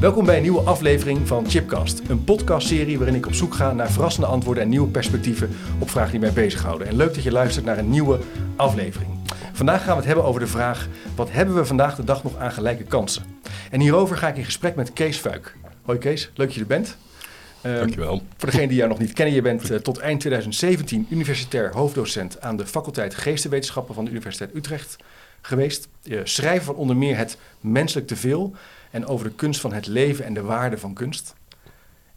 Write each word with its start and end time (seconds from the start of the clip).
Welkom 0.00 0.24
bij 0.24 0.36
een 0.36 0.42
nieuwe 0.42 0.60
aflevering 0.60 1.28
van 1.28 1.48
Chipcast, 1.48 2.02
een 2.08 2.24
podcastserie 2.24 2.98
waarin 2.98 3.14
ik 3.14 3.26
op 3.26 3.34
zoek 3.34 3.54
ga 3.54 3.72
naar 3.72 3.90
verrassende 3.90 4.26
antwoorden 4.26 4.62
en 4.62 4.68
nieuwe 4.68 4.88
perspectieven 4.88 5.50
op 5.78 5.90
vragen 5.90 6.10
die 6.10 6.20
mij 6.20 6.32
bezighouden. 6.32 6.86
En 6.86 6.96
leuk 6.96 7.14
dat 7.14 7.22
je 7.22 7.32
luistert 7.32 7.64
naar 7.64 7.78
een 7.78 7.90
nieuwe 7.90 8.18
aflevering. 8.56 9.10
Vandaag 9.52 9.78
gaan 9.78 9.90
we 9.90 9.96
het 9.96 10.04
hebben 10.04 10.24
over 10.24 10.40
de 10.40 10.46
vraag: 10.46 10.88
wat 11.14 11.30
hebben 11.30 11.54
we 11.54 11.64
vandaag 11.64 11.96
de 11.96 12.04
dag 12.04 12.22
nog 12.22 12.36
aan 12.36 12.52
gelijke 12.52 12.84
kansen? 12.84 13.24
En 13.70 13.80
hierover 13.80 14.16
ga 14.16 14.28
ik 14.28 14.36
in 14.36 14.44
gesprek 14.44 14.74
met 14.74 14.92
Kees 14.92 15.16
Fuik. 15.16 15.56
Hoi 15.82 15.98
Kees, 15.98 16.30
leuk 16.34 16.46
dat 16.46 16.54
je 16.54 16.60
er 16.60 16.66
bent. 16.66 16.96
Um, 17.62 17.76
Dankjewel. 17.76 18.22
Voor 18.36 18.50
degene 18.50 18.68
die 18.68 18.76
jou 18.76 18.88
nog 18.88 18.98
niet 18.98 19.12
kennen, 19.12 19.34
je 19.34 19.42
bent 19.42 19.70
uh, 19.70 19.78
tot 19.78 19.98
eind 19.98 20.20
2017 20.20 21.06
universitair 21.10 21.72
hoofddocent 21.72 22.40
aan 22.40 22.56
de 22.56 22.66
faculteit 22.66 23.14
Geestenwetenschappen 23.14 23.94
van 23.94 24.04
de 24.04 24.10
Universiteit 24.10 24.54
Utrecht 24.54 24.96
geweest. 25.40 25.88
Je 26.02 26.20
schrijver 26.24 26.64
van 26.64 26.74
onder 26.74 26.96
meer 26.96 27.16
Het 27.16 27.38
Menselijk 27.60 28.06
Teveel 28.06 28.54
en 28.90 29.06
over 29.06 29.28
de 29.28 29.34
kunst 29.34 29.60
van 29.60 29.72
het 29.72 29.86
leven 29.86 30.24
en 30.24 30.34
de 30.34 30.42
waarde 30.42 30.78
van 30.78 30.94
kunst. 30.94 31.34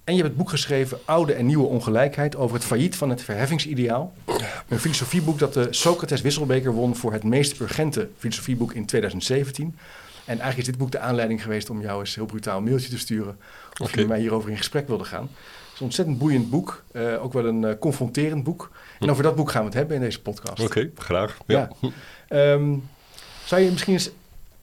En 0.10 0.16
je 0.16 0.21
hebt 0.21 0.34
het 0.34 0.43
boek 0.43 0.49
geschreven 0.49 0.99
Oude 1.05 1.34
en 1.34 1.46
Nieuwe 1.46 1.68
Ongelijkheid 1.68 2.35
over 2.35 2.55
het 2.55 2.66
failliet 2.66 2.96
van 2.96 3.10
het 3.10 3.21
verheffingsideaal. 3.21 4.13
Een 4.68 4.80
filosofieboek 4.80 5.40
dat 5.40 5.54
de 5.54 5.68
Socrates 5.70 6.21
Wisselbeker 6.21 6.71
won 6.71 6.96
voor 6.96 7.13
het 7.13 7.24
meest 7.24 7.60
urgente 7.60 8.10
filosofieboek 8.18 8.74
in 8.74 8.85
2017. 8.85 9.77
En 10.30 10.40
eigenlijk 10.40 10.58
is 10.58 10.66
dit 10.66 10.77
boek 10.77 10.91
de 10.91 10.99
aanleiding 10.99 11.41
geweest 11.41 11.70
om 11.70 11.82
jou 11.82 11.99
eens 11.99 12.16
heel 12.16 12.26
brutaal 12.26 12.58
een 12.58 12.63
mailtje 12.63 12.90
te 12.90 12.98
sturen. 12.98 13.38
Of 13.71 13.80
okay. 13.80 13.91
je 13.91 13.98
met 13.98 14.08
mij 14.08 14.20
hierover 14.20 14.49
in 14.49 14.58
gesprek 14.58 14.88
wilde 14.88 15.04
gaan. 15.04 15.21
Het 15.21 15.74
is 15.74 15.80
een 15.80 15.86
ontzettend 15.86 16.18
boeiend 16.18 16.49
boek. 16.49 16.84
Uh, 16.91 17.24
ook 17.24 17.34
wel 17.34 17.46
een 17.46 17.62
uh, 17.62 17.71
confronterend 17.80 18.43
boek. 18.43 18.71
En 18.99 19.10
over 19.10 19.24
dat 19.24 19.36
boek 19.36 19.52
gaan 19.52 19.62
we 19.62 19.68
het 19.68 19.77
hebben 19.77 19.96
in 19.96 20.02
deze 20.02 20.21
podcast. 20.21 20.63
Oké, 20.63 20.80
okay, 20.80 20.91
graag. 20.96 21.38
Ja. 21.46 21.70
ja. 22.30 22.52
Um, 22.52 22.90
zou 23.46 23.62
je 23.62 23.71
misschien 23.71 23.93
eens 23.93 24.10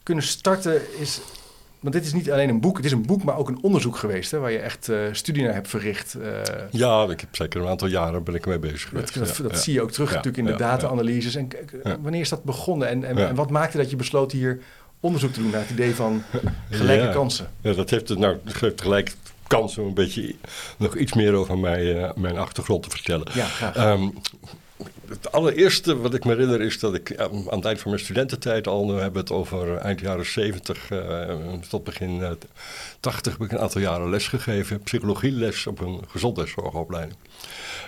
kunnen 0.03 0.25
starten 0.25 1.01
is 1.01 1.21
want 1.81 1.95
dit 1.95 2.05
is 2.05 2.13
niet 2.13 2.31
alleen 2.31 2.49
een 2.49 2.61
boek, 2.61 2.77
het 2.77 2.87
is 2.87 2.93
een 2.93 3.07
boek, 3.07 3.25
maar 3.25 3.37
ook 3.37 3.49
een 3.49 3.63
onderzoek 3.63 3.97
geweest, 3.97 4.31
hè, 4.31 4.39
waar 4.39 4.51
je 4.51 4.59
echt 4.59 4.89
uh, 4.89 4.99
studie 5.13 5.43
naar 5.43 5.55
hebt 5.55 5.69
verricht. 5.69 6.17
Uh, 6.19 6.25
ja, 6.71 7.05
ik 7.05 7.21
heb 7.21 7.37
zeker 7.37 7.61
een 7.61 7.69
aantal 7.69 7.89
jaren 7.89 8.23
ben 8.23 8.35
ik 8.35 8.47
mee 8.47 8.59
bezig 8.59 8.89
geweest. 8.89 9.15
Dat, 9.15 9.27
dat, 9.27 9.51
dat 9.51 9.59
zie 9.59 9.73
je 9.73 9.83
ook 9.83 9.91
terug 9.91 10.09
natuurlijk 10.09 10.37
in 10.37 10.45
de 10.45 10.57
data-analyses. 10.57 11.35
En 11.35 11.49
wanneer 12.01 12.21
is 12.21 12.29
dat 12.29 12.45
begonnen 12.45 12.89
en, 12.89 13.05
en, 13.05 13.19
en, 13.19 13.35
wat 13.35 13.51
maakte 13.51 13.77
dat 13.77 13.91
je 13.91 13.97
besloot 13.97 14.33
hier 14.33 14.61
onderzoek 15.01 15.33
te 15.33 15.41
doen 15.41 15.51
naar 15.51 15.61
het 15.61 15.71
idee 15.71 15.95
van 15.95 16.23
gelijke 16.71 17.13
kansen? 17.13 17.51
Ja, 17.61 17.73
dat 17.73 17.91
heeft 17.91 18.09
het 18.09 18.19
nou 18.19 18.37
geeft 18.45 18.81
gelijk 18.81 19.15
kans 19.47 19.79
om 19.79 19.87
een 19.87 19.95
beetje 19.95 20.35
nog 20.77 20.97
iets 20.97 21.13
meer 21.13 21.35
over 21.35 21.59
mij, 21.59 21.97
uh, 21.97 22.11
mijn 22.15 22.39
achtergrond 22.39 22.83
te 22.83 22.91
vertellen. 22.91 23.27
Ja, 23.35 23.45
graag. 23.45 23.77
Um, 23.77 24.15
het 25.09 25.33
allereerste 25.33 25.97
wat 25.97 26.15
ik 26.15 26.25
me 26.25 26.33
herinner 26.33 26.61
is 26.61 26.79
dat 26.79 26.95
ik 26.95 27.17
aan 27.17 27.45
het 27.47 27.65
eind 27.65 27.81
van 27.81 27.91
mijn 27.91 28.03
studententijd 28.03 28.67
al, 28.67 28.87
nu 28.87 28.93
hebben 28.93 29.21
het 29.21 29.31
over 29.31 29.77
eind 29.77 30.01
jaren 30.01 30.27
70 30.27 30.91
uh, 30.91 31.35
tot 31.69 31.85
begin 31.85 32.19
uh, 32.19 32.31
80, 33.01 33.33
heb 33.33 33.43
ik 33.43 33.53
een 33.53 33.59
aantal 33.59 33.81
jaren 33.81 34.11
les 34.11 34.29
gegeven, 34.29 34.81
psychologieles 34.81 35.67
op 35.67 35.81
een 35.81 36.05
gezondheidszorgopleiding. 36.09 37.19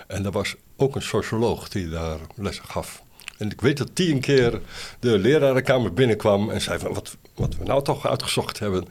En 0.07 0.25
er 0.25 0.31
was 0.31 0.55
ook 0.77 0.95
een 0.95 1.01
socioloog 1.01 1.69
die 1.69 1.89
daar 1.89 2.17
les 2.35 2.59
gaf. 2.59 3.03
En 3.37 3.51
ik 3.51 3.61
weet 3.61 3.77
dat 3.77 3.89
die 3.93 4.13
een 4.13 4.19
keer 4.19 4.61
de 4.99 5.17
lerarenkamer 5.17 5.93
binnenkwam 5.93 6.49
en 6.49 6.61
zei 6.61 6.79
van 6.79 6.93
wat, 6.93 7.17
wat 7.35 7.55
we 7.55 7.63
nou 7.63 7.83
toch 7.83 8.07
uitgezocht 8.07 8.59
hebben. 8.59 8.87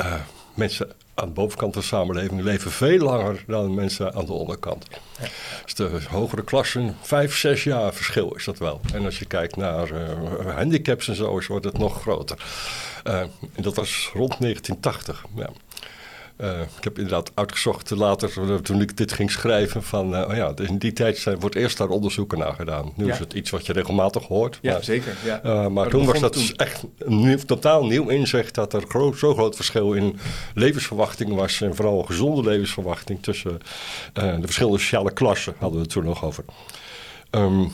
Uh, 0.00 0.14
mensen 0.54 0.92
aan 1.16 1.26
de 1.26 1.32
bovenkant 1.34 1.72
van 1.72 1.82
de 1.82 1.88
samenleving 1.88 2.40
leven 2.40 2.70
veel 2.70 2.98
langer 2.98 3.44
dan 3.46 3.74
mensen 3.74 4.14
aan 4.14 4.24
de 4.24 4.32
onderkant. 4.32 4.86
Dus 5.64 5.74
de 5.74 6.00
hogere 6.08 6.44
klassen, 6.44 6.96
vijf, 7.00 7.36
zes 7.36 7.64
jaar 7.64 7.94
verschil 7.94 8.34
is 8.34 8.44
dat 8.44 8.58
wel. 8.58 8.80
En 8.92 9.04
als 9.04 9.18
je 9.18 9.24
kijkt 9.24 9.56
naar 9.56 9.90
uh, 9.90 10.54
handicaps 10.56 11.08
en 11.08 11.14
zo, 11.14 11.40
wordt 11.46 11.64
het 11.64 11.78
nog 11.78 12.00
groter. 12.00 12.44
Uh, 13.04 13.20
en 13.54 13.62
dat 13.62 13.74
was 13.74 14.10
rond 14.12 14.40
1980. 14.40 15.24
Ja. 15.36 15.50
Uh, 16.40 16.60
ik 16.60 16.84
heb 16.84 16.96
inderdaad 16.96 17.30
uitgezocht 17.34 17.90
later, 17.90 18.62
toen 18.62 18.80
ik 18.80 18.96
dit 18.96 19.12
ging 19.12 19.30
schrijven, 19.30 19.82
van 19.82 20.14
uh, 20.14 20.28
oh 20.28 20.34
ja, 20.36 20.52
in 20.56 20.78
die 20.78 20.92
tijd 20.92 21.18
zijn, 21.18 21.40
wordt 21.40 21.54
eerst 21.56 21.78
daar 21.78 21.88
onderzoeken 21.88 22.38
naar 22.38 22.52
gedaan. 22.52 22.92
Nu 22.96 23.06
Ja. 23.06 23.12
is 23.12 23.18
het 23.18 23.32
iets 23.32 23.50
wat 23.50 23.66
je 23.66 23.72
regelmatig 23.72 24.26
hoort. 24.26 24.58
Ja, 24.62 24.72
maar, 24.72 24.84
zeker. 24.84 25.16
Ja. 25.24 25.40
uh, 25.44 25.52
maar, 25.54 25.70
Maar 25.72 25.88
toen 25.88 26.04
was 26.06 26.20
dat 26.20 26.32
toen. 26.32 26.50
echt 26.56 26.84
een 26.98 27.16
nieuw- 27.20 27.36
totaal 27.38 27.86
nieuw 27.86 28.08
inzicht 28.08 28.54
dat 28.54 28.72
er 28.72 28.82
gro- 28.88 29.12
zo 29.12 29.34
groot 29.34 29.56
verschil 29.56 29.92
in 29.92 30.18
levensverwachting 30.54 31.34
was. 31.34 31.60
En 31.60 31.74
vooral 31.76 31.98
een 31.98 32.06
gezonde 32.06 32.42
levensverwachting 32.50 33.22
tussen 33.22 33.58
eh, 34.12 34.34
de 34.34 34.42
verschillende 34.44 34.78
sociale 34.78 35.12
klassen 35.12 35.54
hadden 35.58 35.78
we 35.78 35.84
het 35.84 35.92
toen 35.92 36.04
nog 36.04 36.24
over. 36.24 36.44
Ehm, 37.30 37.64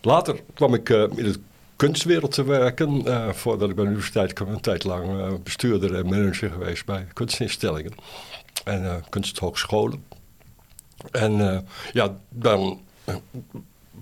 later 0.00 0.40
kwam 0.54 0.74
ik 0.74 0.90
eh, 0.90 1.00
in 1.02 1.24
de 1.24 1.34
kunstwereld 1.80 2.32
te 2.32 2.44
werken. 2.44 3.06
eh, 3.06 3.32
voordat 3.32 3.68
ik 3.68 3.74
bij 3.74 3.84
de 3.84 3.90
universiteit 3.90 4.32
kwam, 4.32 4.48
een 4.48 4.60
tijd 4.60 4.84
lang 4.84 5.20
eh, 5.20 5.32
bestuurder 5.42 5.94
en 5.94 6.06
manager 6.06 6.50
geweest 6.50 6.84
bij 6.84 7.06
kunstinstellingen 7.12 7.92
en 8.64 8.84
eh, 8.84 8.94
kunsthogescholen. 9.08 10.04
En 11.10 11.64
ja, 11.92 12.16
dan 12.28 12.80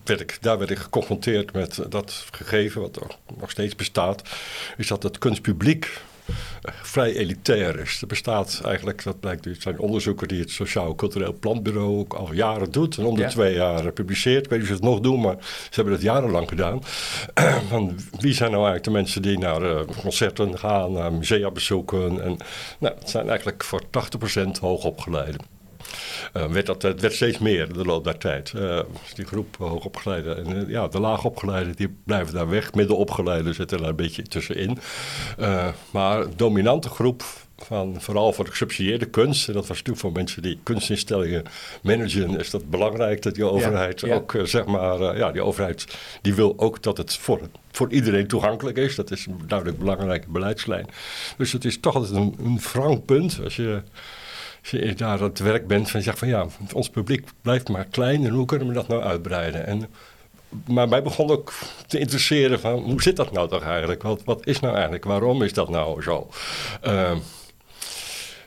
werd 0.04 0.20
ik, 0.20 0.38
daar 0.40 0.58
werd 0.58 0.70
ik 0.70 0.78
geconfronteerd 0.78 1.52
met 1.52 1.80
dat 1.88 2.24
gegeven, 2.30 2.80
wat 2.80 3.06
nog 3.38 3.50
steeds 3.50 3.76
bestaat, 3.76 4.22
is 4.76 4.86
dat 4.86 5.02
het 5.02 5.18
kunstpubliek 5.18 6.00
vrij 6.82 7.14
elitair 7.14 7.78
is. 7.80 8.00
Er 8.00 8.06
bestaat 8.06 8.60
eigenlijk, 8.64 9.02
dat 9.02 9.20
blijkt 9.20 9.46
uit 9.46 9.62
zijn 9.62 9.78
onderzoeken 9.78 10.28
die 10.28 10.40
het 10.40 10.50
Sociaal 10.50 10.94
Cultureel 10.94 11.32
Planbureau 11.40 11.98
ook 11.98 12.14
al 12.14 12.32
jaren 12.32 12.70
doet 12.70 12.96
en 12.98 13.04
om 13.04 13.14
de 13.14 13.20
Ja. 13.20 13.28
twee 13.28 13.54
jaar 13.54 13.92
publiceert. 13.92 14.44
Ik 14.44 14.50
weet 14.50 14.60
niet 14.60 14.70
of 14.70 14.76
ze 14.76 14.82
het 14.82 14.92
nog 14.92 15.00
doen, 15.00 15.20
maar 15.20 15.36
ze 15.40 15.74
hebben 15.74 15.92
het 15.92 16.02
jarenlang 16.02 16.48
gedaan. 16.48 16.80
Van 17.68 17.98
wie 18.18 18.32
zijn 18.34 18.50
nou 18.50 18.64
eigenlijk 18.64 18.84
de 18.84 18.90
mensen 18.90 19.22
die 19.22 19.38
naar 19.38 19.62
eh, 19.62 19.80
concerten 20.02 20.58
gaan, 20.58 20.92
naar 20.92 21.12
musea 21.12 21.50
bezoeken? 21.50 22.22
En, 22.22 22.36
nou, 22.78 22.94
het 22.98 23.10
zijn 23.10 23.28
eigenlijk 23.28 23.64
voor 23.64 23.82
80% 23.82 24.50
hoogopgeleiden. 24.60 25.57
Eh, 26.32 26.46
werd 26.46 26.66
dat, 26.66 26.82
het 26.82 27.00
werd 27.00 27.14
steeds 27.14 27.38
meer 27.38 27.72
de 27.72 27.84
loop 27.84 28.04
der 28.04 28.18
tijd. 28.18 28.52
Eh, 28.52 28.80
die 29.14 29.24
groep 29.24 29.56
hoogopgeleiden. 29.56 30.36
En 30.36 30.56
eh, 30.56 30.68
ja, 30.68 30.88
de 30.88 31.00
laagopgeleiden 31.00 31.76
die 31.76 31.96
blijven 32.04 32.34
daar 32.34 32.48
weg. 32.48 32.74
Middenopgeleiden 32.74 33.54
zitten 33.54 33.78
daar 33.78 33.88
een 33.88 33.96
beetje 33.96 34.22
tussenin. 34.22 34.78
Eh, 35.38 35.68
maar 35.90 36.24
dominante 36.36 36.88
groep 36.88 37.24
van 37.64 38.00
vooral 38.00 38.32
voor 38.32 38.44
de 38.44 38.50
gesubsidieerde 38.50 39.06
kunst. 39.06 39.48
En 39.48 39.54
dat 39.54 39.66
was 39.66 39.76
natuurlijk 39.76 39.98
voor 39.98 40.12
mensen 40.12 40.42
die 40.42 40.58
kunstinstellingen 40.62 41.44
managen. 41.82 42.38
Is 42.38 42.50
dat 42.50 42.70
belangrijk 42.70 43.22
dat 43.22 43.34
die 43.34 43.44
overheid 43.44 44.00
ja. 44.00 44.14
ook, 44.14 44.34
eh, 44.34 44.44
zeg 44.44 44.64
maar, 44.64 45.00
eh, 45.00 45.18
ja, 45.18 45.32
die 45.32 45.42
overheid 45.42 45.86
die 46.22 46.34
wil 46.34 46.54
ook 46.56 46.82
dat 46.82 46.96
het 46.96 47.16
voor, 47.16 47.40
voor 47.72 47.92
iedereen 47.92 48.26
toegankelijk 48.26 48.76
is. 48.76 48.94
Dat 48.94 49.10
is 49.10 49.26
een 49.26 49.40
duidelijk 49.46 49.78
belangrijke 49.78 50.30
beleidslijn. 50.30 50.86
Dus 51.36 51.52
het 51.52 51.64
is 51.64 51.80
toch 51.80 51.94
altijd 51.94 52.14
een, 52.14 52.34
een 52.38 52.60
wrang 52.72 53.04
punt 53.04 53.40
als 53.44 53.56
je 53.56 53.82
je 54.70 54.94
daar 54.94 55.18
aan 55.18 55.28
het 55.28 55.38
werk 55.38 55.66
bent, 55.66 55.90
van 55.90 56.00
je 56.00 56.06
zegt 56.06 56.18
van 56.18 56.28
ja, 56.28 56.46
ons 56.72 56.88
publiek 56.88 57.28
blijft 57.42 57.68
maar 57.68 57.84
klein 57.84 58.24
en 58.24 58.32
hoe 58.32 58.46
kunnen 58.46 58.68
we 58.68 58.74
dat 58.74 58.88
nou 58.88 59.02
uitbreiden? 59.02 59.66
En, 59.66 59.88
maar 60.66 60.88
mij 60.88 61.02
begon 61.02 61.30
ook 61.30 61.52
te 61.86 61.98
interesseren 61.98 62.60
van 62.60 62.78
hoe 62.78 63.02
zit 63.02 63.16
dat 63.16 63.32
nou 63.32 63.48
toch 63.48 63.62
eigenlijk? 63.62 64.02
Wat, 64.02 64.22
wat 64.24 64.46
is 64.46 64.60
nou 64.60 64.74
eigenlijk? 64.74 65.04
Waarom 65.04 65.42
is 65.42 65.52
dat 65.52 65.68
nou 65.68 66.02
zo? 66.02 66.28
Uh, 66.86 67.12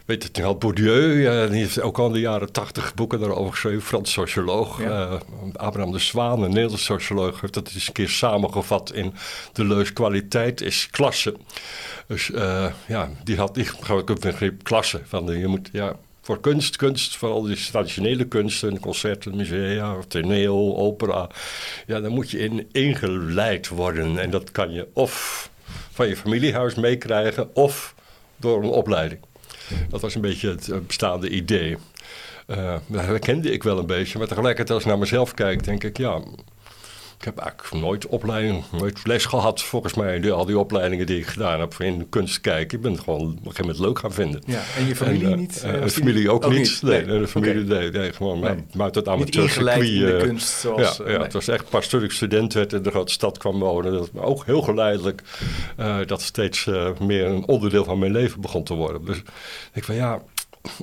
weet 0.06 0.24
het 0.24 0.40
had 0.40 0.60
Bourdieu, 0.60 1.16
uh, 1.16 1.50
die 1.50 1.60
heeft 1.60 1.82
ook 1.82 2.00
al 2.00 2.06
in 2.06 2.14
de 2.14 2.20
jaren 2.20 2.52
tachtig 2.52 2.94
boeken 2.94 3.20
daarover 3.20 3.52
geschreven, 3.52 3.82
Frans 3.82 4.12
socioloog. 4.12 4.82
Ja. 4.82 5.10
Uh, 5.12 5.20
Abraham 5.54 5.92
de 5.92 6.00
Zwaan, 6.00 6.44
een 6.44 6.50
Nederlands 6.50 6.84
socioloog, 6.84 7.42
heeft 7.42 7.54
dat 7.54 7.72
eens 7.74 7.88
een 7.88 7.94
keer 7.94 8.10
samengevat 8.10 8.94
in 8.94 9.14
de 9.54 9.66
leus 9.66 9.94
kwaliteit 9.94 10.62
is 10.62 10.88
klasse. 10.90 11.36
Dus 12.08 12.30
uh, 12.30 12.66
ja, 12.88 13.10
die 13.24 13.38
had 13.38 13.56
die 13.56 13.68
ook 13.90 14.10
een 14.10 14.18
begrip 14.20 14.64
klasse. 14.64 15.02
Van 15.06 15.26
de, 15.26 15.38
je 15.38 15.48
moet, 15.48 15.70
ja, 15.72 15.96
voor 16.22 16.40
kunst, 16.40 16.76
kunst, 16.76 17.18
vooral 17.18 17.42
die 17.42 17.56
traditionele 17.56 18.26
kunsten, 18.26 18.80
concerten, 18.80 19.36
musea, 19.36 19.98
toneel, 20.08 20.78
opera. 20.78 21.30
Ja, 21.88 22.00
dan 22.00 22.12
moet 22.12 22.32
je 22.32 22.40
in 22.40 22.68
ingeleid 22.72 23.68
worden. 23.68 24.18
En 24.18 24.30
dat 24.30 24.52
kan 24.52 24.72
je 24.72 24.88
of 24.94 25.50
van 25.92 26.08
je 26.08 26.18
familiehuis 26.18 26.76
meekrijgen, 26.76 27.56
of 27.56 27.96
door 28.36 28.64
een 28.64 28.70
opleiding. 28.70 29.22
Dat 29.90 30.02
was 30.02 30.16
een 30.16 30.22
beetje 30.22 30.50
het 30.50 30.88
bestaande 30.88 31.30
idee. 31.30 31.78
Uh, 32.48 32.76
dat 32.88 33.02
herkende 33.02 33.52
ik 33.52 33.64
wel 33.64 33.78
een 33.78 33.86
beetje, 33.86 34.18
maar 34.18 34.28
tegelijkertijd 34.28 34.70
als 34.70 34.84
ik 34.84 34.90
naar 34.90 35.00
mezelf 35.00 35.34
kijk, 35.34 35.64
denk 35.64 35.84
ik, 35.84 35.98
ja, 35.98 36.22
Ik 37.22 37.28
heb 37.28 37.38
eigenlijk 37.38 37.84
nooit 37.84 38.08
opleiding, 38.08 38.64
nooit 38.72 39.00
les 39.04 39.26
gehad, 39.26 39.62
volgens 39.62 39.94
mij, 39.94 40.20
die, 40.20 40.32
al 40.32 40.46
die 40.46 40.58
opleidingen 40.60 41.06
die 41.06 41.18
ik 41.18 41.26
gedaan 41.26 41.60
heb 41.60 41.76
in 41.80 42.10
kunst 42.10 42.42
kijken. 42.42 42.78
Ik 42.78 42.84
ben 42.84 42.92
het 42.92 43.02
gewoon 43.02 43.22
op 43.22 43.28
een 43.28 43.38
gegeven 43.38 43.66
moment 43.66 43.80
leuk 43.80 44.00
gaan 44.00 44.14
vinden. 44.14 44.42
Ja, 44.46 44.62
en 44.78 44.88
je 44.88 44.96
familie 44.96 45.26
En, 45.26 45.32
eh, 45.32 45.38
niet? 45.38 45.62
de 45.62 45.80
of 45.84 45.92
familie 45.92 46.32
ook, 46.32 46.46
ook 46.46 46.52
niet. 46.52 46.82
Nee, 46.82 47.06
Nee. 47.06 47.20
de 47.20 47.28
familie, 47.28 47.64
nee, 47.64 47.92
nee, 47.92 48.14
gewoon 48.14 48.40
Nee. 48.40 48.56
maar 48.74 48.92
amateurcircuit. 49.08 49.80
ingeleid 49.80 49.84
in 49.84 50.06
de 50.06 50.26
kunst 50.26 50.60
zoals... 50.60 50.98
ja, 50.98 51.04
ja 51.04 51.12
nee. 51.12 51.24
het 51.24 51.34
was 51.34 51.48
echt 51.48 51.70
pas 51.70 51.88
toen 51.88 52.04
ik 52.04 52.12
student 52.12 52.54
werd 52.54 52.74
in 52.74 52.82
de 52.84 52.90
grote 52.90 53.12
stad 53.12 53.38
kwam 53.38 53.60
wonen. 53.60 53.92
Dat 53.92 54.10
ook 54.16 54.46
heel 54.46 54.62
geleidelijk 54.62 55.22
dat 56.06 56.22
steeds 56.22 56.70
meer 57.00 57.26
een 57.26 57.48
onderdeel 57.48 57.84
van 57.84 58.00
mijn 58.00 58.12
leven 58.12 58.42
begon 58.42 58.64
te 58.64 58.74
worden. 58.74 59.06
Dus 59.06 59.18
ik 59.18 59.24
denk 59.74 59.86
van 59.86 59.96
ja, 59.96 60.22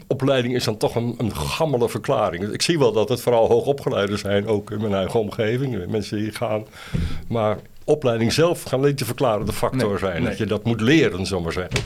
opleiding 0.07 0.55
is 0.55 0.65
dan 0.65 0.77
toch 0.77 0.95
een, 0.95 1.15
een 1.19 1.37
gammele 1.37 1.89
verklaring. 1.89 2.53
Ik 2.53 2.63
zie 2.63 2.79
wel 2.79 2.93
dat 2.93 3.09
het 3.09 3.21
vooral 3.21 3.49
hoogopgeleiden 3.49 4.19
zijn, 4.19 4.47
ook 4.47 4.71
in 4.71 4.81
mijn 4.81 4.95
eigen 4.95 5.21
omgeving. 5.21 5.87
Mensen 5.87 6.19
die 6.19 6.33
gaan. 6.33 6.67
Maar 7.29 7.59
opleiding 7.85 8.33
zelf 8.33 8.63
kan 8.69 8.81
niet 8.81 8.97
te 8.97 9.05
verklaren 9.05 9.53
factor 9.53 9.89
Nee, 9.89 9.99
zijn. 9.99 10.21
nee. 10.21 10.29
Dat 10.29 10.39
je 10.39 10.47
dat 10.47 10.65
moet 10.65 10.81
leren, 10.81 11.27
zomaar 11.27 11.53
zeggen. 11.53 11.81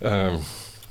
Ehm, 0.00 0.36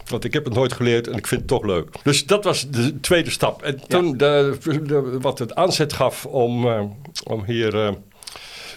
want 0.10 0.24
ik 0.24 0.34
heb 0.34 0.46
het 0.46 0.54
nooit 0.54 0.74
geleerd 0.74 1.08
en 1.08 1.18
ik 1.18 1.28
vind 1.28 1.42
het 1.42 1.50
toch 1.50 1.64
leuk. 1.64 1.88
Dus 2.04 2.26
dat 2.26 2.44
was 2.44 2.70
de 2.70 3.00
tweede 3.00 3.30
stap. 3.30 3.62
En 3.62 3.80
toen, 3.88 4.18
de, 4.18 4.58
de- 4.84 5.18
wat 5.22 5.40
het 5.40 5.56
aanzet 5.56 5.94
gaf 5.94 6.26
om, 6.26 6.68
eh, 6.68 6.82
om 7.24 7.44
hier 7.46 7.86
eh, 7.86 7.92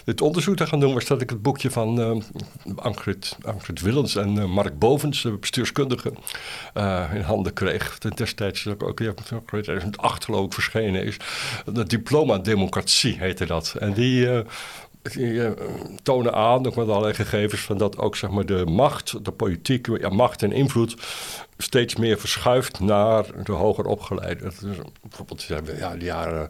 dit 0.07 0.21
onderzoek 0.21 0.55
te 0.55 0.67
gaan 0.67 0.79
doen... 0.79 0.93
was 0.93 1.05
dat 1.05 1.21
ik 1.21 1.29
het 1.29 1.41
boekje 1.41 1.71
van 1.71 1.99
eh 1.99 2.75
Ankrit, 2.75 3.37
Ankrit 3.41 3.81
Willens 3.81 4.15
en 4.15 4.37
eh, 4.37 4.45
Mark 4.45 4.79
Bovens... 4.79 5.21
de 5.21 5.37
bestuurskundige, 5.37 6.13
eh, 6.73 7.11
in 7.13 7.21
handen 7.21 7.53
kreeg. 7.53 7.97
Destijds 7.97 8.67
ook, 8.67 8.83
ook 8.83 8.99
in 8.99 9.13
2008 9.45 10.25
geloof 10.25 10.45
ik 10.45 10.53
verschenen 10.53 11.03
is. 11.03 11.17
Het 11.73 11.89
diploma 11.89 12.37
democratie 12.37 13.17
heette 13.19 13.45
dat. 13.45 13.75
En 13.79 13.93
die... 13.93 14.43
tonen 16.03 16.33
aan, 16.33 16.67
ook 16.67 16.75
met 16.75 16.87
allerlei 16.87 17.13
gegevens, 17.13 17.61
van 17.61 17.77
dat 17.77 17.97
ook 17.97 18.15
zeg 18.15 18.29
maar, 18.29 18.45
de 18.45 18.65
macht, 18.65 19.25
de 19.25 19.31
politiek, 19.31 19.87
ja, 19.99 20.09
macht 20.09 20.43
en 20.43 20.51
invloed 20.51 20.95
steeds 21.57 21.95
meer 21.95 22.19
verschuift 22.19 22.79
naar 22.79 23.25
de 23.43 23.51
hoger 23.51 23.85
opgeleide. 23.85 24.43
Dat 24.43 24.53
is 24.53 24.77
bijvoorbeeld 25.01 25.43
ja, 25.43 25.59
ja, 25.77 25.95
de 25.95 26.05
jaren 26.05 26.49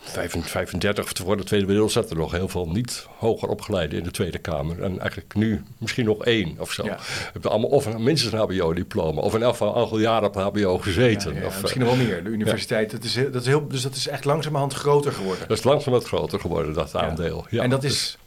35, 0.00 0.50
35 0.50 1.08
voor 1.24 1.36
de 1.36 1.44
Tweede 1.44 1.66
Wereldoorlog 1.66 1.90
zaten 1.90 2.10
er 2.10 2.22
nog 2.22 2.32
heel 2.32 2.48
veel 2.48 2.68
niet 2.68 3.06
hoger 3.18 3.48
opgeleide 3.48 3.96
in 3.96 4.02
de 4.02 4.10
Tweede 4.10 4.38
Kamer. 4.38 4.82
En 4.82 4.98
eigenlijk 4.98 5.34
nu 5.34 5.62
misschien 5.78 6.04
nog 6.04 6.24
één 6.24 6.54
of 6.58 6.72
zo. 6.72 6.84
Ja. 6.84 6.98
Hebben 7.32 7.50
allemaal 7.50 7.70
of 7.70 7.86
een, 7.86 8.02
minstens 8.02 8.32
een 8.32 8.38
HBO-diploma 8.38 9.20
of 9.20 9.34
in 9.34 9.42
elk 9.42 9.50
geval 9.52 9.74
een 9.76 9.82
aantal 9.82 9.98
jaren 9.98 10.28
op 10.28 10.34
HBO 10.34 10.78
gezeten. 10.78 11.34
Ja, 11.34 11.40
ja, 11.40 11.46
Of, 11.46 11.54
eh, 11.54 11.60
misschien 11.60 11.82
nog 11.82 11.96
wel 11.96 12.06
meer. 12.06 12.24
De 12.24 12.30
universiteit, 12.30 12.90
dat 12.90 13.04
is, 13.04 13.14
heel- 13.14 13.30
dat 13.30 13.40
is 13.42 13.46
heel, 13.48 13.68
dus 13.68 13.82
dat 13.82 13.94
is 13.94 14.08
echt 14.08 14.24
langzamerhand 14.24 14.74
groter 14.74 15.12
geworden. 15.12 15.48
dat 15.48 15.58
is 15.58 15.64
langzaam 15.64 15.92
wat 15.92 16.04
groter 16.04 16.40
geworden, 16.40 16.72
dat 16.72 16.94
aandeel. 16.96 17.46
Ja, 17.50 17.62
en 17.62 17.70
dat 17.70 17.80
dus- 17.80 17.92
is... 17.92 18.18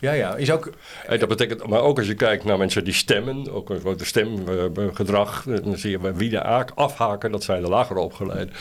Ja, 0.00 0.12
ja. 0.12 0.36
Is 0.36 0.50
ook... 0.50 0.70
En 1.06 1.18
dat 1.18 1.28
betekent, 1.28 1.66
maar 1.66 1.80
ook 1.80 1.98
als 1.98 2.06
je 2.06 2.14
kijkt 2.14 2.44
naar 2.44 2.58
mensen 2.58 2.84
die 2.84 2.92
stemmen, 2.94 3.52
ook 3.52 3.98
de 3.98 4.04
stemgedrag, 4.04 5.44
dan 5.62 5.76
zie 5.78 5.90
je 5.90 5.98
bij 5.98 6.14
wie 6.14 6.30
de 6.30 6.42
aak 6.42 6.70
afhaken, 6.74 7.30
dat 7.32 7.42
zijn 7.42 7.62
de 7.62 7.68
lager 7.68 7.96
opgeleiden. 7.96 8.54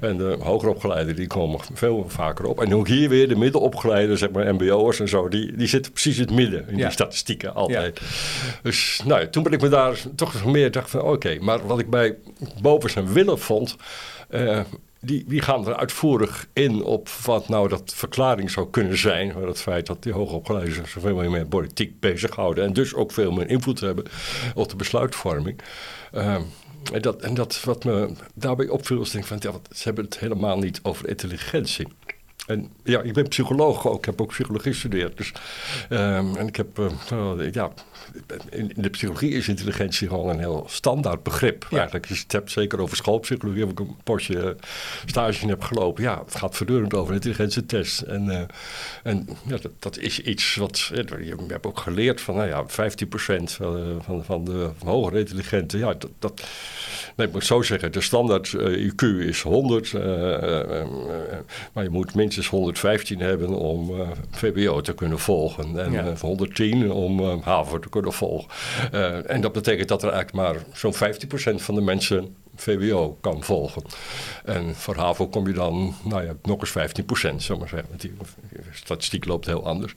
En 0.00 0.16
de 0.16 0.36
hoger 0.40 0.68
opgeleiden, 0.68 1.16
die 1.16 1.26
komen 1.26 1.60
veel 1.72 2.04
vaker 2.08 2.44
op. 2.46 2.60
En 2.62 2.74
ook 2.74 2.88
hier 2.88 3.08
weer 3.08 3.28
de 3.28 3.36
middenopgeleiden, 3.36 4.18
zeg 4.18 4.30
maar 4.30 4.54
mbo'ers 4.54 5.00
en 5.00 5.08
zo, 5.08 5.28
die, 5.28 5.56
die 5.56 5.66
zitten 5.68 5.92
precies 5.92 6.16
in 6.18 6.22
het 6.24 6.34
midden 6.34 6.68
in 6.68 6.76
Ja. 6.76 6.82
die 6.82 6.92
statistieken 6.92 7.54
altijd. 7.54 8.00
Dus 8.62 9.00
nou, 9.04 9.20
ja, 9.20 9.26
toen 9.26 9.42
ben 9.42 9.52
ik 9.52 9.60
me 9.60 9.68
daar 9.68 9.98
toch 10.14 10.32
nog 10.34 10.44
meer 10.52 10.70
dacht 10.70 10.90
van, 10.90 11.00
oké, 11.02 11.36
maar 11.40 11.66
wat 11.66 11.78
ik 11.78 11.90
bij 11.90 12.16
Bovens 12.62 12.94
en 12.96 13.12
Willem 13.12 13.38
vond, 13.38 13.76
eh, 14.28 14.60
die, 15.06 15.42
gaan 15.42 15.66
er 15.66 15.76
uitvoerig 15.76 16.48
in 16.52 16.82
op 16.82 17.08
wat 17.08 17.48
nou 17.48 17.68
dat 17.68 17.94
verklaring 17.94 18.50
zou 18.50 18.70
kunnen 18.70 18.98
zijn. 18.98 19.32
Voor 19.32 19.46
het 19.46 19.60
feit 19.60 19.86
dat 19.86 20.02
die 20.02 20.12
hoogopgeleiden 20.12 20.74
zich 20.74 20.88
zoveel 20.88 21.16
meer 21.16 21.30
met 21.30 21.48
politiek 21.48 22.00
bezighouden. 22.00 22.64
En 22.64 22.72
dus 22.72 22.94
ook 22.94 23.12
veel 23.12 23.32
meer 23.32 23.48
invloed 23.48 23.80
hebben 23.80 24.04
op 24.54 24.68
de 24.68 24.76
besluitvorming. 24.76 25.60
Ehm, 26.12 26.42
en, 26.92 27.02
dat, 27.02 27.22
en 27.22 27.34
dat 27.34 27.62
wat 27.64 27.84
me 27.84 28.10
daarbij 28.34 28.68
opviel 28.68 29.00
is 29.00 29.10
denk 29.10 29.24
ik 29.24 29.30
van, 29.30 29.52
ja, 29.52 29.58
ze 29.74 29.82
hebben 29.82 30.04
het 30.04 30.18
helemaal 30.18 30.58
niet 30.58 30.80
over 30.82 31.08
intelligentie. 31.08 31.86
En 32.46 32.70
ja, 32.84 33.00
ik 33.02 33.12
ben 33.12 33.28
psycholoog 33.28 33.86
ook. 33.86 33.98
Ik 33.98 34.04
heb 34.04 34.20
ook 34.20 34.28
psychologie 34.28 34.72
gestudeerd. 34.72 35.16
Dus, 35.16 35.32
ehm, 35.88 36.36
en 36.36 36.46
ik 36.46 36.56
heb, 36.56 36.78
eh, 36.78 37.52
ja, 37.52 37.72
in, 38.50 38.72
de 38.76 38.90
psychologie 38.90 39.30
is 39.30 39.48
intelligentie 39.48 40.08
gewoon 40.08 40.28
een 40.28 40.38
heel 40.38 40.64
standaard 40.68 41.22
begrip. 41.22 41.66
Ja. 41.70 41.76
Eigenlijk, 41.76 42.08
als 42.08 42.16
je 42.16 42.22
het 42.22 42.32
hebt, 42.32 42.50
zeker 42.50 42.80
over 42.80 42.96
schoolpsychologie, 42.96 43.60
heb 43.60 43.70
ik 43.70 43.78
een 43.78 43.96
potje 44.04 44.40
eh, 44.40 44.68
stage 45.06 45.42
in 45.42 45.48
heb 45.48 45.62
gelopen. 45.62 46.02
Ja, 46.02 46.22
het 46.24 46.34
gaat 46.34 46.56
voortdurend 46.56 46.94
over 46.94 47.14
intelligentietest. 47.14 48.00
En, 48.00 48.30
eh, 48.30 48.42
en 49.02 49.28
ja, 49.46 49.56
dat, 49.56 49.72
dat 49.78 49.98
is 49.98 50.20
iets 50.20 50.54
wat, 50.54 50.90
je 50.94 51.34
hebt 51.48 51.66
ook 51.66 51.78
geleerd 51.78 52.20
van, 52.20 52.34
nou 52.34 52.48
ja, 52.48 52.64
15% 52.66 53.52
van, 53.52 54.02
van, 54.02 54.24
van 54.24 54.44
de 54.44 54.70
hogere 54.84 55.18
intelligenten, 55.18 55.78
ja, 55.78 55.94
dat, 55.94 56.10
dat 56.18 56.42
Nee, 57.16 57.26
ik 57.26 57.32
moet 57.32 57.44
zo 57.44 57.62
zeggen, 57.62 57.92
de 57.92 58.00
standaard 58.00 58.54
IQ 58.56 59.02
is 59.02 59.42
100, 59.42 59.94
eh, 59.94 60.02
eh, 60.02 60.80
eh, 60.80 60.86
maar 61.72 61.84
je 61.84 61.90
moet 61.90 62.14
minstens 62.14 62.35
115 62.44 63.20
hebben 63.20 63.48
om 63.48 64.00
eh, 64.00 64.08
VBO 64.30 64.80
te 64.80 64.94
kunnen 64.94 65.18
volgen. 65.18 65.78
En 65.78 65.92
Ja. 65.92 66.04
eh, 66.06 66.18
110 66.20 66.92
om 66.92 67.20
eh, 67.20 67.34
HAVO 67.42 67.78
te 67.78 67.88
kunnen 67.88 68.12
volgen. 68.12 68.48
En 69.26 69.40
dat 69.40 69.52
betekent 69.52 69.88
dat 69.88 70.02
er 70.02 70.10
eigenlijk 70.12 70.36
maar 70.48 70.62
zo'n 70.72 70.94
15% 70.94 71.62
van 71.62 71.74
de 71.74 71.80
mensen 71.80 72.36
VWO 72.56 73.18
kan 73.20 73.42
volgen. 73.42 73.82
En 74.44 74.74
voor 74.74 74.96
HAVO 74.96 75.28
kom 75.28 75.46
je 75.46 75.52
dan, 75.52 75.94
nou 76.04 76.24
ja, 76.24 76.32
nog 76.42 76.60
eens 76.60 76.70
15 76.70 77.04
procent, 77.04 77.42
zullen 77.42 77.62
we 77.62 77.68
maar 77.70 77.82
zeggen. 77.82 77.88
Want 77.88 78.00
die 78.00 78.12
statistiek 78.72 79.24
loopt 79.24 79.46
heel 79.46 79.66
anders. 79.66 79.94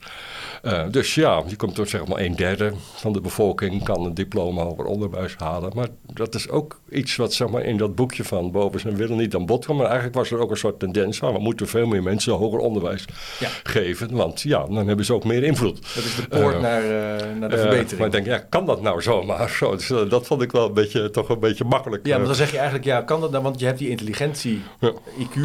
Eh, 0.62 0.84
dus 0.90 1.14
ja, 1.14 1.42
je 1.46 1.56
komt 1.56 1.74
tot 1.74 1.88
zeg 1.88 2.06
maar 2.06 2.18
een 2.20 2.36
derde 2.36 2.72
van 2.94 3.12
de 3.12 3.20
bevolking 3.20 3.82
kan 3.84 4.04
een 4.04 4.14
diploma 4.14 4.62
hoger 4.62 4.84
onderwijs 4.84 5.34
halen. 5.38 5.72
Maar 5.74 5.88
dat 6.12 6.34
is 6.34 6.48
ook 6.48 6.80
iets 6.90 7.16
wat 7.16 7.32
zeg 7.32 7.48
maar, 7.48 7.62
in 7.62 7.76
dat 7.76 7.94
boekje 7.94 8.24
van 8.24 8.50
Bobus 8.50 8.84
en 8.84 8.96
Willen 8.96 9.16
niet 9.16 9.34
aan 9.34 9.46
bod 9.46 9.64
kwam. 9.64 9.76
Maar 9.76 9.86
eigenlijk 9.86 10.16
was 10.16 10.30
er 10.30 10.38
ook 10.38 10.50
een 10.50 10.56
soort 10.56 10.78
tendens 10.78 11.18
van, 11.18 11.32
we 11.32 11.38
moeten 11.38 11.68
veel 11.68 11.86
meer 11.86 12.02
mensen 12.02 12.32
hoger 12.32 12.58
onderwijs 12.58 13.04
Ja. 13.38 13.48
geven. 13.62 14.16
Want 14.16 14.40
ja, 14.40 14.66
dan 14.66 14.86
hebben 14.86 15.04
ze 15.04 15.14
ook 15.14 15.24
meer 15.24 15.42
invloed. 15.42 15.94
Dat 15.94 16.04
is 16.04 16.16
de 16.16 16.28
poort 16.28 16.54
Eh, 16.54 16.60
naar, 16.60 16.82
eh, 16.82 17.26
naar 17.38 17.48
de 17.48 17.58
verbetering. 17.58 17.98
maar 17.98 18.06
ik 18.06 18.12
denk, 18.12 18.26
ja, 18.26 18.38
kan 18.38 18.66
dat 18.66 18.82
nou 18.82 19.02
zomaar? 19.02 19.48
Zo, 19.60 19.76
dus, 19.76 19.86
dat 20.08 20.26
vond 20.26 20.42
ik 20.42 20.52
wel 20.52 20.66
een 20.66 20.74
beetje, 20.74 21.10
toch 21.10 21.28
een 21.28 21.38
beetje 21.40 21.64
makkelijk. 21.64 22.06
Ja, 22.06 22.12
maar 22.12 22.20
eh. 22.20 22.26
dan 22.26 22.36
zeg 22.50 22.60
je 22.60 22.66
eigenlijk, 22.68 22.84
ja, 22.84 23.00
kan 23.02 23.20
dat 23.20 23.30
nou? 23.30 23.42
Want 23.42 23.60
je 23.60 23.66
hebt 23.66 23.78
die 23.78 23.88
intelligentie, 23.88 24.62
Ja. 24.80 24.92
IQ, 25.18 25.34
eh, 25.34 25.42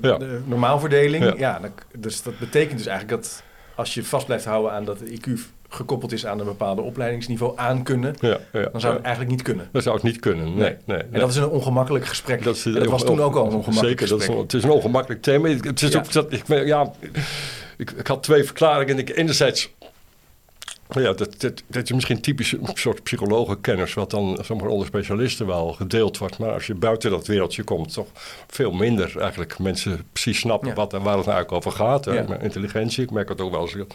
Ja. 0.00 0.16
de 0.18 0.40
normaalverdeling. 0.44 1.24
Ja. 1.24 1.34
Ja, 1.36 1.58
dan, 1.58 1.70
dus 1.98 2.22
dat 2.22 2.38
betekent 2.38 2.78
dus 2.78 2.86
eigenlijk 2.86 3.22
dat 3.22 3.42
als 3.74 3.94
je 3.94 4.04
vast 4.04 4.26
blijft 4.26 4.44
houden 4.44 4.72
aan 4.72 4.84
dat 4.84 4.98
de 4.98 5.10
IQ 5.20 5.28
gekoppeld 5.68 6.12
is 6.12 6.26
aan 6.26 6.38
een 6.38 6.44
bepaalde 6.46 6.82
opleidingsniveau 6.82 7.52
aankunnen, 7.56 8.14
ja, 8.20 8.38
ja, 8.52 8.68
dan 8.72 8.80
zou 8.80 8.92
ja. 8.92 8.98
het 8.98 9.02
eigenlijk 9.06 9.30
niet 9.30 9.42
kunnen. 9.42 9.68
Dat 9.72 9.82
zou 9.82 9.94
het 9.94 10.04
niet 10.04 10.18
kunnen, 10.18 10.54
nee. 10.54 10.76
nee, 10.84 10.98
En 10.98 11.20
dat 11.20 11.28
is 11.30 11.36
een 11.36 11.48
ongemakkelijk 11.48 12.06
gesprek. 12.06 12.42
Dat, 12.44 12.56
is- 12.56 12.64
En 12.66 12.72
dat 12.72 12.86
was 12.86 13.04
toen 13.04 13.20
ook 13.20 13.34
al 13.36 13.46
een 13.46 13.52
ongemakkelijk 13.54 13.98
Zeker, 14.00 14.08
dat 14.08 14.18
is, 14.20 14.24
gesprek. 14.24 14.36
een- 14.36 14.42
het 14.42 14.54
is 14.54 14.62
een 14.62 14.70
ongemakkelijk 14.70 15.22
thema. 15.22 15.48
Het 15.48 15.82
is 15.82 15.96
ook 15.96 16.12
dat, 16.12 16.32
ik, 16.32 16.44
ben- 16.46 16.66
ja, 16.66 16.90
ik, 17.76 17.90
ik 17.90 18.06
had 18.06 18.22
twee 18.22 18.44
verklaringen. 18.44 18.98
Ik, 18.98 19.16
enerzijds, 19.16 19.74
ja, 20.88 21.12
dat, 21.12 21.40
dat, 21.40 21.62
dat 21.66 21.84
is 21.84 21.92
misschien 21.92 22.20
typisch 22.20 22.52
een 22.52 22.68
soort 22.74 23.02
psychologenkennis, 23.02 23.94
wat 23.94 24.10
dan 24.10 24.38
sommige 24.42 24.68
onder 24.70 24.86
specialisten 24.86 25.46
wel 25.46 25.72
gedeeld 25.72 26.18
wordt. 26.18 26.38
Maar 26.38 26.52
als 26.52 26.66
je 26.66 26.74
buiten 26.74 27.10
dat 27.10 27.26
wereldje 27.26 27.62
komt, 27.62 27.92
toch 27.92 28.06
veel 28.46 28.70
minder 28.72 29.20
eigenlijk 29.20 29.58
mensen 29.58 30.04
precies 30.12 30.38
snappen 30.38 30.68
Ja. 30.68 30.74
wat 30.74 30.92
en 30.92 31.02
waar 31.02 31.16
het 31.16 31.26
nou 31.26 31.36
eigenlijk 31.36 31.66
over 31.66 31.78
gaat. 31.86 32.04
hè. 32.04 32.12
Ja. 32.12 32.38
Intelligentie, 32.40 33.02
ik 33.02 33.10
merk 33.10 33.28
het 33.28 33.40
ook 33.40 33.50
wel 33.50 33.60
als 33.60 33.74
ik 33.74 33.86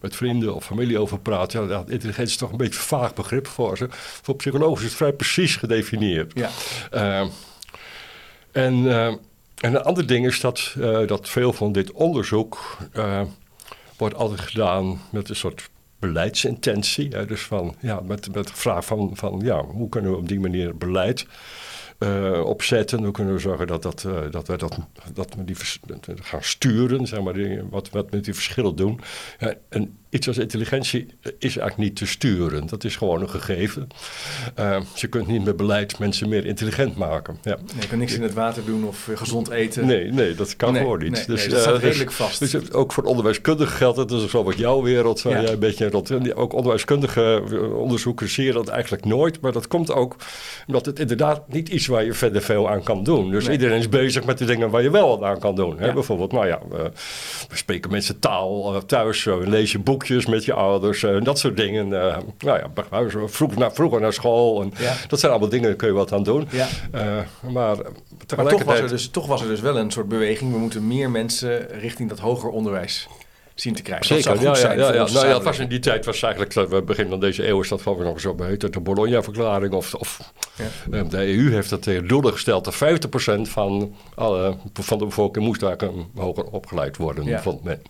met 0.00 0.16
vrienden 0.16 0.54
of 0.54 0.64
familie 0.64 0.98
over 0.98 1.18
praat. 1.18 1.52
Ja, 1.52 1.60
intelligentie 1.88 2.22
is 2.32 2.36
toch 2.36 2.50
een 2.50 2.56
beetje 2.56 2.78
een 2.78 2.84
vaag 2.86 3.14
begrip 3.14 3.46
voor 3.46 3.76
ze. 3.76 3.86
Voor 4.22 4.36
psychologen 4.36 4.76
is 4.82 4.88
het 4.88 4.94
vrij 4.96 5.12
precies 5.12 5.56
gedefinieerd. 5.56 6.32
Ja, 6.34 6.48
Eh, 6.90 7.20
en, 8.52 8.88
eh, 8.90 9.06
en 9.06 9.18
een 9.74 9.82
ander 9.82 10.06
ding 10.06 10.26
is 10.26 10.40
dat, 10.40 10.74
eh, 10.80 11.06
dat 11.06 11.28
veel 11.28 11.52
van 11.52 11.72
dit 11.72 11.92
onderzoek 11.92 12.76
eh, 12.92 13.20
wordt 13.96 14.14
altijd 14.14 14.40
gedaan 14.40 15.00
met 15.10 15.28
een 15.28 15.36
soort 15.36 15.70
beleidsintentie. 16.02 17.08
Dus 17.26 17.42
van, 17.42 17.74
ja, 17.80 18.00
met, 18.00 18.34
met 18.34 18.46
de 18.46 18.54
vraag 18.54 18.84
van, 18.84 19.10
van 19.12 19.40
ja, 19.44 19.64
hoe 19.64 19.88
kunnen 19.88 20.10
we 20.10 20.16
op 20.16 20.28
die 20.28 20.40
manier 20.40 20.76
beleid 20.76 21.26
eh, 21.98 22.42
opzetten? 22.44 23.02
Hoe 23.02 23.12
kunnen 23.12 23.34
we 23.34 23.40
zorgen 23.40 23.66
dat, 23.66 23.82
dat, 23.82 24.04
eh, 24.04 24.30
dat 24.30 24.46
we 24.46 24.56
dat, 24.56 24.78
dat 25.14 25.34
we 25.34 25.44
die 25.44 25.56
gaan 26.04 26.42
sturen, 26.42 27.06
zeg 27.06 27.22
maar, 27.22 27.68
wat, 27.70 27.90
wat 27.90 28.10
met 28.10 28.24
die 28.24 28.34
verschillen 28.34 28.76
doen. 28.76 29.00
Ja, 29.38 29.54
en 29.68 29.98
iets 30.12 30.28
als 30.28 30.38
intelligentie 30.38 31.06
is 31.22 31.56
eigenlijk 31.56 31.76
niet 31.76 31.96
te 31.96 32.06
sturen. 32.06 32.66
Dat 32.66 32.84
is 32.84 32.96
gewoon 32.96 33.20
een 33.20 33.30
gegeven. 33.30 33.88
Eh, 34.54 34.80
je 34.94 35.06
kunt 35.06 35.26
niet 35.26 35.44
met 35.44 35.56
beleid 35.56 35.98
mensen 35.98 36.28
meer 36.28 36.46
intelligent 36.46 36.96
maken. 36.96 37.36
Ja. 37.42 37.56
nee, 37.56 37.80
je 37.80 37.88
kan 37.88 37.98
niks 37.98 38.14
in 38.14 38.22
het 38.22 38.32
water 38.32 38.64
doen 38.64 38.84
of 38.84 39.08
gezond 39.14 39.50
eten. 39.50 39.86
Nee, 39.86 40.10
nee, 40.10 40.34
dat 40.34 40.56
kan 40.56 40.72
Nee, 40.72 40.82
gewoon 40.82 40.98
niet. 40.98 41.10
nee, 41.12 41.24
dus, 41.26 41.40
nee, 41.40 41.48
dat 41.48 41.60
staat 41.60 41.74
eh, 41.74 41.80
redelijk 41.82 42.08
dus- 42.08 42.18
vast. 42.18 42.38
Dus 42.38 42.72
ook 42.72 42.92
voor 42.92 43.04
onderwijskundigen 43.04 43.76
geldt 43.76 43.96
het. 43.96 44.08
Dat 44.08 44.22
is 44.22 44.30
zo 44.30 44.42
wat 44.44 44.58
jouw 44.58 44.82
wereld, 44.82 45.22
waar 45.22 45.32
Ja. 45.32 45.42
jij 45.42 45.52
een 45.52 45.58
beetje 45.58 45.90
rond. 45.90 46.34
Ook 46.34 46.52
onderwijskundige 46.52 47.42
eh, 47.50 47.76
onderzoekers 47.78 48.34
zie 48.34 48.44
je 48.44 48.52
dat 48.52 48.68
eigenlijk 48.68 49.04
nooit. 49.04 49.40
Maar 49.40 49.52
dat 49.52 49.68
komt 49.68 49.92
ook 49.92 50.16
omdat 50.66 50.86
het 50.86 50.98
inderdaad 50.98 51.48
niet 51.48 51.68
iets 51.68 51.86
waar 51.86 52.04
je 52.04 52.12
verder 52.14 52.42
veel 52.42 52.70
aan 52.70 52.82
kan 52.82 53.04
doen. 53.04 53.30
Dus 53.30 53.48
iedereen 53.48 53.78
is 53.78 53.88
bezig 53.88 54.24
met 54.24 54.38
de 54.38 54.44
dingen 54.44 54.70
waar 54.70 54.82
je 54.82 54.90
wel 54.90 55.08
wat 55.08 55.22
aan 55.22 55.38
kan 55.38 55.54
doen. 55.54 55.78
Hè? 55.78 55.92
Bijvoorbeeld, 55.92 56.32
nou 56.32 56.46
ja, 56.46 56.60
we, 56.70 56.90
we 57.48 57.56
spreken 57.56 57.90
mensen 57.90 58.18
taal 58.18 58.74
uh, 58.74 58.80
thuis, 58.80 59.24
uh, 59.24 59.36
lees 59.46 59.72
je 59.72 59.78
met 60.08 60.44
je 60.44 60.52
ouders 60.52 61.02
en 61.02 61.24
dat 61.24 61.38
soort 61.38 61.56
dingen. 61.56 61.88
nou 61.88 62.24
ja, 62.38 62.70
vroeg 63.26 63.56
naar, 63.56 63.72
vroeger 63.72 64.00
naar 64.00 64.12
school. 64.12 64.62
En 64.62 64.72
Dat 65.08 65.20
zijn 65.20 65.32
allemaal 65.32 65.50
dingen, 65.50 65.68
daar 65.68 65.76
kun 65.76 65.88
je 65.88 65.94
wat 65.94 66.12
aan 66.12 66.22
doen. 66.22 66.48
maar 67.52 67.76
maar 68.36 68.46
toch 68.46 68.62
was, 68.62 68.78
er 68.78 68.88
dus, 68.88 69.08
toch 69.08 69.26
was 69.26 69.42
er 69.42 69.48
dus 69.48 69.60
wel 69.60 69.78
een 69.78 69.90
soort 69.90 70.08
beweging. 70.08 70.52
We 70.52 70.58
moeten 70.58 70.86
meer 70.86 71.10
mensen 71.10 71.66
richting 71.66 72.08
dat 72.08 72.18
hoger 72.18 72.50
onderwijs 72.50 73.08
zien 73.54 73.74
te 73.74 73.82
krijgen. 73.82 74.06
Zeker, 74.06 74.30
dat 74.30 74.38
zou 74.40 74.54
goed 74.54 74.56
ja, 74.56 74.68
zijn 74.68 74.78
ja, 74.78 74.94
ja, 74.94 75.12
Nou 75.12 75.26
ja, 75.26 75.40
was 75.40 75.58
in 75.58 75.68
die 75.68 75.78
tijd 75.78 76.04
was 76.04 76.22
eigenlijk, 76.22 76.70
we 76.70 76.82
begin 76.82 77.08
van 77.08 77.20
deze 77.20 77.48
eeuw 77.48 77.60
is 77.60 77.68
dat 77.68 77.80
ik 77.80 77.98
nog 77.98 78.20
zo 78.20 78.36
heet, 78.42 78.72
de 78.72 78.80
Bologna-verklaring. 78.80 79.72
Of, 79.72 79.94
of 79.94 80.32
ja. 80.90 81.02
de 81.02 81.16
EU 81.16 81.52
heeft 81.52 81.70
het 81.70 81.82
tegen 81.82 82.08
doelen 82.08 82.32
gesteld 82.32 82.64
dat 82.64 82.74
50% 82.74 83.40
van, 83.42 83.94
alle, 84.14 84.56
van 84.72 84.98
de 84.98 85.04
bevolking 85.04 85.44
moest 85.44 85.60
daar 85.60 85.78
hoger 86.14 86.44
opgeleid 86.44 86.96
worden, 86.96 87.24
ja. 87.24 87.42
vond 87.42 87.64
men. 87.64 87.82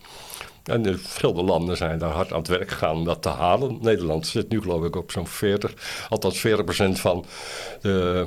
En 0.63 0.81
de 0.81 0.97
verschillende 0.97 1.43
landen 1.43 1.77
zijn 1.77 1.99
daar 1.99 2.11
hard 2.11 2.31
aan 2.31 2.37
het 2.37 2.47
werk 2.47 2.69
gegaan 2.69 2.95
om 2.95 3.05
dat 3.05 3.21
te 3.21 3.29
halen. 3.29 3.77
Nederland 3.81 4.27
zit 4.27 4.49
nu 4.49 4.61
geloof 4.61 4.85
ik 4.85 4.95
op 4.95 5.11
zo'n 5.11 5.27
40, 5.27 5.73
althans 6.09 6.37
40% 6.37 6.41
van 6.91 7.25
de, 7.81 8.25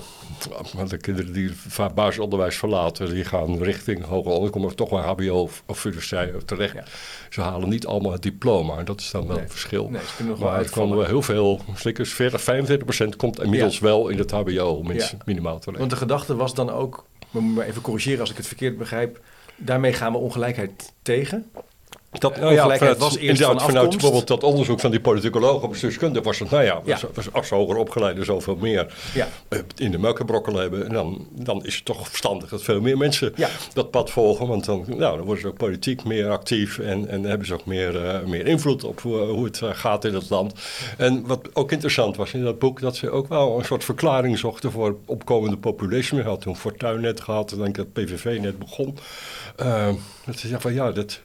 de 0.89 0.97
kinderen 0.97 1.33
die 1.33 1.51
het 1.77 1.95
basisonderwijs 1.95 2.57
verlaten, 2.57 3.11
die 3.11 3.25
gaan 3.25 3.63
richting 3.63 4.05
hoger 4.05 4.31
onderwijs, 4.31 4.51
komen 4.51 4.77
toch 4.77 4.91
wel 4.91 5.01
HBO 5.01 5.43
of, 5.43 5.63
of 5.67 5.85
universiteit 5.85 6.47
terecht. 6.47 6.77
Ze 7.31 7.41
halen 7.41 7.69
niet 7.69 7.87
allemaal 7.87 8.13
het 8.13 8.23
diploma 8.23 8.79
en 8.79 8.85
dat 8.85 9.01
is 9.01 9.11
dan 9.11 9.27
wel 9.27 9.39
een 9.39 9.51
verschil. 9.51 9.91
Nee, 9.91 10.35
maar 10.39 10.59
er 10.59 10.71
komen 10.71 10.97
wel 10.97 11.07
heel 11.07 11.23
veel, 11.23 11.61
zeker 11.77 12.07
40, 12.07 12.41
45% 13.13 13.17
komt 13.17 13.43
inmiddels 13.43 13.79
wel 13.79 14.09
in 14.09 14.19
het 14.19 14.31
HBO 14.31 14.83
minimaal 15.25 15.59
terecht. 15.59 15.79
Want 15.79 15.91
de 15.91 15.97
gedachte 15.97 16.37
was 16.37 16.55
dan 16.55 16.71
ook, 16.71 17.07
moeten 17.31 17.65
even 17.65 17.83
corrigeren 17.83 18.21
als 18.21 18.31
ik 18.31 18.37
het 18.37 18.47
verkeerd 18.47 18.79
begrijp, 18.79 19.21
daarmee 19.57 19.93
gaan 19.93 20.13
we 20.13 20.19
ongelijkheid 20.19 20.93
tegen. 21.03 21.51
Dat, 22.11 22.37
nou 22.41 22.53
ja, 22.53 22.77
vanuit, 22.77 22.99
was 22.99 23.17
eerst 23.17 23.43
van 23.43 23.61
vanuit 23.61 23.91
bijvoorbeeld 23.91 24.27
dat 24.27 24.43
onderzoek 24.43 24.81
van 24.81 24.91
die 24.91 25.01
politicoloog 25.01 25.63
op 25.63 25.71
bestuurskunde 25.71 26.23
was 26.23 26.39
het, 26.39 26.51
nou 26.51 26.65
ja, 26.65 26.81
ja. 26.85 26.99
Was, 27.15 27.33
als 27.33 27.49
hoger 27.49 27.77
opgeleide 27.77 28.25
zoveel 28.25 28.57
meer 28.57 28.95
ja. 29.15 29.29
Eh, 29.49 29.59
in 29.77 29.91
de 29.91 29.99
melkenbrokkel 29.99 30.55
hebben, 30.55 30.87
en 30.87 30.93
dan, 30.93 31.27
dan 31.31 31.65
is 31.65 31.75
het 31.75 31.85
toch 31.85 32.09
verstandig 32.09 32.49
dat 32.49 32.63
veel 32.63 32.81
meer 32.81 32.97
mensen 32.97 33.35
dat 33.73 33.91
pad 33.91 34.11
volgen, 34.11 34.47
want 34.47 34.65
dan, 34.65 34.85
nou, 34.87 35.17
dan 35.17 35.25
worden 35.25 35.41
ze 35.41 35.49
ook 35.49 35.57
politiek 35.57 36.05
meer 36.05 36.31
actief 36.31 36.79
en, 36.79 37.09
en 37.09 37.23
hebben 37.23 37.47
ze 37.47 37.55
ook 37.55 37.67
meer, 37.67 38.05
uh, 38.05 38.21
meer 38.21 38.47
invloed 38.47 38.85
op 38.85 39.01
hoe, 39.01 39.19
hoe 39.19 39.45
het 39.45 39.61
uh, 39.61 39.71
gaat 39.73 40.05
in 40.05 40.15
het 40.15 40.31
land. 40.31 40.55
En 40.99 41.27
wat 41.27 41.49
ook 41.53 41.73
interessant 41.73 42.17
was 42.17 42.33
in 42.33 42.45
dat 42.45 42.59
boek, 42.59 42.81
dat 42.81 42.97
ze 42.97 43.11
ook 43.11 43.29
wel 43.29 43.59
een 43.59 43.65
soort 43.65 43.85
verklaring 43.85 44.39
zochten 44.39 44.73
voor 44.73 44.97
opkomende 45.05 45.57
populisme. 45.57 46.23
had 46.23 46.41
toen 46.41 46.57
Fortuyn 46.57 47.01
net 47.01 47.21
gehad, 47.21 47.53
ik 47.53 47.59
denk 47.59 47.77
dat 47.77 47.93
PVV 47.93 48.39
net 48.41 48.59
begon. 48.59 48.99
dat 50.25 50.39
ze 50.39 50.49
zeggen 50.49 50.61
van 50.61 50.75
ja, 50.75 50.93
dat 50.93 51.21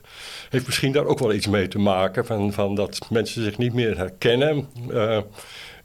heeft 0.52 0.66
misschien 0.66 0.92
daar 0.92 1.04
ook 1.04 1.18
wel 1.18 1.32
iets 1.32 1.46
mee 1.46 1.68
te 1.68 1.78
maken. 1.78 2.26
Van, 2.26 2.52
van 2.52 2.74
dat 2.74 2.98
mensen 3.10 3.42
zich 3.42 3.58
niet 3.58 3.72
meer 3.72 3.96
herkennen 3.96 4.66
uh, 4.90 5.18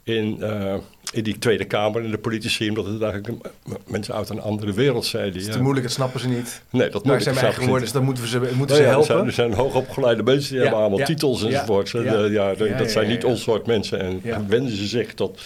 in, 0.02 0.36
uh, 0.40 0.74
in 1.12 1.22
die 1.22 1.38
Tweede 1.38 1.64
Kamer 1.64 2.04
en 2.04 2.10
de 2.10 2.18
politici. 2.18 2.68
Omdat 2.68 2.86
het 2.86 3.02
eigenlijk 3.02 3.50
mensen 3.86 4.14
uit 4.14 4.28
een 4.28 4.40
andere 4.40 4.72
wereld 4.72 5.06
zijn. 5.06 5.32
Die, 5.32 5.40
het 5.40 5.48
is 5.48 5.54
te 5.56 5.62
moeilijk, 5.62 5.86
dat 5.86 5.94
snappen 5.94 6.20
ze 6.20 6.28
niet. 6.28 6.62
Nee, 6.70 6.90
dat 6.90 7.04
maar 7.04 7.20
zijn 7.20 7.36
eigen 7.36 7.62
woorden, 7.62 7.82
dus 7.82 7.92
dan 7.92 8.04
moeten 8.04 8.22
we 8.22 8.28
ze, 8.28 8.38
moeten 8.38 8.56
nou, 8.56 8.76
ze 8.76 8.82
helpen. 8.82 9.00
Er 9.00 9.06
zijn, 9.06 9.26
er 9.26 9.32
zijn 9.32 9.52
hoogopgeleide 9.52 10.22
mensen, 10.22 10.48
die 10.48 10.56
ja, 10.56 10.62
hebben 10.62 10.80
allemaal 10.80 10.98
ja, 10.98 11.04
titels 11.04 11.44
enzovoort. 11.44 11.90
Ja, 11.90 12.24
ja, 12.24 12.54
dat 12.54 12.90
zijn 12.90 13.08
niet 13.08 13.24
ons 13.24 13.42
soort 13.42 13.66
mensen. 13.66 14.00
En 14.00 14.48
wenden 14.48 14.76
ze 14.76 14.86
zich 14.86 15.14
tot 15.14 15.40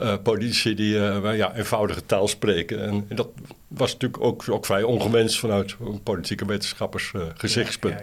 uh, 0.00 0.14
politici 0.22 0.74
die 0.74 0.94
ja, 0.94 1.56
eenvoudige 1.56 2.06
taal 2.06 2.28
spreken. 2.28 2.82
En, 2.82 3.04
en 3.08 3.16
dat 3.16 3.28
was 3.68 3.92
natuurlijk 3.92 4.22
ook, 4.22 4.44
ook 4.50 4.66
vrij 4.66 4.82
ongewenst 4.82 5.38
vanuit 5.38 5.76
politieke 6.02 6.44
wetenschappers 6.44 7.12
gezichtspunt. 7.36 8.00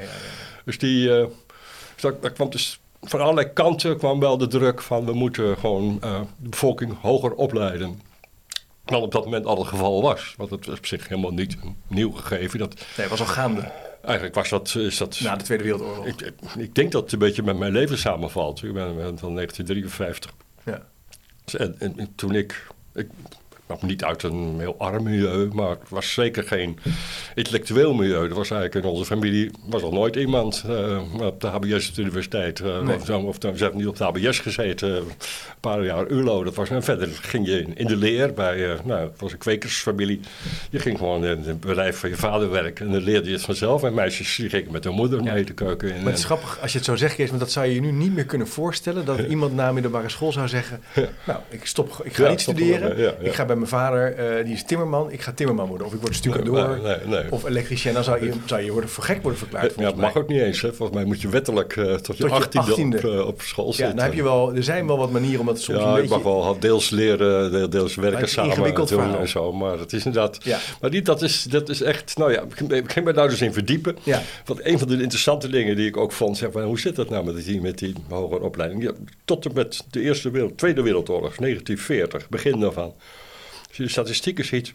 Dus 0.67 0.77
die, 0.77 1.07
uh, 1.07 1.25
dat, 1.99 2.33
kwam 2.33 2.49
dus 2.49 2.79
van 3.01 3.21
allerlei 3.21 3.53
kanten 3.53 3.97
kwam 3.97 4.19
wel 4.19 4.37
de 4.37 4.47
druk 4.47 4.81
van 4.81 5.05
we 5.05 5.13
moeten 5.13 5.57
gewoon 5.57 5.99
uh, 6.03 6.19
de 6.37 6.49
bevolking 6.49 7.01
hoger 7.01 7.33
opleiden. 7.33 8.01
Wat 8.85 9.01
op 9.01 9.11
dat 9.11 9.23
moment 9.23 9.45
al 9.45 9.57
het 9.57 9.67
geval 9.67 10.01
was. 10.01 10.33
Want 10.37 10.49
het 10.49 10.65
was 10.65 10.77
op 10.77 10.85
zich 10.85 11.07
helemaal 11.07 11.31
niet 11.31 11.57
een 11.63 11.75
nieuw 11.87 12.11
gegeven. 12.11 12.59
Dat, 12.59 12.73
nee, 12.75 12.85
het 12.95 13.09
was 13.09 13.19
al 13.19 13.25
gaande. 13.25 13.71
Eigenlijk 14.01 14.35
was 14.35 14.49
dat... 14.49 14.75
Is 14.75 14.97
dat 14.97 15.19
Na 15.19 15.35
de 15.35 15.43
Tweede 15.43 15.63
Wereldoorlog. 15.63 16.05
Ik, 16.05 16.33
ik, 16.57 16.75
denk 16.75 16.91
dat 16.91 17.03
het 17.03 17.11
een 17.11 17.19
beetje 17.19 17.43
met 17.43 17.57
mijn 17.57 17.71
leven 17.71 17.97
samenvalt. 17.97 18.63
Ik 18.63 18.73
ben 18.73 18.93
van 19.17 19.33
1953. 19.35 20.33
Ja. 20.65 20.81
En, 21.57 21.75
en, 21.79 21.99
en 21.99 22.15
toen 22.15 22.35
ik, 22.35 22.67
ik 22.93 23.07
kwam 23.67 23.89
niet 23.89 24.03
uit 24.03 24.23
een 24.23 24.55
heel 24.59 24.75
arm 24.77 25.03
milieu, 25.03 25.49
maar 25.53 25.69
het 25.69 25.89
was 25.89 26.13
zeker 26.13 26.43
geen 26.43 26.79
intellectueel 27.35 27.93
milieu. 27.93 28.29
Er 28.29 28.35
was 28.35 28.51
eigenlijk 28.51 28.85
in 28.85 28.91
onze 28.91 29.05
familie 29.05 29.51
was 29.65 29.81
al 29.81 29.91
nooit 29.91 30.15
iemand 30.15 30.63
uh, 30.69 31.01
op 31.21 31.41
de 31.41 31.47
HBS 31.47 31.97
universiteit. 31.97 32.59
Uh, 32.59 32.81
nee. 32.81 32.95
of, 32.95 33.09
of 33.09 33.35
ze 33.39 33.47
hebben 33.63 33.77
niet 33.77 33.87
op 33.87 33.97
de 33.97 34.03
HBS 34.03 34.39
gezeten, 34.39 34.95
een 34.95 35.05
paar 35.59 35.83
jaar 35.83 36.07
ULO. 36.07 36.43
Dat 36.43 36.55
was, 36.55 36.69
en 36.69 36.83
verder 36.83 37.07
ging 37.07 37.47
je 37.47 37.61
in, 37.61 37.77
in 37.77 37.87
de 37.87 37.95
leer 37.95 38.33
bij, 38.33 38.57
uh, 38.57 38.73
nou, 38.83 39.01
het 39.01 39.19
was 39.19 39.31
een 39.31 39.37
kwekersfamilie. 39.37 40.19
Je 40.69 40.79
ging 40.79 40.97
gewoon 40.97 41.25
in 41.25 41.43
het 41.43 41.59
bedrijf 41.59 41.97
van 41.99 42.09
je 42.09 42.15
vader 42.15 42.49
werken 42.49 42.85
en 42.85 42.91
dan 42.91 43.01
leerde 43.01 43.27
je 43.27 43.33
het 43.33 43.45
vanzelf. 43.45 43.83
En 43.83 43.93
meisjes 43.93 44.35
die 44.35 44.49
gingen 44.49 44.71
met 44.71 44.83
hun 44.83 44.93
moeder 44.93 45.23
mee 45.23 45.43
te 45.43 45.53
keuken. 45.53 45.89
maar 45.95 46.05
het 46.05 46.17
is 46.17 46.25
grappig 46.25 46.59
als 46.61 46.71
je 46.71 46.77
het 46.77 46.87
zo 46.87 46.95
zegt, 46.95 47.15
Kees, 47.15 47.27
want 47.27 47.39
dat 47.39 47.51
zou 47.51 47.65
je 47.65 47.73
je 47.73 47.81
nu 47.81 47.91
niet 47.91 48.13
meer 48.13 48.25
kunnen 48.25 48.47
voorstellen. 48.47 49.05
Dat 49.05 49.19
iemand 49.35 49.53
na 49.53 49.71
middelbare 49.71 50.09
school 50.09 50.31
zou 50.31 50.47
zeggen, 50.47 50.81
nou, 51.25 51.39
ik 51.49 51.65
stop, 51.65 52.01
ik 52.03 52.13
ga 52.13 52.23
ja, 52.23 52.29
niet 52.29 52.41
studeren, 52.41 53.25
ik 53.25 53.33
ga 53.33 53.45
bij 53.45 53.55
mijn 53.57 53.69
vader, 53.69 54.37
uh, 54.39 54.45
die 54.45 54.53
is 54.53 54.63
timmerman, 54.63 55.11
ik 55.11 55.21
ga 55.21 55.31
timmerman 55.31 55.67
worden. 55.67 55.87
Of 55.87 55.93
ik 55.93 56.01
word 56.01 56.15
stucadoor, 56.15 56.79
nee, 56.83 56.95
nee, 56.97 57.07
nee. 57.07 57.31
of 57.31 57.45
elektricien. 57.45 57.93
Dan 57.93 58.03
zou 58.03 58.25
je, 58.25 58.33
zou 58.45 58.61
je 58.61 58.71
worden 58.71 58.89
voor 58.89 59.03
gek 59.03 59.21
worden 59.21 59.39
verklaard. 59.39 59.73
Ja, 59.77 59.83
dat 59.83 59.95
mag 59.95 60.15
ook 60.15 60.27
niet 60.27 60.41
eens. 60.41 60.61
Hè. 60.61 60.73
Volgens 60.73 60.97
mij 60.97 61.07
moet 61.07 61.21
je 61.21 61.29
wettelijk 61.29 61.75
uh, 61.75 61.95
tot, 61.95 62.17
je 62.17 62.29
achttiende, 62.29 63.21
Op, 63.21 63.27
op, 63.27 63.41
school 63.41 63.73
zitten. 63.73 63.87
Ja, 63.87 63.93
dan 63.93 64.03
heb 64.03 64.13
je 64.13 64.23
wel, 64.23 64.55
er 64.55 64.63
zijn 64.63 64.87
wel 64.87 64.97
wat 64.97 65.11
manieren 65.11 65.39
om 65.39 65.45
dat 65.45 65.61
soms 65.61 65.79
ja, 65.79 65.85
een 65.85 65.93
beetje... 65.93 66.09
Ja, 66.09 66.15
ik 66.17 66.23
mag 66.23 66.33
wel 66.33 66.59
deels 66.59 66.89
leren, 66.89 67.69
deels 67.69 67.95
werken 67.95 68.29
samen 68.29 68.73
doen 68.73 68.87
verhaal. 68.87 69.19
en 69.19 69.27
zo. 69.27 69.53
Maar 69.53 69.79
het 69.79 69.93
is 69.93 70.05
inderdaad... 70.05 70.37
Ja. 70.43 70.59
Maar 70.81 70.89
die, 70.89 71.01
dat, 71.01 71.21
is, 71.21 71.43
dat 71.43 71.69
is 71.69 71.81
echt... 71.81 72.17
Nou 72.17 72.31
ja, 72.31 72.43
ik 72.67 72.91
ging 72.91 73.05
me 73.05 73.13
daar 73.13 73.29
dus 73.29 73.41
in 73.41 73.53
verdiepen. 73.53 73.97
Ja. 74.03 74.21
Want 74.45 74.65
een 74.65 74.79
van 74.79 74.87
de 74.87 75.01
interessante 75.01 75.49
dingen 75.49 75.75
die 75.75 75.87
ik 75.87 75.97
ook 75.97 76.11
vond... 76.11 76.37
Zeg 76.37 76.51
maar, 76.51 76.63
hoe 76.63 76.79
zit 76.79 76.95
dat 76.95 77.09
nou 77.09 77.25
met 77.25 77.45
die, 77.45 77.61
met 77.61 77.77
die 77.77 77.93
hogere 78.09 78.43
opleiding? 78.43 78.83
Ja, 78.83 78.91
tot 79.25 79.45
en 79.45 79.51
met 79.53 79.85
de 79.89 80.01
Eerste 80.01 80.31
wereld, 80.31 80.57
Tweede 80.57 80.81
Wereldoorlog, 80.81 81.35
1940, 81.35 82.29
begin 82.29 82.59
daarvan. 82.59 82.93
Als 83.77 83.85
je 83.85 83.95
de 83.95 84.01
statistieken 84.01 84.45
ziet, 84.45 84.73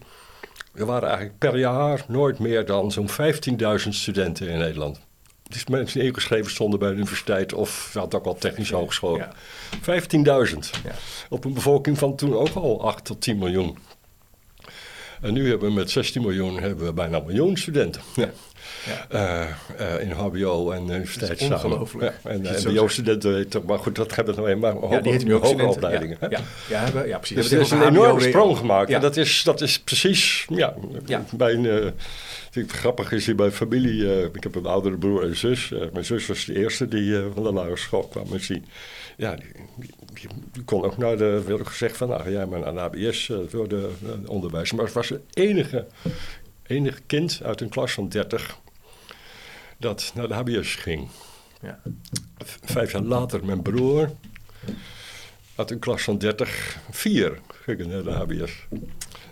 er 0.75 0.87
waren 0.87 1.09
eigenlijk 1.09 1.39
per 1.39 1.59
jaar 1.59 2.05
nooit 2.09 2.39
meer 2.39 2.67
dan 2.67 2.93
zo'n 2.93 3.09
15.000 3.11 3.89
studenten 3.89 4.49
in 4.49 4.59
Nederland. 4.59 5.01
Dus 5.49 5.67
mensen 5.67 5.99
die 5.99 6.09
ingeschreven 6.09 6.51
stonden 6.51 6.79
bij 6.79 6.89
de 6.89 6.95
universiteit 6.95 7.53
of 7.53 7.91
had 7.95 8.15
ook 8.15 8.25
al 8.25 8.35
technische 8.35 8.75
hogeschool. 8.75 9.17
Ja. 9.17 9.33
15.000. 9.75 9.83
Ja. 10.85 10.95
Op 11.29 11.45
een 11.45 11.55
bevolking 11.55 11.99
van 11.99 12.17
toen 12.17 12.35
ook 12.35 12.55
al 12.55 12.83
8 12.83 13.05
tot 13.05 13.21
10 13.21 13.39
miljoen. 13.39 13.79
En 15.21 15.33
nu 15.33 15.49
hebben 15.49 15.69
we 15.69 15.75
met 15.75 15.91
16 15.91 16.23
miljoen 16.23 16.61
hebben 16.61 16.87
we 16.87 16.93
bijna 16.93 17.17
een 17.17 17.27
miljoen 17.27 17.57
studenten. 17.57 18.03
Ja. 18.17 18.31
Ja. 18.87 19.07
Uh, 19.41 19.49
uh, 19.81 20.01
in 20.01 20.11
HBO 20.11 20.71
en 20.71 20.83
universiteit. 20.83 21.43
Ongelooflijk. 21.43 22.15
Ja, 22.25 22.31
en 22.31 22.41
MBO-studenten, 22.41 23.47
maar 23.67 23.79
goed, 23.79 23.95
dat 23.95 24.15
hebben 24.15 24.35
we 24.35 24.41
nog 24.41 24.51
eenmaar 24.51 24.91
ja, 24.91 25.01
die 25.01 25.13
heet 25.13 25.31
hoge 25.31 25.67
opleidingen. 25.67 26.17
Ja, 26.21 26.29
ja, 26.69 26.87
ja, 26.95 27.05
ja, 27.05 27.19
precies. 27.19 27.37
Dus 27.37 27.51
er 27.51 27.61
is 27.61 27.71
een 27.71 27.83
enorme 27.83 28.21
sprong 28.21 28.57
gemaakt. 28.57 28.91
En 28.91 29.01
dat 29.01 29.17
is, 29.17 29.43
dat 29.43 29.61
is 29.61 29.81
precies, 29.81 30.47
ja, 30.49 30.75
bij 31.37 31.53
een... 31.53 31.93
Het 32.53 32.73
grappig 32.73 33.13
is 33.13 33.27
hier 33.27 33.35
bij 33.35 33.51
familie, 33.51 34.03
uh, 34.03 34.25
ik 34.25 34.43
heb 34.43 34.55
een 34.55 34.67
oudere 34.67 34.97
broer 34.97 35.23
en 35.23 35.37
zus. 35.37 35.71
Uh, 35.71 35.81
mijn 35.93 36.05
zus 36.05 36.27
was 36.27 36.45
de 36.45 36.55
eerste 36.55 36.89
die 36.89 37.03
uh, 37.03 37.25
van 37.35 37.43
de 37.43 37.53
lagere 37.53 37.77
school 37.77 38.03
kwam. 38.03 38.33
En 38.33 38.41
die, 38.47 38.63
ja, 39.17 39.35
die, 39.35 39.47
die, 40.15 40.29
die, 40.53 40.63
kon 40.63 40.85
ook 40.85 40.97
naar 40.97 41.17
de, 41.17 41.43
werd 41.47 41.67
gezegd 41.67 41.97
van, 41.97 42.09
nou, 42.09 42.31
jij 42.31 42.47
maar 42.47 42.67
aan 42.67 42.75
de 42.75 42.81
ABS 42.81 43.31
voor 43.49 43.69
de 43.69 43.91
onderwijs. 44.27 44.73
Maar 44.73 44.85
het 44.85 44.95
was 44.95 45.09
de 45.09 45.21
enige, 45.33 45.87
enige 46.67 47.01
kind 47.07 47.41
uit 47.45 47.61
een 47.61 47.69
klas 47.69 47.93
van 47.93 48.09
30 48.09 48.59
dat 49.83 50.13
naar 50.15 50.29
de 50.29 50.35
HBS 50.35 50.75
ging. 50.75 51.09
Ja. 51.61 51.81
Vijf 52.65 52.93
jaar 52.93 53.03
later 53.03 53.45
mijn 53.45 53.63
broer 53.63 54.11
uit 55.55 55.71
een 55.71 55.79
klas 55.79 56.03
van 56.03 56.19
30, 56.19 56.79
vier 56.91 57.39
ging 57.65 57.87
naar 57.87 58.03
de 58.03 58.11
HBS. 58.11 58.53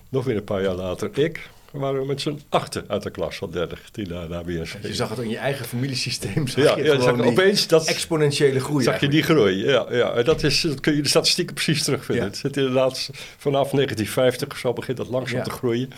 Nog 0.09 0.25
weer 0.25 0.37
een 0.37 0.45
paar 0.45 0.63
jaar 0.63 0.75
later 0.75 1.19
ik. 1.19 1.51
We 1.73 1.79
waren 1.79 2.07
met 2.07 2.21
z'n 2.21 2.41
achten 2.49 2.85
uit 2.89 3.03
de 3.03 3.11
klas 3.11 3.37
van 3.37 3.51
30 3.51 3.91
die 3.91 4.09
naar 4.09 4.29
de 4.29 4.35
HBS 4.35 4.77
Je 4.83 4.95
zag 4.95 5.09
het 5.09 5.19
in 5.19 5.29
je 5.29 5.37
eigen 5.37 5.65
familiesysteem. 5.65 6.47
Zag 6.47 6.65
ja, 6.65 6.77
je 6.77 6.85
ja 6.85 7.01
zag 7.01 7.21
opeens 7.21 7.67
dat 7.67 7.87
exponentiële 7.87 8.61
groei. 8.61 8.85
Zag 8.85 9.01
je 9.01 9.09
die 9.09 9.23
groei, 9.23 9.65
ja. 9.65 9.87
ja. 9.91 10.13
En 10.13 10.25
dat, 10.25 10.43
is, 10.43 10.61
dat 10.61 10.81
kun 10.81 10.97
je 10.97 11.03
de 11.03 11.09
statistieken 11.09 11.55
precies 11.55 11.83
terugvinden. 11.83 12.25
Ja. 12.25 12.31
Het 12.31 12.39
zit 12.39 12.57
inderdaad 12.57 13.11
vanaf 13.37 13.71
1950 13.71 14.59
zo 14.59 14.73
begint 14.73 14.97
dat 14.97 15.09
langzaam 15.09 15.39
ja. 15.39 15.45
te 15.45 15.51
groeien. 15.51 15.91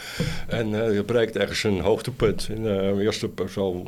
En 0.47 0.69
uh, 0.69 0.95
je 0.95 1.05
bereikt 1.05 1.37
ergens 1.37 1.65
een 1.65 1.81
hoogtepunt. 1.81 2.49
In 2.49 2.65
uh, 2.65 3.05
eerste 3.05 3.31
zo 3.53 3.85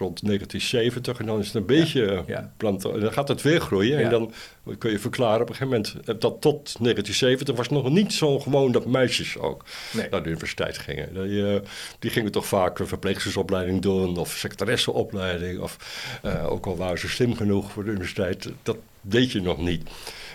rond 0.00 0.26
1970. 0.26 1.18
En 1.18 1.26
dan 1.26 1.38
is 1.38 1.46
het 1.46 1.54
een 1.54 1.66
beetje... 1.66 2.24
ja. 2.26 2.52
Plant, 2.56 2.82
dan 2.82 3.12
gaat 3.12 3.28
het 3.28 3.42
weer 3.42 3.60
groeien. 3.60 3.98
Ja. 3.98 4.04
En 4.04 4.10
dan 4.10 4.32
kun 4.78 4.90
je 4.90 4.98
verklaren 4.98 5.40
op 5.40 5.48
een 5.48 5.54
gegeven 5.54 5.68
moment... 5.80 5.94
eh, 5.94 6.14
dat 6.18 6.40
tot 6.40 6.64
1970 6.64 7.56
was 7.56 7.66
het 7.68 7.76
nog 7.82 7.90
niet 7.92 8.12
zo 8.12 8.38
gewoon 8.38 8.72
dat 8.72 8.86
meisjes 8.86 9.38
ook 9.38 9.64
Nee. 9.92 10.08
naar 10.10 10.22
de 10.22 10.28
universiteit 10.28 10.78
gingen. 10.78 11.28
Die, 11.28 11.54
eh, 11.54 11.60
die 11.98 12.10
gingen 12.10 12.32
toch 12.32 12.46
vaak 12.46 12.78
een 12.78 12.86
verpleegstersopleiding 12.88 13.82
doen... 13.82 14.16
of 14.16 14.30
secretaressenopleiding. 14.30 15.60
Of 15.60 15.76
eh, 16.22 16.52
ook 16.52 16.66
al 16.66 16.76
waren 16.76 16.98
ze 16.98 17.08
slim 17.08 17.36
genoeg 17.36 17.72
voor 17.72 17.84
de 17.84 17.90
universiteit. 17.90 18.48
Dat 18.62 18.76
deed 19.00 19.32
je 19.32 19.40
nog 19.40 19.58
niet. 19.58 19.88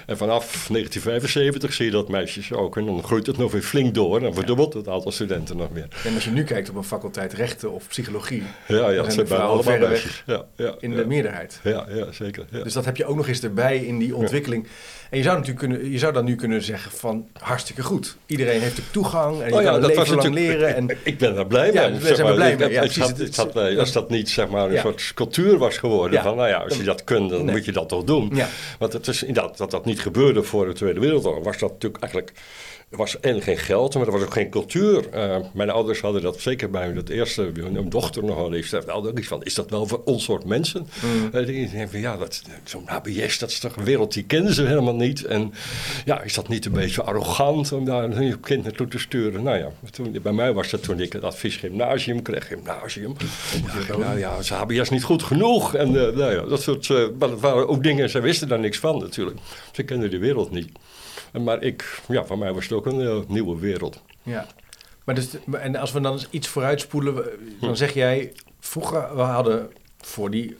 En 0.05 0.17
vanaf 0.17 0.43
1975 0.43 1.73
zie 1.73 1.85
je 1.85 1.91
dat 1.91 2.09
meisjes 2.09 2.53
ook. 2.53 2.77
En 2.77 2.85
dan 2.85 3.03
groeit 3.03 3.27
het 3.27 3.37
nog 3.37 3.51
weer 3.51 3.61
flink 3.61 3.93
door. 3.93 4.17
En 4.17 4.23
dan 4.23 4.33
verdubbelt 4.33 4.73
het 4.73 4.87
aantal 4.87 5.11
studenten 5.11 5.57
nog 5.57 5.71
meer. 5.71 5.87
En 6.05 6.13
als 6.13 6.23
je 6.23 6.31
nu 6.31 6.43
kijkt 6.43 6.69
op 6.69 6.75
een 6.75 6.83
faculteit 6.83 7.33
rechten 7.33 7.71
of 7.71 7.87
psychologie, 7.87 8.43
Ja, 8.67 8.89
ja 8.89 9.03
de 9.03 9.11
zijn 9.11 9.27
bijna 9.27 9.43
allemaal 9.43 9.77
meisjes. 9.77 10.23
Ja, 10.25 10.45
ja, 10.55 10.75
in 10.79 10.91
ja. 10.91 10.97
de 10.97 11.05
meerderheid. 11.05 11.59
Ja, 11.63 11.85
ja, 11.93 12.11
zeker. 12.11 12.45
Ja. 12.51 12.63
Dus 12.63 12.73
dat 12.73 12.85
heb 12.85 12.97
je 12.97 13.05
ook 13.05 13.15
nog 13.15 13.27
eens 13.27 13.43
erbij 13.43 13.77
in 13.77 13.97
die 13.99 14.15
ontwikkeling. 14.15 14.67
En 15.09 15.17
je 15.17 15.23
zou 15.23 15.37
natuurlijk 15.39 15.65
kunnen, 15.67 15.91
je 15.91 15.97
zou 15.97 16.13
dan 16.13 16.25
nu 16.25 16.35
kunnen 16.35 16.61
zeggen 16.63 16.91
van 16.91 17.27
hartstikke 17.39 17.83
goed. 17.83 18.17
Iedereen 18.25 18.61
heeft 18.61 18.77
er 18.77 18.83
toegang 18.91 19.41
en 19.41 19.47
je 19.47 19.55
Oh 19.55 19.61
ja, 19.61 19.71
kan 19.71 19.81
dat 19.81 19.95
leven 19.95 20.15
lang 20.15 20.33
leren. 20.33 20.75
En, 20.75 20.89
Ik, 20.89 20.97
ik 21.03 21.17
ben 21.17 21.35
daar 21.35 21.45
blij 21.47 21.73
Ja, 21.73 21.87
mee. 21.89 21.99
we 21.99 22.13
blij 22.33 22.55
mee. 22.57 22.77
Het 22.77 22.95
had- 22.97 23.17
het 23.17 23.35
had, 23.35 23.55
als 23.77 23.91
dat 23.91 24.09
niet 24.09 24.29
zeg 24.29 24.49
maar, 24.49 24.71
een 24.71 24.79
soort 24.79 25.11
cultuur 25.15 25.57
was 25.57 25.77
geworden. 25.77 26.21
Van, 26.21 26.35
nou 26.35 26.47
ja, 26.49 26.57
als 26.57 26.77
je 26.77 26.83
dat 26.83 27.03
kunt, 27.03 27.29
dan 27.29 27.45
Nee. 27.45 27.55
moet 27.55 27.65
je 27.65 27.71
dat 27.71 27.89
toch 27.89 28.03
doen. 28.03 28.33
Want 28.79 28.93
het 28.93 29.07
is 29.07 29.23
inderdaad 29.23 29.57
dat 29.57 29.71
dat 29.71 29.85
niet 29.85 29.94
gebeurde 29.99 30.43
voor 30.43 30.65
de 30.65 30.73
Tweede 30.73 30.99
Wereldoorlog. 30.99 31.43
Was 31.43 31.57
dat 31.57 31.71
natuurlijk 31.71 32.03
eigenlijk... 32.03 32.31
Er 32.89 32.97
was 32.97 33.19
en 33.19 33.41
geen 33.41 33.57
geld, 33.57 33.95
maar 33.95 34.05
er 34.05 34.11
was 34.11 34.21
ook 34.21 34.33
geen 34.33 34.49
cultuur. 34.49 35.09
Eh, 35.09 35.37
mijn 35.53 35.69
ouders 35.69 36.01
hadden 36.01 36.21
dat 36.21 36.39
zeker 36.39 36.69
bij 36.69 36.93
dat 36.93 37.09
eerste, 37.09 37.51
mijn 37.71 37.89
dochter 37.89 38.23
nogal 38.23 38.51
heeft. 38.51 38.71
Daar 38.71 38.83
hadden 38.87 39.11
ook 39.11 39.17
iets 39.17 39.27
van, 39.27 39.43
is 39.43 39.53
dat 39.53 39.69
wel 39.69 39.85
voor 39.87 40.01
ons 40.05 40.23
soort 40.23 40.45
mensen? 40.45 40.87
Mm. 41.03 41.29
Eh, 41.39 41.45
die 41.45 41.69
denken 41.69 41.89
van, 41.89 41.99
ja, 41.99 42.17
dat- 42.17 42.41
zo'n 42.63 42.83
HBS, 42.85 43.39
dat 43.39 43.49
is 43.49 43.59
toch 43.59 43.75
een 43.75 43.83
wereld 43.83 44.13
die 44.13 44.23
kennen 44.23 44.53
ze 44.53 44.63
helemaal 44.65 44.95
niet. 44.95 45.25
En 45.25 45.53
ja, 46.05 46.21
is 46.21 46.33
dat 46.33 46.47
niet 46.47 46.65
een 46.65 46.71
beetje 46.71 47.03
arrogant 47.03 47.71
om 47.71 47.85
daar 47.85 48.03
een 48.03 48.39
kind 48.39 48.63
naartoe 48.63 48.87
te 48.87 48.99
sturen? 48.99 49.43
Nou 49.43 49.57
ja, 49.57 49.69
toen, 49.91 50.17
bij 50.21 50.33
mij 50.33 50.53
was 50.53 50.69
dat 50.69 50.83
toen 50.83 50.99
ik 50.99 51.13
het 51.13 51.23
advies 51.23 51.55
gymnasium 51.55 52.21
kreeg. 52.21 52.47
Gymnasium. 52.47 53.15
Ja, 53.87 53.97
nou 53.97 54.19
ja, 54.19 54.37
is 54.37 54.49
HBS 54.49 54.89
niet 54.89 55.03
goed 55.03 55.23
genoeg? 55.23 55.75
En 55.75 55.87
eh, 55.87 56.15
nou 56.15 56.33
ja, 56.33 56.41
dat 56.41 56.61
soort, 56.61 56.89
eh, 56.89 56.97
maar 57.19 57.29
dat 57.29 57.39
waren 57.39 57.67
ook 57.67 57.83
dingen, 57.83 58.09
ze 58.09 58.19
wisten 58.19 58.47
daar 58.47 58.59
niks 58.59 58.77
van 58.79 58.97
natuurlijk. 58.99 59.37
Ze 59.71 59.83
kenden 59.83 60.09
die 60.09 60.19
wereld 60.19 60.51
niet. 60.51 60.69
Maar 61.43 61.61
ik, 61.63 61.99
ja, 62.07 62.25
voor 62.25 62.37
mij 62.37 62.53
was 62.53 62.63
het 62.63 62.73
ook 62.73 62.85
een 62.85 63.01
eh, 63.01 63.17
nieuwe 63.27 63.59
wereld. 63.59 64.01
ja. 64.23 64.45
Maar 65.03 65.15
dus, 65.15 65.27
en 65.51 65.75
als 65.75 65.91
we 65.91 65.99
dan 66.01 66.11
eens 66.13 66.27
iets 66.29 66.47
vooruitspoelen, 66.47 67.15
we- 67.15 67.37
Hm. 67.59 67.65
dan 67.65 67.77
zeg 67.77 67.93
jij, 67.93 68.33
vroeger 68.59 69.15
we 69.15 69.21
hadden 69.21 69.71
voor 70.01 70.31
die 70.31 70.55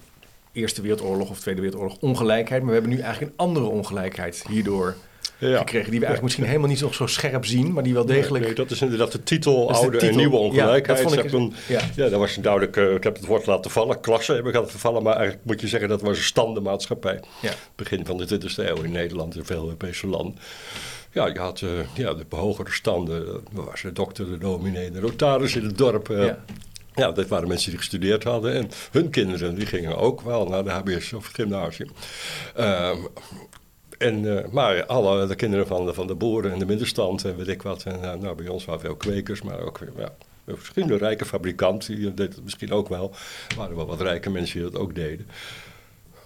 Eerste 0.51 0.81
Wereldoorlog 0.81 1.29
of 1.29 1.39
Tweede 1.39 1.61
Wereldoorlog 1.61 1.97
ongelijkheid, 1.99 2.61
maar 2.61 2.69
we 2.71 2.77
hebben 2.79 2.95
nu 2.95 2.99
eigenlijk 3.01 3.31
een 3.31 3.37
andere 3.45 3.65
ongelijkheid 3.65 4.43
hierdoor 4.47 4.95
Ja. 5.39 5.57
gekregen, 5.57 5.91
die 5.91 5.99
we 5.99 6.05
eigenlijk 6.05 6.21
misschien 6.23 6.45
helemaal 6.45 6.69
niet 6.69 6.81
nog 6.81 6.95
zo 6.95 7.07
scherp 7.07 7.45
zien, 7.45 7.73
maar 7.73 7.83
die 7.83 7.93
wel 7.93 8.05
degelijk... 8.05 8.45
Nee, 8.45 8.53
dat 8.53 8.71
is 8.71 8.81
inderdaad 8.81 9.11
de 9.11 9.23
titel, 9.23 9.59
Dat 9.67 9.67
de 9.67 9.73
oude 9.81 9.91
titel. 9.97 10.07
en 10.09 10.15
nieuwe 10.15 10.35
Ja, 10.35 10.41
ongelijkheid. 10.41 10.85
dat 10.87 10.97
vond 10.99 11.11
Ze 11.13 11.15
ik- 11.23 11.31
hebben- 11.31 11.53
ja. 11.67 11.81
ja, 12.03 12.09
dat 12.09 12.19
was 12.19 12.35
een 12.35 12.41
duidelijk, 12.41 12.77
eh, 12.77 12.93
ik 12.93 13.03
heb 13.03 13.15
het 13.15 13.25
woord 13.25 13.45
laten 13.45 13.71
vallen, 13.71 13.99
klasse 13.99 14.33
heb 14.33 14.45
ik 14.47 14.53
laten 14.53 14.79
vallen, 14.79 15.03
maar 15.03 15.15
eigenlijk 15.15 15.45
moet 15.45 15.61
je 15.61 15.67
zeggen 15.67 15.89
dat 15.89 16.01
was 16.01 16.17
een 16.17 16.23
standenmaatschappij. 16.23 17.19
Ja. 17.41 17.51
Begin 17.75 18.05
van 18.05 18.17
de 18.17 18.25
20e 18.25 18.63
eeuw 18.69 18.81
in 18.83 18.91
Nederland 18.91 19.35
en 19.35 19.45
veel 19.45 19.63
Europese 19.63 20.07
landen. 20.07 20.37
Ja, 21.11 21.27
je 21.27 21.39
had 21.39 21.61
eh, 21.61 21.69
ja, 21.93 22.13
de 22.13 22.25
hogere 22.29 22.71
standen, 22.71 23.27
er 23.27 23.39
was 23.65 23.81
de 23.81 23.91
dokter, 23.91 24.25
de 24.29 24.37
dominee, 24.37 24.91
de 24.91 24.99
notaris 25.01 25.55
in 25.55 25.63
het 25.65 25.77
dorp. 25.77 26.09
eh. 26.09 26.25
Ja. 26.25 26.43
Ja, 26.95 27.11
dat 27.11 27.27
waren 27.27 27.47
mensen 27.47 27.69
die 27.69 27.79
gestudeerd 27.79 28.23
hadden. 28.23 28.53
En 28.53 28.69
hun 28.91 29.09
kinderen 29.09 29.55
die 29.55 29.65
gingen 29.65 29.97
ook 29.97 30.21
wel 30.21 30.47
naar 30.47 30.63
de 30.63 30.69
HBS 30.69 31.13
of 31.13 31.25
het 31.27 31.35
gymnasium. 31.35 31.89
Ehm, 32.55 32.97
en, 33.97 34.37
eh, 34.37 34.51
maar 34.51 34.85
alle 34.85 35.27
de 35.27 35.35
kinderen 35.35 35.67
van 35.67 35.85
de, 35.85 35.93
van 35.93 36.07
de 36.07 36.15
boeren 36.15 36.51
en 36.51 36.59
de 36.59 36.65
middenstand 36.65 37.25
en 37.25 37.37
weet 37.37 37.47
ik 37.47 37.61
wat. 37.61 37.83
En, 37.83 38.03
eh, 38.03 38.13
nou, 38.13 38.35
bij 38.35 38.47
ons 38.47 38.65
waren 38.65 38.81
veel 38.81 38.95
kwekers, 38.95 39.41
maar 39.41 39.59
ook 39.59 39.79
ja, 39.97 40.09
een 40.75 40.97
rijke 40.97 41.25
fabrikant. 41.25 41.85
Die 41.85 42.13
deed 42.13 42.35
het 42.35 42.43
misschien 42.43 42.71
ook 42.71 42.89
wel. 42.89 43.11
Er 43.49 43.55
waren 43.55 43.75
wel 43.75 43.85
wat 43.85 44.01
rijke 44.01 44.29
mensen 44.29 44.61
die 44.61 44.71
dat 44.71 44.81
ook 44.81 44.95
deden. 44.95 45.27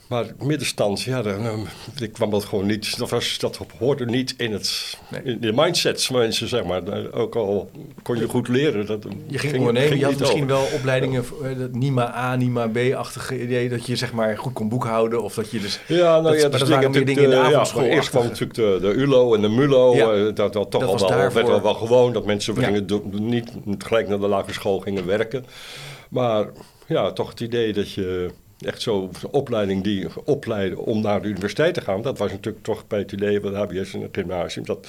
Maar 0.09 0.25
middenstand, 0.43 1.01
ja, 1.01 1.21
dan, 1.21 1.45
eh, 1.45 1.53
ik 2.01 2.13
kwam 2.13 2.29
dat 2.29 2.45
gewoon 2.45 2.65
niet. 2.65 2.97
Dat, 2.97 3.09
was, 3.09 3.37
dat 3.39 3.59
hoorde 3.79 4.05
niet 4.05 4.33
in, 4.37 4.51
het, 4.51 4.97
Nee. 5.09 5.21
in 5.23 5.39
de 5.39 5.53
mindsets 5.53 6.05
van 6.05 6.15
mensen, 6.17 6.47
zeg 6.47 6.63
maar. 6.63 6.83
Daar- 6.83 7.11
Ook 7.13 7.35
al 7.35 7.69
kon 8.03 8.17
je 8.17 8.27
goed 8.27 8.47
leren. 8.47 8.85
Dat 8.85 9.05
Je 9.27 9.37
ging 9.37 9.57
ondernemen, 9.57 9.97
je 9.97 10.05
had 10.05 10.19
misschien 10.19 10.43
over. 10.43 10.55
wel 10.55 10.67
opleidingen, 10.73 11.25
eh, 11.43 11.57
dat 11.59 11.71
NIMA 11.73 12.15
A, 12.15 12.35
NIMA 12.35 12.67
B-achtige 12.67 13.41
idee, 13.41 13.69
dat 13.69 13.85
je 13.85 13.95
zeg 13.95 14.13
maar 14.13 14.37
goed 14.37 14.53
kon 14.53 14.69
boekhouden 14.69 15.23
of 15.23 15.33
dat 15.33 15.51
je 15.51 15.59
dus... 15.59 15.79
Ja, 15.87 15.95
nou 15.97 16.23
Dat- 16.23 16.33
ja, 16.35 16.41
maar 16.41 16.49
dus 16.51 16.59
dat 16.59 16.69
waren 16.69 16.91
meer 16.91 17.05
dingen 17.05 17.23
in 17.23 17.29
de 17.29 17.35
ja, 17.35 17.41
avondschool 17.43 17.83
Eerst 17.83 18.09
kwam 18.09 18.23
natuurlijk 18.23 18.53
de, 18.53 18.77
de 18.81 18.91
ULO 18.93 19.35
en 19.35 19.41
de 19.41 19.49
MULO. 19.49 19.95
Ja. 19.95 20.11
eh, 20.13 20.23
dat, 20.23 20.35
dat 20.35 20.53
toch 20.53 20.67
Dat 20.69 20.83
al 20.83 20.91
was 20.91 21.01
wel, 21.01 21.09
daarvoor. 21.09 21.33
werd 21.43 21.53
al 21.53 21.61
wel 21.61 21.73
gewoon 21.73 22.13
dat 22.13 22.25
mensen 22.25 22.55
Ja. 22.55 22.63
gingen 22.63 22.85
niet 23.11 23.51
gelijk 23.77 24.07
naar 24.07 24.19
de 24.19 24.27
lagere 24.27 24.53
school 24.53 24.79
gingen 24.79 25.05
werken. 25.05 25.45
Maar 26.09 26.45
ja, 26.87 27.11
toch 27.11 27.29
het 27.29 27.39
idee 27.39 27.73
dat 27.73 27.91
je 27.91 28.29
echt 28.59 28.81
zo'n 28.81 29.11
opleiding 29.31 29.83
die 29.83 30.07
opleiden 30.23 30.77
om 30.77 31.01
naar 31.01 31.21
de 31.21 31.27
universiteit 31.27 31.73
te 31.73 31.81
gaan, 31.81 32.01
dat 32.01 32.17
was 32.17 32.31
natuurlijk 32.31 32.63
toch 32.63 32.87
het 33.51 33.59
HBS 33.59 33.93
en 33.93 34.01
het 34.01 34.15
gymnasium. 34.15 34.65
Dat, 34.65 34.87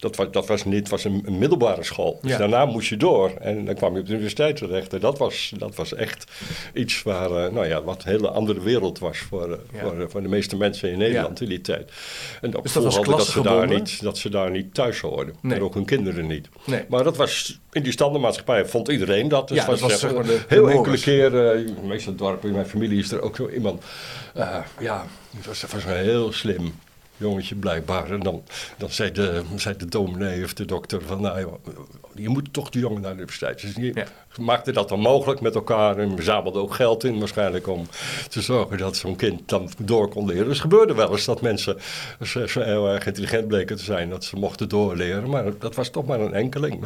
dat, 0.00 0.16
was, 0.16 0.26
dat 0.30 0.46
was 0.46 0.64
niet 0.64 0.88
was 0.88 1.04
een, 1.04 1.22
een 1.26 1.38
middelbare 1.38 1.84
school. 1.84 2.18
Dus 2.22 2.30
Ja. 2.30 2.38
daarna 2.38 2.64
moest 2.64 2.88
je 2.88 2.96
door 2.96 3.30
en 3.40 3.64
dan 3.64 3.74
kwam 3.74 3.94
je 3.94 4.00
op 4.00 4.06
de 4.06 4.12
universiteit 4.12 4.56
terecht. 4.56 4.92
En 4.92 5.00
dat 5.00 5.18
was, 5.18 5.52
dat 5.58 5.74
was 5.74 5.94
echt 5.94 6.24
iets 6.74 7.02
waar, 7.02 7.30
eh, 7.30 7.52
nou 7.52 7.66
ja, 7.66 7.82
wat 7.82 8.04
een 8.04 8.10
hele 8.10 8.28
andere 8.28 8.60
wereld 8.60 8.98
was 8.98 9.18
voor, 9.18 9.52
eh, 9.52 9.58
Ja. 9.72 9.80
voor, 9.80 10.00
eh, 10.00 10.04
voor 10.08 10.22
de 10.22 10.28
meeste 10.28 10.56
mensen 10.56 10.90
in 10.90 10.98
Nederland 10.98 11.40
in 11.40 11.48
die 11.48 11.60
tijd. 11.60 11.92
En 12.40 12.50
dat 12.50 12.62
Dus 12.62 12.72
dat 12.72 12.82
was 12.84 12.94
dat 13.06 13.26
ze, 13.26 13.40
daar 13.42 13.66
niet, 13.68 14.02
dat 14.02 14.18
ze 14.18 14.28
daar 14.30 14.50
niet 14.50 14.74
thuis 14.74 15.00
hoorden. 15.00 15.34
Nee. 15.42 15.56
En 15.56 15.62
ook 15.62 15.74
hun 15.74 15.84
kinderen 15.84 16.26
niet. 16.26 16.48
Nee. 16.66 16.84
Maar 16.88 17.04
dat 17.04 17.16
was, 17.16 17.60
in 17.72 17.82
die 17.82 17.92
standaardmaatschappij 17.92 18.66
vond 18.66 18.88
iedereen 18.88 19.28
dat. 19.28 19.48
Dus 19.48 19.56
Ja, 19.58 19.66
dat 19.66 19.80
was, 19.80 19.90
zeg 19.90 20.00
zeg 20.00 20.12
maar, 20.14 20.24
de- 20.24 20.40
heel 20.48 20.64
de 20.66 20.72
enkele 20.72 20.98
keer, 20.98 21.50
eh, 21.50 21.68
meestal 21.82 22.14
dorp 22.14 22.44
in 22.44 22.52
mijn 22.52 22.66
familie 22.66 22.98
is 22.98 23.12
er 23.12 23.20
ook 23.22 23.36
zo 23.36 23.48
iemand. 23.48 23.82
ja, 24.80 25.06
dat 25.36 25.46
was, 25.46 25.60
dat 25.60 25.72
was 25.72 25.84
heel 25.84 26.32
slim 26.32 26.72
jongetje 27.20 27.54
blijkbaar. 27.54 28.10
En 28.10 28.20
dan, 28.20 28.42
dan 28.76 28.90
zei, 28.90 29.12
de, 29.12 29.42
zei 29.56 29.76
de 29.76 29.86
dominee 29.86 30.44
of 30.44 30.54
de 30.54 30.64
dokter 30.64 31.02
van, 31.06 31.20
nou 31.20 31.46
je 32.14 32.28
moet 32.28 32.52
toch 32.52 32.70
de 32.70 32.78
jongen 32.78 33.00
naar 33.00 33.10
de 33.10 33.16
universiteit. 33.16 33.60
Dus 33.60 33.74
die 33.74 33.94
Ja. 33.94 34.04
maakte 34.38 34.72
dat 34.72 34.88
dan 34.88 35.00
mogelijk 35.00 35.40
met 35.40 35.54
elkaar 35.54 35.98
en 35.98 36.14
verzamelde 36.14 36.58
ook 36.58 36.74
geld 36.74 37.04
in 37.04 37.18
waarschijnlijk 37.18 37.68
om 37.68 37.86
te 38.28 38.40
zorgen 38.40 38.78
dat 38.78 38.96
zo'n 38.96 39.16
kind 39.16 39.40
dan 39.48 39.70
door 39.78 40.08
kon 40.08 40.26
leren. 40.26 40.44
Dus 40.44 40.52
het 40.52 40.70
gebeurde 40.70 40.94
wel 40.94 41.10
eens 41.10 41.24
dat 41.24 41.40
mensen 41.40 41.76
zo, 42.22 42.46
zo 42.46 42.60
heel 42.60 42.88
erg 42.88 43.06
intelligent 43.06 43.48
bleken 43.48 43.76
te 43.76 43.84
zijn 43.84 44.10
dat 44.10 44.24
ze 44.24 44.36
mochten 44.36 44.68
doorleren. 44.68 45.30
Maar 45.30 45.44
dat 45.58 45.74
was 45.74 45.88
toch 45.90 46.06
maar 46.06 46.20
een 46.20 46.34
enkeling. 46.34 46.80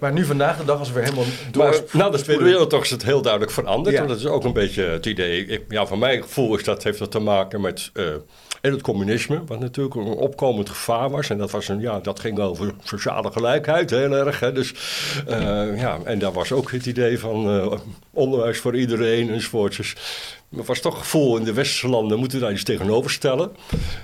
Maar 0.00 0.12
nu 0.12 0.24
vandaag 0.24 0.58
de 0.58 0.64
dag, 0.64 0.78
als 0.78 0.92
we 0.92 1.00
helemaal 1.00 1.24
maar 1.56 1.70
door... 1.72 1.84
na 1.92 2.10
de 2.10 2.22
Tweede 2.22 2.44
Wereldoorlog 2.44 2.84
is 2.84 2.90
het 2.90 3.04
heel 3.04 3.22
duidelijk 3.22 3.52
veranderd. 3.52 3.94
Ja. 3.94 4.00
Want 4.00 4.12
dat 4.12 4.20
is 4.20 4.26
ook 4.26 4.44
een 4.44 4.52
beetje 4.52 4.82
het 4.82 5.06
idee. 5.06 5.46
Ik, 5.46 5.62
ja, 5.68 5.86
van 5.86 5.98
mijn 5.98 6.22
gevoel 6.22 6.56
is 6.56 6.64
dat, 6.64 6.82
heeft 6.82 6.98
dat 6.98 7.10
te 7.10 7.18
maken 7.18 7.60
met 7.60 7.90
eh, 7.94 8.04
en 8.60 8.72
het 8.72 8.80
communisme. 8.80 9.42
Wat 9.46 9.60
natuurlijk 9.60 9.94
een 9.94 10.06
opkomend 10.06 10.68
gevaar 10.68 11.10
was. 11.10 11.30
En 11.30 11.38
dat, 11.38 11.50
was 11.50 11.68
een, 11.68 11.80
ja, 11.80 12.00
dat 12.00 12.20
ging 12.20 12.38
over 12.38 12.74
sociale 12.84 13.32
gelijkheid 13.32 13.90
heel 13.90 14.12
erg. 14.12 14.40
Hè. 14.40 14.52
Dus, 14.52 14.74
eh, 15.26 15.80
ja, 15.80 15.98
en 16.04 16.18
daar 16.18 16.32
was 16.32 16.52
ook 16.52 16.70
het 16.70 16.86
idee 16.86 17.18
van 17.18 17.48
eh, 17.48 17.72
onderwijs 18.12 18.58
voor 18.58 18.76
iedereen 18.76 19.30
enzovoort. 19.30 19.76
Dus 19.76 19.94
er 20.56 20.64
was 20.64 20.80
toch 20.80 20.94
het 20.94 21.02
gevoel 21.02 21.36
in 21.36 21.44
de 21.44 21.52
westerse 21.52 21.88
landen 21.88 22.18
moeten 22.18 22.38
we 22.38 22.44
daar 22.44 22.54
iets 22.54 22.64
tegenover 22.64 23.10
stellen. 23.10 23.50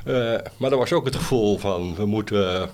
Eh, 0.04 0.34
maar 0.56 0.72
er 0.72 0.78
was 0.78 0.92
ook 0.92 1.04
het 1.04 1.16
gevoel 1.16 1.58
van 1.58 1.94
we 1.94 2.06
moeten 2.06 2.70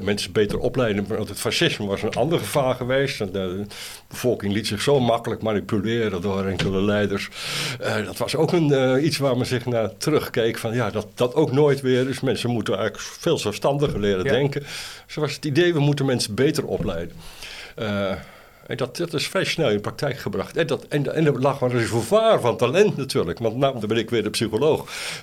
mensen 0.00 0.32
beter 0.32 0.58
opleiden. 0.58 1.06
Want 1.08 1.28
het 1.28 1.40
fascisme 1.40 1.86
was 1.86 2.02
een 2.02 2.14
ander 2.14 2.38
gevaar 2.38 2.74
geweest. 2.74 3.18
De 3.18 3.66
bevolking 4.08 4.52
liet 4.52 4.66
zich 4.66 4.80
zo 4.82 5.00
makkelijk 5.00 5.42
manipuleren 5.42 6.20
door 6.20 6.46
enkele 6.46 6.82
leiders. 6.82 7.28
Eh, 7.80 8.04
dat 8.04 8.18
was 8.18 8.36
ook 8.36 8.52
een, 8.52 8.72
eh, 8.72 9.04
iets 9.04 9.18
waar 9.18 9.36
men 9.36 9.46
zich 9.46 9.66
naar 9.66 9.96
terugkeek. 9.96 10.58
Van 10.58 10.74
ja, 10.74 10.90
dat, 10.90 11.06
dat 11.14 11.34
ook 11.34 11.52
nooit 11.52 11.80
weer. 11.80 12.04
Dus 12.04 12.20
mensen 12.20 12.50
moeten 12.50 12.74
eigenlijk 12.76 13.04
veel 13.04 13.38
zelfstandiger 13.38 14.00
leren 14.00 14.24
Ja. 14.24 14.30
denken. 14.30 14.62
Zo 15.06 15.20
was 15.20 15.34
het 15.34 15.44
idee, 15.44 15.72
we 15.74 15.80
moeten 15.80 16.06
mensen 16.06 16.34
beter 16.34 16.64
opleiden. 16.66 17.16
Eh, 17.76 18.12
en 18.66 18.76
dat, 18.76 18.96
dat 18.96 19.14
is 19.14 19.28
vrij 19.28 19.44
snel 19.44 19.70
in 19.70 19.80
praktijk 19.80 20.18
gebracht. 20.18 20.56
En, 20.56 20.66
dat, 20.66 20.84
en, 20.88 21.14
en 21.14 21.26
er 21.26 21.40
lag 21.40 21.60
een 21.60 21.70
reservoir 21.70 22.40
van 22.40 22.56
talent 22.56 22.96
natuurlijk. 22.96 23.38
Want 23.38 23.56
nou, 23.56 23.78
dan 23.78 23.88
ben 23.88 23.96
ik 23.98 24.10
weer 24.10 24.22
de 24.22 24.30
psycholoog. 24.30 24.88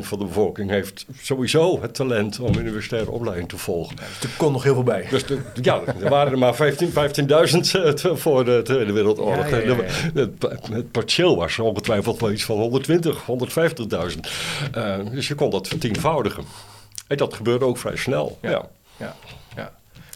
van 0.00 0.18
de 0.18 0.24
bevolking 0.24 0.70
heeft 0.70 1.06
sowieso 1.22 1.80
het 1.82 1.94
talent 1.94 2.40
om 2.40 2.56
universitaire 2.58 3.10
opleiding 3.10 3.48
te 3.48 3.56
volgen. 3.58 3.96
Er 3.98 4.28
kon 4.36 4.52
nog 4.52 4.62
heel 4.62 4.74
veel 4.74 4.82
bij. 4.82 5.06
Dus 5.10 5.26
de, 5.26 5.38
ja, 5.62 5.80
er 6.00 6.08
waren 6.08 6.32
er 6.32 6.38
maar 6.38 6.54
15 6.54 6.88
15.000 6.88 6.94
eh, 6.94 7.88
te- 7.92 8.16
voor 8.16 8.44
de 8.44 8.60
Tweede 8.64 8.92
Wereldoorlog. 8.92 9.50
Ja, 9.50 9.56
ja, 9.56 9.62
ja, 9.62 9.76
ja. 10.14 10.20
Het, 10.20 10.68
het 10.72 10.90
partieel 10.90 11.36
was 11.36 11.58
ongetwijfeld 11.58 12.20
wel 12.20 12.30
iets 12.30 12.44
van 12.44 12.56
120, 12.56 13.24
150.000. 14.14 14.20
Eh, 14.72 14.96
dus 15.10 15.28
je 15.28 15.34
kon 15.34 15.50
dat 15.50 15.68
vertienvoudigen. 15.68 16.44
En 17.06 17.16
dat 17.16 17.34
gebeurde 17.34 17.64
ook 17.64 17.78
vrij 17.78 17.96
snel. 17.96 18.38
Ja, 18.42 18.68
ja. 18.96 19.16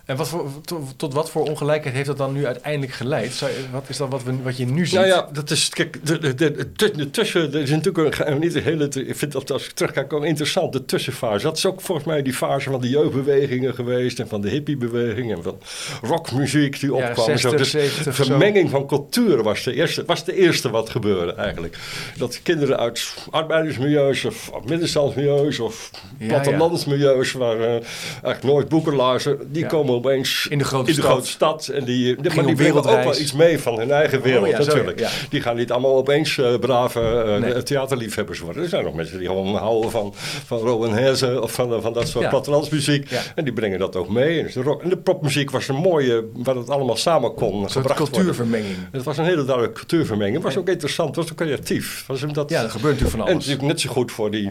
En 0.04 0.16
wat 0.16 0.28
voor, 0.28 0.50
tot, 0.64 0.98
tot 0.98 1.14
wat 1.14 1.30
voor 1.30 1.48
ongelijkheid 1.48 1.94
heeft 1.94 2.06
dat 2.06 2.18
dan 2.18 2.32
nu 2.32 2.46
uiteindelijk 2.46 2.92
geleid? 2.92 3.32
Zou, 3.32 3.50
wat 3.72 3.84
is 3.88 3.96
dat 3.96 4.08
wat, 4.08 4.22
we, 4.22 4.42
wat 4.42 4.56
je 4.56 4.66
nu 4.66 4.86
ziet? 4.86 4.94
Nou 4.94 5.06
ja, 5.06 5.28
dat 5.32 5.50
is, 5.50 5.68
kijk, 5.68 6.06
de, 6.06 6.18
de, 6.18 6.34
de, 6.34 6.68
de, 6.96 7.10
tussen, 7.10 7.54
er 7.54 7.60
is 7.60 7.70
natuurlijk 7.70 8.18
een, 8.18 8.38
niet 8.38 8.52
de 8.52 8.60
hele, 8.60 8.88
ik 8.88 9.16
vind 9.16 9.32
dat 9.32 9.50
als 9.50 9.64
ik 9.66 9.70
terugkijk 9.72 10.12
ook 10.12 10.24
interessant, 10.24 10.72
de 10.72 10.84
tussenfase. 10.84 11.44
Dat 11.44 11.56
is 11.56 11.66
ook 11.66 11.80
volgens 11.80 12.06
mij 12.06 12.22
die 12.22 12.32
fase 12.32 12.70
van 12.70 12.80
de 12.80 12.88
jeugdbewegingen 12.88 13.74
geweest 13.74 14.18
en 14.20 14.28
van 14.28 14.40
de 14.40 14.48
hippiebeweging 14.48 15.32
en 15.36 15.42
van 15.42 15.58
rockmuziek 16.02 16.80
die 16.80 16.94
Ja, 16.94 17.08
opkwam. 17.08 17.24
zo. 17.24 17.32
60, 17.48 17.50
Dus 17.58 17.70
70 17.70 18.14
zo. 18.16 18.24
vermenging 18.24 18.70
van 18.70 18.86
culturen 18.86 19.44
was 19.44 19.62
de, 19.64 19.74
eerste, 19.74 20.04
was 20.06 20.24
de 20.24 20.36
eerste 20.36 20.70
wat 20.70 20.90
gebeurde 20.90 21.32
eigenlijk. 21.34 21.78
Dat 22.16 22.40
kinderen 22.42 22.78
uit 22.78 23.14
arbeidersmilieus 23.30 24.24
of 24.24 24.50
middenstandsmilieus 24.66 25.58
of 25.58 25.90
Ja, 26.18 26.26
plattelandsmilieus 26.28 27.32
waar 27.32 27.60
eh, 27.60 27.70
eigenlijk 27.70 28.42
nooit 28.42 28.68
boeken 28.68 28.94
lazen, 28.94 29.38
die 29.52 29.66
komen 29.66 30.01
opeens 30.04 30.46
In 30.50 30.58
de 30.58 30.64
grote 30.64 30.88
in 30.90 30.94
de 30.96 31.00
stad. 31.00 31.12
grote 31.12 31.28
stad. 31.28 31.66
En 31.68 31.84
die, 31.84 32.16
maar 32.16 32.38
op 32.38 32.46
die 32.46 32.54
brengen 32.54 32.76
ook 32.76 32.84
wel 32.84 33.18
iets 33.20 33.32
mee 33.32 33.58
van 33.58 33.78
hun 33.78 33.90
eigen 33.90 34.22
wereld 34.22 34.44
Oh 34.44 34.50
ja, 34.50 34.62
zo, 34.62 34.64
natuurlijk. 34.70 34.98
ja. 34.98 35.08
Die 35.28 35.40
gaan 35.40 35.56
niet 35.56 35.70
allemaal 35.72 35.96
opeens 35.96 36.38
eh, 36.38 36.54
brave 36.58 37.00
eh, 37.00 37.40
Nee. 37.40 37.62
theaterliefhebbers 37.62 38.38
worden. 38.40 38.62
Er 38.62 38.68
zijn 38.68 38.84
nog 38.84 38.94
mensen 38.94 39.18
die 39.18 39.26
gewoon 39.26 39.54
houden 39.56 39.90
van, 39.90 40.12
van 40.46 40.58
Rowan 40.58 40.92
Hesse 40.94 41.42
of 41.42 41.52
van, 41.52 41.82
van 41.82 41.92
dat 41.92 42.08
soort 42.08 42.28
plattelandsmuziek. 42.28 43.10
En 43.34 43.44
die 43.44 43.52
brengen 43.52 43.78
dat 43.78 43.96
ook 43.96 44.08
mee. 44.08 44.40
En 44.40 44.50
de, 44.54 44.62
rock, 44.62 44.82
en 44.82 44.88
de 44.88 44.96
popmuziek 44.96 45.50
was 45.50 45.68
een 45.68 45.76
mooie, 45.76 46.24
waar 46.34 46.54
het 46.56 46.70
allemaal 46.70 46.96
samen 46.96 47.34
kon 47.34 47.70
gebracht 47.70 47.98
worden. 47.98 48.14
cultuurvermenging. 48.14 48.76
Het 48.92 49.02
was 49.02 49.18
een 49.18 49.24
hele 49.24 49.44
duidelijke 49.44 49.78
cultuurvermenging. 49.78 50.34
Het 50.36 50.44
was 50.44 50.56
ook 50.56 50.68
interessant, 50.68 51.08
het 51.08 51.16
was 51.16 51.30
ook 51.30 51.36
creatief. 51.36 52.04
Was 52.06 52.20
dat, 52.32 52.50
Ja, 52.50 52.62
er 52.62 52.70
gebeurt 52.70 52.92
natuurlijk 53.00 53.10
van 53.10 53.20
en 53.20 53.24
alles. 53.26 53.46
natuurlijk 53.46 53.72
net 53.72 53.80
zo 53.80 53.90
goed 53.90 54.12
voor 54.12 54.30
die 54.30 54.50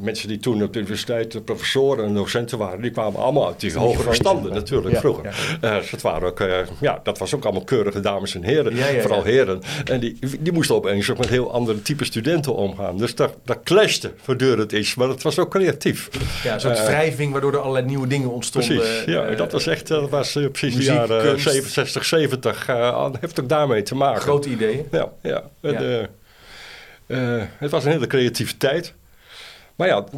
mensen 0.00 0.28
die 0.28 0.38
toen 0.38 0.62
op 0.62 0.72
de 0.72 0.78
universiteit 0.78 1.32
de 1.32 1.40
professoren 1.40 2.04
en 2.04 2.14
docenten 2.14 2.58
waren. 2.58 2.80
Die 2.82 2.90
kwamen 2.90 3.20
allemaal 3.20 3.46
uit 3.46 3.60
die 3.60 3.74
hogere 3.74 4.14
standen 4.14 4.52
natuurlijk 4.52 4.94
Ja, 4.94 5.00
vroeger. 5.00 5.24
ja. 5.60 5.68
Eh, 5.70 5.76
dus 5.80 5.90
het 5.90 6.02
waren 6.02 6.28
ook, 6.28 6.40
eh, 6.40 6.56
ja, 6.80 7.00
dat 7.02 7.18
was 7.18 7.34
ook 7.34 7.44
allemaal 7.44 7.64
keurige 7.64 8.00
dames 8.00 8.34
en 8.34 8.42
heren. 8.42 8.76
Ja, 8.76 9.00
vooral 9.00 9.22
heren. 9.24 9.60
En 9.84 10.00
die, 10.00 10.18
die 10.40 10.52
moesten 10.52 10.74
opeens 10.74 11.10
ook 11.10 11.18
met 11.18 11.28
heel 11.28 11.52
andere 11.52 11.82
type 11.82 12.04
studenten 12.04 12.54
omgaan. 12.54 12.96
Dus 12.98 13.14
dat, 13.14 13.34
dat 13.44 13.58
clashte 13.64 14.12
voortdurend 14.16 14.72
iets. 14.72 14.94
Maar 14.94 15.08
het 15.08 15.22
was 15.22 15.38
ook 15.38 15.50
creatief. 15.50 16.08
Ja, 16.42 16.54
een 16.54 16.60
soort 16.60 16.78
Eh, 16.78 16.84
wrijving 16.84 17.32
waardoor 17.32 17.52
er 17.52 17.58
allerlei 17.60 17.86
nieuwe 17.86 18.06
dingen 18.06 18.30
ontstonden. 18.30 18.76
Precies, 18.76 19.04
ja, 19.04 19.24
Eh, 19.24 19.36
dat 19.36 19.52
was 19.52 19.66
echt, 19.66 19.86
dat 19.88 20.10
was 20.10 20.36
eh, 20.36 20.48
precies 20.50 20.74
de 20.76 20.82
jaren 20.92 21.22
kunst. 21.22 21.42
67, 21.44 22.04
70. 22.04 22.68
eh, 22.68 23.06
heeft 23.20 23.40
ook 23.40 23.48
daarmee 23.48 23.82
te 23.82 23.94
maken. 23.94 24.20
Grote 24.22 24.48
ideeën. 24.48 24.86
Ja, 24.90 25.08
ja. 25.22 25.42
En, 25.60 25.76
eh, 25.76 26.02
eh, 27.06 27.42
het 27.58 27.70
was 27.70 27.84
een 27.84 27.90
hele 27.90 28.06
creatieve 28.06 28.56
tijd. 28.56 28.94
Maar 29.80 29.88
ja, 29.88 29.98
op 29.98 30.12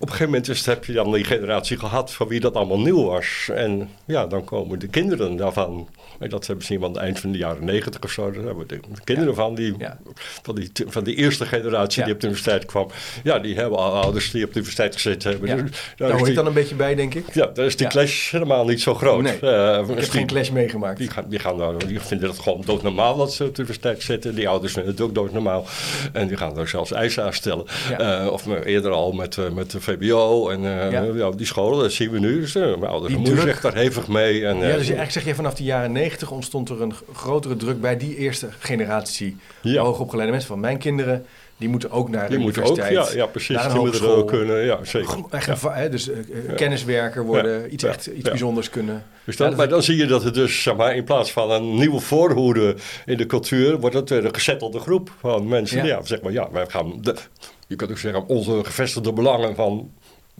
een 0.00 0.08
gegeven 0.08 0.24
moment 0.24 0.64
heb 0.64 0.84
je 0.84 0.92
dan 0.92 1.12
die 1.12 1.24
generatie 1.24 1.78
gehad 1.78 2.12
van 2.12 2.28
wie 2.28 2.40
dat 2.40 2.54
allemaal 2.54 2.80
nieuw 2.80 3.04
was. 3.04 3.48
En 3.54 3.88
ja, 4.04 4.26
dan 4.26 4.44
komen 4.44 4.78
de 4.78 4.88
kinderen 4.88 5.36
daarvan. 5.36 5.88
En 6.20 6.28
dat 6.28 6.46
hebben 6.46 6.64
ze 6.64 6.74
aan 6.76 6.82
het 6.82 6.96
eind 6.96 7.20
van 7.20 7.32
de 7.32 7.38
jaren 7.38 7.64
negentig 7.64 8.00
of 8.02 8.10
zo. 8.10 8.30
Daar 8.30 8.44
hebben 8.44 8.56
we 8.56 8.66
de, 8.66 8.80
de 8.94 9.00
kinderen 9.04 9.34
van, 9.34 9.54
die, 9.54 9.74
Ja. 9.78 9.98
van, 10.42 10.54
die, 10.54 10.70
van 10.86 11.04
die 11.04 11.14
eerste 11.14 11.44
generatie 11.46 11.98
Ja. 12.00 12.04
die 12.04 12.14
op 12.14 12.20
de 12.20 12.26
universiteit 12.26 12.64
kwam. 12.66 12.88
Ja, 13.22 13.38
die 13.38 13.54
hebben 13.56 13.78
al 13.78 13.92
ouders 13.92 14.30
die 14.30 14.44
op 14.44 14.48
de 14.52 14.54
universiteit 14.58 14.94
gezeten 14.94 15.30
hebben. 15.30 15.48
Ja. 15.48 15.54
Dus 15.56 15.70
Daar 15.70 15.80
daar 15.96 16.06
hoor 16.08 16.16
is 16.16 16.20
ik 16.20 16.26
die, 16.26 16.34
dan 16.34 16.46
een 16.46 16.52
beetje 16.52 16.74
bij, 16.74 16.94
denk 16.94 17.14
ik. 17.14 17.34
ja, 17.34 17.46
daar 17.46 17.66
is 17.66 17.76
die 17.76 17.86
Ja. 17.86 17.92
clash 17.92 18.30
helemaal 18.30 18.64
niet 18.64 18.80
zo 18.80 18.94
groot. 18.94 19.22
Nee, 19.22 19.38
Eh, 19.40 19.78
Ik 19.80 19.86
heb 19.86 19.96
die- 19.96 20.04
geen 20.10 20.26
clash 20.26 20.50
meegemaakt. 20.50 20.98
die, 20.98 21.10
gaan, 21.10 21.24
die, 21.28 21.38
gaan 21.38 21.58
daar, 21.58 21.78
die 21.86 22.00
vinden 22.00 22.28
het 22.28 22.38
gewoon 22.38 22.62
doodnormaal 22.66 23.16
dat 23.16 23.32
ze 23.34 23.44
op 23.44 23.54
de 23.54 23.62
universiteit 23.62 24.02
zitten. 24.02 24.34
Die 24.34 24.48
ouders 24.48 24.72
vinden 24.72 24.92
het 24.92 25.00
ook 25.00 25.14
doodnormaal. 25.14 25.66
En 26.12 26.28
die 26.28 26.36
gaan 26.36 26.54
daar 26.54 26.68
zelfs 26.68 26.92
eisen 26.92 27.24
aan 27.24 27.32
stellen. 27.32 27.64
Ja. 27.98 28.20
Eh, 28.24 28.32
of 28.32 28.46
eerder 28.64 28.90
al 28.90 29.12
met, 29.12 29.36
eh, 29.38 29.50
met 29.50 29.70
de 29.70 29.80
VBO 29.80 30.48
en 30.48 30.64
eh, 30.64 30.92
Ja. 30.92 31.02
ja. 31.14 31.30
die 31.30 31.46
scholen, 31.46 31.78
dat 31.82 31.92
zien 31.92 32.10
we 32.10 32.18
nu. 32.18 32.40
Dus, 32.40 32.54
mijn 32.54 32.84
ouders 32.84 33.14
druk. 33.24 33.40
zich 33.40 33.60
daar 33.60 33.74
hevig 33.74 34.08
mee. 34.08 34.46
En, 34.46 34.56
Ja, 34.56 34.62
dus 34.62 34.70
eigenlijk 34.76 35.10
zeg 35.10 35.24
je 35.24 35.34
vanaf 35.34 35.54
de 35.54 35.62
jaren 35.64 35.92
negentig 35.92 36.08
ontstond 36.30 36.68
er 36.68 36.82
een 36.82 36.92
grotere 37.14 37.56
druk 37.56 37.80
bij 37.80 37.96
die 37.96 38.16
eerste 38.16 38.48
generatie 38.58 39.36
Ja. 39.62 39.82
hoogopgeleide 39.82 40.32
mensen. 40.32 40.50
Van 40.50 40.60
mijn 40.60 40.78
kinderen, 40.78 41.26
die 41.56 41.68
moeten 41.68 41.90
ook 41.90 42.08
naar 42.08 42.24
de 42.28 42.34
die 42.34 42.38
moeten 42.38 42.62
ook, 42.62 42.68
universiteit. 42.76 43.12
ja, 43.12 43.16
ja 43.18 43.26
precies, 43.26 43.56
naar 43.56 43.64
een 43.64 43.72
die 43.72 43.80
moeten 43.80 44.16
ook 44.16 44.28
kunnen. 44.28 44.64
Ja, 44.64 44.84
zeker. 44.84 45.16
Echt 45.30 45.62
Ja. 45.62 45.82
een 45.84 45.90
dus 45.90 46.08
eh, 46.10 46.18
eh, 46.18 46.56
kenniswerker 46.56 47.24
worden, 47.24 47.60
Ja. 47.60 47.66
iets, 47.66 47.84
echt, 47.84 48.06
iets 48.06 48.28
bijzonders 48.28 48.70
kunnen. 48.70 49.04
Dus 49.24 49.36
dan, 49.36 49.56
maar 49.56 49.68
dan 49.68 49.82
zie 49.82 49.96
je 49.96 50.06
dat 50.06 50.22
het 50.22 50.34
dus, 50.34 50.62
zeg 50.62 50.76
maar, 50.76 50.96
in 50.96 51.04
plaats 51.04 51.32
van 51.32 51.50
een 51.50 51.74
nieuwe 51.74 52.00
voorhoede 52.00 52.76
in 53.06 53.16
de 53.16 53.26
cultuur, 53.26 53.80
wordt 53.80 53.94
het 53.94 54.10
een 54.10 54.34
gezettelde 54.34 54.78
groep 54.78 55.12
van 55.20 55.48
mensen. 55.48 55.76
Ja. 55.78 55.84
Ja, 55.84 56.04
zeg 56.04 56.20
maar, 56.22 56.32
ja, 56.32 56.48
wij 56.52 56.66
gaan, 56.68 56.98
de, 57.00 57.14
je 57.66 57.76
kunt 57.76 57.90
ook 57.90 57.98
zeggen, 57.98 58.26
onze 58.26 58.60
gevestigde 58.64 59.12
belangen 59.12 59.54
van, 59.54 59.90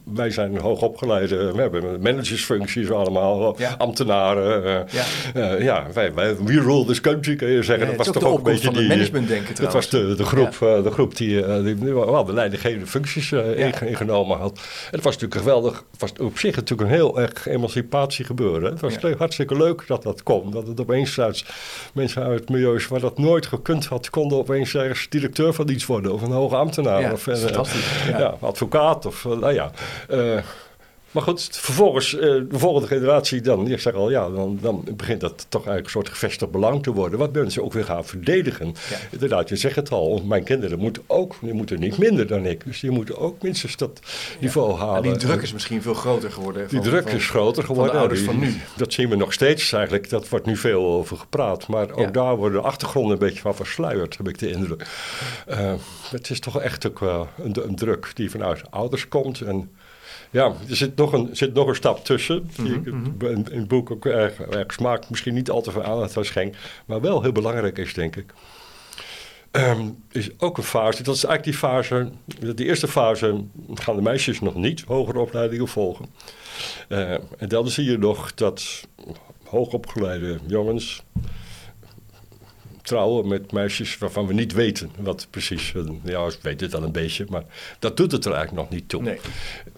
wij 0.04 0.30
zijn 0.30 0.58
hoogopgeleide, 0.58 1.52
we 1.52 1.60
hebben 1.60 2.00
managersfuncties 2.02 2.90
allemaal, 2.90 3.54
Ja. 3.58 3.74
ambtenaren. 3.78 4.64
eh, 4.64 4.94
Ja. 5.34 5.50
eh, 5.52 5.62
ja, 5.62 5.86
wij, 5.94 6.14
wij, 6.14 6.36
we 6.36 6.60
rule 6.60 6.84
this 6.84 7.00
country, 7.00 7.36
kun 7.36 7.48
je 7.48 7.62
zeggen. 7.62 7.84
Ja, 7.90 7.96
dat 7.96 8.06
was 8.06 8.14
toch 8.14 8.24
ook 8.32 8.36
een 8.38 8.42
beetje 8.42 8.64
van 8.64 8.72
die... 8.72 8.82
het 8.82 8.90
managementdenken 8.92 9.54
Dat 9.64 9.72
was 9.72 9.88
de, 9.88 10.14
de 10.14 10.24
groep, 10.24 10.46
eh, 10.62 10.82
de, 10.82 10.90
groep 10.90 11.16
die, 11.16 11.62
die, 11.62 11.74
die 11.78 11.94
wel 11.94 12.24
de 12.24 12.32
leidinggevende 12.32 12.86
functies 12.86 13.28
Ja. 13.30 13.42
inge- 13.42 13.88
ingenomen 13.88 14.38
had. 14.38 14.52
En 14.58 14.90
het 14.90 15.02
was 15.04 15.14
natuurlijk 15.14 15.40
geweldig. 15.40 15.84
Het 15.90 16.00
was 16.00 16.12
op 16.20 16.38
zich 16.38 16.56
natuurlijk 16.56 16.88
een 16.90 16.94
heel 16.96 17.20
erg 17.20 17.46
emancipatie 17.46 18.24
gebeuren. 18.24 18.70
Het 18.70 18.80
was 18.80 18.94
Ja. 19.00 19.14
hartstikke 19.18 19.56
leuk 19.56 19.84
dat 19.86 20.02
dat 20.02 20.22
kon. 20.22 20.50
Dat 20.50 20.66
het 20.66 20.80
opeens 20.80 21.20
uit 21.20 21.44
mensen 21.94 22.22
uit 22.22 22.48
milieus 22.48 22.88
waar 22.88 23.00
dat 23.00 23.18
nooit 23.18 23.46
gekund 23.46 23.86
had, 23.86 24.10
konden 24.10 24.38
opeens 24.38 24.74
ergens 24.74 25.06
directeur 25.08 25.52
van 25.54 25.68
iets 25.68 25.86
worden. 25.86 26.12
Of 26.12 26.22
een 26.22 26.30
hoge 26.30 26.56
ambtenaar. 26.56 27.00
Ja, 27.00 27.12
of 27.12 27.26
ja. 27.26 27.36
Ja. 28.18 28.34
advocaat. 28.40 29.06
Of 29.06 29.24
nou 29.24 29.52
ja. 29.52 29.70
äh, 30.08 30.42
maar 31.10 31.22
goed, 31.22 31.48
vervolgens, 31.52 32.14
eh, 32.14 32.20
de 32.20 32.46
volgende 32.58 32.86
generatie 32.86 33.40
dan, 33.40 33.68
ik 33.70 33.80
zeg 33.80 33.94
al, 33.94 34.10
ja, 34.10 34.28
dan, 34.30 34.58
dan 34.60 34.84
begint 34.96 35.20
dat 35.20 35.46
toch 35.48 35.60
eigenlijk 35.66 35.84
een 35.86 35.92
soort 35.92 36.08
gevestigd 36.08 36.50
belang 36.50 36.82
te 36.82 36.92
worden, 36.92 37.18
wat 37.18 37.32
mensen 37.32 37.62
ook 37.64 37.72
weer 37.72 37.84
gaan 37.84 38.04
verdedigen. 38.04 38.66
Ja. 38.90 38.96
Inderdaad, 39.10 39.48
je 39.48 39.56
zegt 39.56 39.76
het 39.76 39.90
al, 39.90 40.22
mijn 40.24 40.44
kinderen 40.44 40.78
moeten 40.78 41.02
ook, 41.06 41.34
die 41.40 41.52
moeten 41.52 41.80
niet 41.80 41.98
minder 41.98 42.26
dan 42.26 42.46
ik, 42.46 42.64
dus 42.64 42.80
die 42.80 42.90
moeten 42.90 43.18
ook 43.18 43.42
minstens 43.42 43.76
dat 43.76 44.00
niveau 44.40 44.70
Ja, 44.72 44.76
halen. 44.78 45.02
die 45.02 45.16
druk 45.16 45.42
is 45.42 45.52
misschien 45.52 45.82
veel 45.82 45.94
groter 45.94 46.30
geworden. 46.32 46.68
Die 46.68 46.80
van- 46.80 46.88
druk 46.88 47.08
van- 47.08 47.16
is 47.18 47.28
groter 47.28 47.64
van 47.64 47.74
geworden. 47.74 47.92
de 47.94 47.98
ouders 48.00 48.20
Die- 48.20 48.28
van 48.28 48.38
nu. 48.38 48.54
Dat 48.76 48.92
zien 48.92 49.08
we 49.08 49.16
nog 49.16 49.32
steeds 49.32 49.72
eigenlijk. 49.72 50.08
Dat 50.10 50.28
wordt 50.28 50.46
nu 50.46 50.56
veel 50.56 50.84
over 50.84 51.16
gepraat. 51.16 51.66
Maar 51.68 51.90
ook 51.90 51.98
Ja. 51.98 52.10
daar 52.10 52.36
worden 52.36 52.60
de 52.60 52.66
achtergronden 52.66 53.12
een 53.12 53.18
beetje 53.18 53.40
van 53.40 53.54
versluierd, 53.54 54.16
heb 54.16 54.28
ik 54.28 54.38
de 54.38 54.50
indruk. 54.50 54.86
Eh, 55.46 55.72
het 56.10 56.30
is 56.30 56.40
toch 56.40 56.60
echt 56.60 56.86
ook 56.86 56.98
wel 56.98 57.28
een, 57.42 57.56
een 57.68 57.76
druk 57.76 58.10
die 58.14 58.30
vanuit 58.30 58.62
ouders 58.70 59.08
komt. 59.08 59.40
En 59.40 59.70
ja, 60.30 60.52
er 60.68 60.76
zit 60.76 60.96
nog 60.96 61.12
een, 61.12 61.28
zit 61.32 61.54
nog 61.54 61.68
een 61.68 61.74
stap 61.74 62.04
tussen. 62.04 62.50
Die 62.56 62.72
ik 62.72 62.84
Mhm, 62.84 63.26
in, 63.26 63.46
in 63.50 63.58
het 63.58 63.68
boek 63.68 63.90
ook 63.90 64.06
erg, 64.06 64.40
erg 64.40 64.72
smaakt. 64.72 65.10
Misschien 65.10 65.34
niet 65.34 65.50
al 65.50 65.62
te 65.62 65.70
veel 65.70 65.84
aandacht 65.84 66.16
aan 66.16 66.24
schenk. 66.24 66.54
Maar 66.86 67.00
wel 67.00 67.22
heel 67.22 67.32
belangrijk 67.32 67.78
is, 67.78 67.94
denk 67.94 68.16
ik. 68.16 68.32
Ehm, 69.50 69.88
is 70.10 70.30
ook 70.38 70.56
een 70.58 70.62
fase, 70.62 71.02
dat 71.02 71.14
is 71.14 71.24
eigenlijk 71.24 71.44
die 71.44 71.68
fase, 71.68 72.10
die 72.54 72.66
eerste 72.66 72.88
fase 72.88 73.44
gaan 73.74 73.96
de 73.96 74.02
meisjes 74.02 74.40
nog 74.40 74.54
niet 74.54 74.80
hogere 74.86 75.18
opleidingen 75.18 75.68
volgen. 75.68 76.06
Eh, 76.88 77.10
en 77.12 77.48
dan 77.48 77.68
zie 77.68 77.84
je 77.84 77.98
nog 77.98 78.34
dat 78.34 78.86
hoogopgeleide 79.44 80.38
jongens 80.46 81.02
trouwen 82.90 83.28
met 83.28 83.52
meisjes 83.52 83.98
waarvan 83.98 84.26
we 84.26 84.32
niet 84.32 84.52
weten 84.52 84.90
wat 84.98 85.26
precies, 85.30 85.72
ja, 86.04 86.26
we 86.26 86.36
weten 86.42 86.62
het 86.62 86.70
dan 86.70 86.82
een 86.82 86.92
beetje, 86.92 87.26
maar 87.28 87.44
dat 87.78 87.96
doet 87.96 88.12
het 88.12 88.24
er 88.24 88.32
eigenlijk 88.32 88.62
nog 88.62 88.78
niet 88.78 88.88
toe. 88.88 89.02
Nee. 89.02 89.18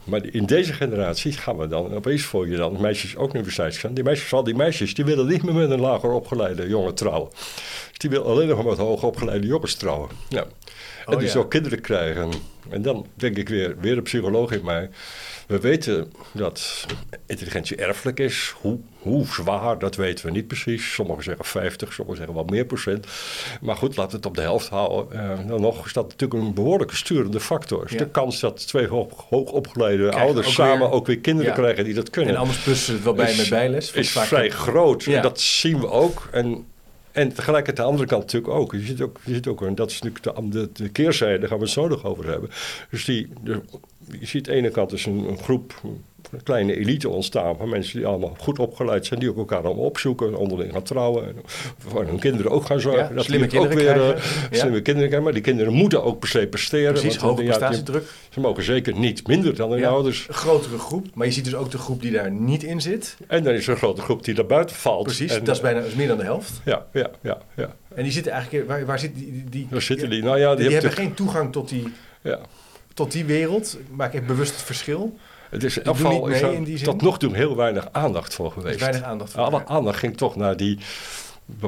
Maar 0.05 0.25
in 0.25 0.46
deze 0.46 0.72
generatie 0.72 1.33
gaan 1.33 1.57
we 1.57 1.68
dan, 1.68 1.94
opeens 1.94 2.22
voor 2.22 2.48
je 2.48 2.57
dan 2.57 2.81
meisjes 2.81 3.16
ook 3.16 3.20
naar 3.20 3.29
de 3.33 3.38
universiteit 3.38 3.77
gaan. 3.77 3.94
Die 3.94 4.05
meisjes, 4.05 4.27
vooral 4.29 4.44
die 4.44 4.55
meisjes, 4.55 4.94
die 4.94 5.05
willen 5.05 5.27
niet 5.27 5.42
meer 5.42 5.55
met 5.55 5.70
een 5.70 5.81
lager 5.81 6.11
opgeleide 6.11 6.68
jongen 6.68 6.94
trouwen. 6.94 7.31
Die 7.92 8.11
willen 8.11 8.27
alleen 8.27 8.48
nog 8.48 8.64
met 8.64 8.79
hoger 8.79 9.09
opgeleide 9.09 9.46
jongens 9.46 9.75
trouwen. 9.75 10.11
Ja. 10.29 10.44
En 11.07 11.12
Oh, 11.12 11.18
die 11.18 11.27
ja. 11.27 11.33
zo 11.33 11.44
kinderen 11.44 11.81
krijgen. 11.81 12.31
En 12.70 12.83
dan 12.83 13.07
denk 13.14 13.37
ik 13.37 13.48
weer, 13.48 13.77
weer 13.81 13.96
een 13.96 14.03
psycholoog 14.03 14.53
in 14.53 14.64
mij. 14.64 14.90
We 15.53 15.61
weten 15.61 16.12
dat 16.33 16.87
intelligentie 17.27 17.77
erfelijk 17.77 18.21
is. 18.21 18.55
Hoe, 18.61 18.79
hoe 18.99 19.27
zwaar, 19.27 19.79
dat 19.79 19.97
weten 19.97 20.25
we 20.27 20.31
niet 20.33 20.47
precies. 20.47 20.93
Sommigen 20.95 21.23
zeggen 21.25 21.45
50, 21.45 21.93
sommigen 21.93 22.19
zeggen 22.19 22.37
wat 22.37 22.51
meer 22.51 22.65
procent. 22.65 23.07
Maar 23.61 23.77
goed, 23.77 23.97
laten 23.97 24.11
we 24.11 24.17
het 24.17 24.27
op 24.27 24.35
de 24.35 24.41
helft 24.41 24.69
houden. 24.69 25.21
Eh, 25.21 25.47
dan 25.49 25.61
nog 25.61 25.87
is 25.87 25.93
dat 25.93 26.09
natuurlijk 26.09 26.43
een 26.43 26.55
behoorlijke 26.55 26.97
sturende 26.97 27.41
factor. 27.41 27.83
Dus 27.83 27.93
Ja. 27.93 27.99
De 27.99 28.09
kans 28.09 28.41
dat 28.41 28.67
twee 28.67 28.87
hoog, 28.87 29.25
hoogopgeleide 29.29 30.12
ouders 30.12 30.47
ook 30.47 30.53
samen 30.53 30.79
weer- 30.79 30.91
ook 30.91 31.07
weer 31.07 31.19
kinderen 31.19 31.51
Ja. 31.51 31.57
krijgen 31.59 31.85
die 31.85 31.95
dat 31.95 32.11
kunnen 32.11 32.35
En 32.35 32.41
anders 32.41 32.59
plussen 32.59 32.87
ze 32.87 32.93
het 32.93 33.03
wel 33.03 33.15
bij 33.15 33.31
is- 33.31 33.37
met 33.37 33.49
bijles. 33.49 33.93
Is 33.93 34.11
vaak- 34.11 34.27
vrij 34.27 34.51
groot. 34.51 35.05
Ja. 35.05 35.21
Dat 35.23 35.41
zien 35.41 35.81
we 35.81 35.88
ook. 35.91 36.29
En, 36.31 36.65
en 37.12 37.29
tegelijkertijd 37.35 37.77
de 37.77 37.83
andere 37.93 38.07
kant 38.09 38.23
natuurlijk 38.23 38.53
ook. 38.53 38.73
Je 38.73 38.81
ziet 38.81 39.01
ook, 39.01 39.19
je 39.25 39.35
ziet 39.35 39.47
ook 39.47 39.62
en 39.62 39.75
dat 39.75 39.91
is 39.91 40.01
natuurlijk 40.03 40.53
de, 40.53 40.59
de, 40.59 40.83
de 40.83 40.88
keerzijde, 40.88 41.38
daar 41.38 41.49
gaan 41.49 41.59
we 41.59 41.65
het 41.65 41.73
zo 41.73 41.88
nog 41.88 42.05
over 42.05 42.27
hebben. 42.29 42.51
Dus 42.91 43.05
die, 43.05 43.29
de, 43.45 43.61
je 44.21 44.27
ziet 44.27 44.49
aan 44.49 44.55
de 44.55 44.61
ene 44.61 44.71
kant 44.71 44.91
dus 44.91 45.07
een, 45.07 45.29
een 45.29 45.38
groep 45.38 45.81
een 46.31 46.43
kleine 46.43 46.79
elite 46.79 47.09
ontstaan 47.09 47.57
van 47.57 47.69
mensen 47.69 47.97
die 47.97 48.07
allemaal 48.07 48.37
goed 48.38 48.59
opgeleid 48.59 49.07
zijn, 49.07 49.21
die 49.21 49.31
ook 49.31 49.37
elkaar 49.37 49.65
allemaal 49.65 49.85
opzoeken, 49.85 50.35
onderling 50.35 50.73
gaan 50.73 50.83
trouwen, 50.83 51.27
en 51.27 51.35
voor 51.79 52.05
hun 52.05 52.19
kinderen 52.19 52.51
ook 52.51 52.67
gaan 52.67 52.81
zorgen. 52.81 53.03
Ja, 53.03 53.15
dat 53.15 53.25
slimme 53.25 53.47
die 53.47 53.61
ook 53.61 53.69
kinderen 53.69 54.07
weer 54.07 54.15
eh. 54.15 54.23
Ja. 54.51 54.59
slimme 54.59 54.81
kinderen 54.83 55.09
krijgen, 55.09 55.23
maar 55.23 55.33
die 55.33 55.43
kinderen 55.43 55.73
moeten 55.73 56.05
ook 56.05 56.19
per 56.19 56.29
se 56.29 56.47
presteren. 56.47 56.93
Precies, 56.93 57.17
hoge 57.17 57.43
ja, 57.43 57.49
prestatiedruk. 57.49 58.05
Ze 58.31 58.41
mogen 58.41 58.62
zeker 58.62 58.99
niet 58.99 59.27
minder 59.27 59.55
dan 59.55 59.71
hun 59.71 59.85
ouders. 59.85 60.29
Een 60.29 60.35
grotere 60.35 60.79
groep. 60.79 61.07
Maar 61.15 61.27
je 61.27 61.33
ziet 61.33 61.45
dus 61.45 61.55
ook 61.55 61.71
de 61.71 61.79
groep 61.79 62.03
die 62.03 62.11
daar 62.11 62.31
niet 62.31 62.62
in 62.62 62.81
zit. 62.81 63.17
En 63.27 63.45
dan 63.45 63.53
is 63.53 63.67
er 63.67 63.73
een 63.73 63.79
grote 63.79 64.01
groep 64.01 64.25
die 64.25 64.35
daar 64.35 64.47
buiten 64.47 64.77
valt. 64.77 65.03
Precies, 65.03 65.37
En, 65.37 65.45
dat 65.45 65.55
is 65.55 65.61
bijna 65.61 65.81
dat 65.81 65.88
is 65.88 65.95
meer 65.95 66.09
dan 66.09 66.19
de 66.19 66.25
helft. 66.25 66.61
Ja, 66.65 66.87
ja, 66.93 67.11
ja, 67.23 67.38
ja. 67.57 67.75
En 67.95 68.03
die 68.03 68.12
zitten 68.12 68.33
eigenlijk... 68.33 68.69
Waar, 68.69 68.87
waar 68.87 68.99
zitten 68.99 69.21
die? 69.21 69.33
die, 69.33 69.45
die 69.51 69.67
Daar 69.71 69.83
zitten 69.83 70.11
die. 70.11 70.23
Nou 70.23 70.38
ja, 70.38 70.55
die, 70.55 70.65
die 70.65 70.75
hebben 70.75 70.93
geen 70.93 71.15
toegang 71.15 71.53
tot 71.53 71.69
die, 71.69 71.93
ja. 72.23 72.41
Tot 72.95 73.13
die 73.13 73.25
wereld. 73.25 73.79
Ik 73.81 73.97
maak 73.97 74.13
even 74.15 74.27
bewust 74.27 74.53
het 74.55 74.63
verschil. 74.63 75.19
Het 75.51 75.65
is 75.65 75.77
in 75.77 75.83
Die 75.83 75.93
elk 75.93 75.97
geval 75.97 76.31
er 76.31 76.83
tot 76.83 77.03
nog 77.03 77.19
toe 77.19 77.35
heel 77.37 77.57
weinig 77.57 77.89
aandacht 77.93 78.35
voor 78.35 78.53
geweest. 78.53 78.81
weinig 78.81 79.03
aandacht 79.03 79.33
voor. 79.33 79.41
Alle 79.43 79.67
aandacht 79.67 79.99
ging 79.99 80.17
toch 80.17 80.37
naar 80.37 80.57
die 80.57 80.79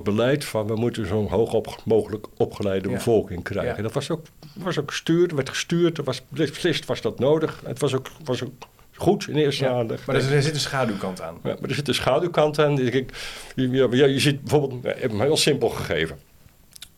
beleid 0.03 0.45
van 0.45 0.67
we 0.67 0.75
moeten 0.75 1.07
zo'n 1.07 1.29
hoog 1.29 1.53
op, 1.53 1.77
mogelijk 1.85 2.27
opgeleide 2.37 2.89
Ja. 2.89 2.95
bevolking 2.95 3.43
krijgen. 3.43 3.77
Ja. 3.77 3.83
Dat 3.83 3.93
was 3.93 4.11
ook, 4.11 4.27
was 4.55 4.79
ook 4.79 4.91
gestuurd, 4.91 5.33
werd 5.33 5.49
gestuurd, 5.49 5.99
er 5.99 6.05
was 6.05 6.23
beslist 6.29 6.85
was 6.85 7.01
dat 7.01 7.19
nodig. 7.19 7.61
Het 7.67 7.79
was 7.81 7.95
ook, 7.95 8.07
was 8.25 8.43
ook 8.45 8.53
goed 8.97 9.29
in 9.29 9.37
eerste 9.37 9.65
Ja. 9.65 9.71
aandacht. 9.71 10.07
Maar 10.07 10.17
er, 10.17 10.33
er 10.33 10.43
zit 10.43 10.55
een 10.55 10.61
schaduwkant 10.61 11.21
aan. 11.21 11.35
Ja, 11.43 11.57
maar 11.61 11.69
er 11.71 11.75
zit 11.75 11.89
een 11.89 11.95
schaduwkant 11.95 12.59
aan. 12.59 12.79
Ik, 12.79 13.13
je, 13.55 13.71
je, 13.71 13.97
je 14.13 14.21
ziet 14.21 14.41
bijvoorbeeld, 14.41 14.85
ik 14.85 15.01
heb 15.01 15.11
hem 15.11 15.21
heel 15.21 15.37
simpel 15.37 15.69
gegeven. 15.69 16.19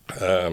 Eh, 0.07 0.47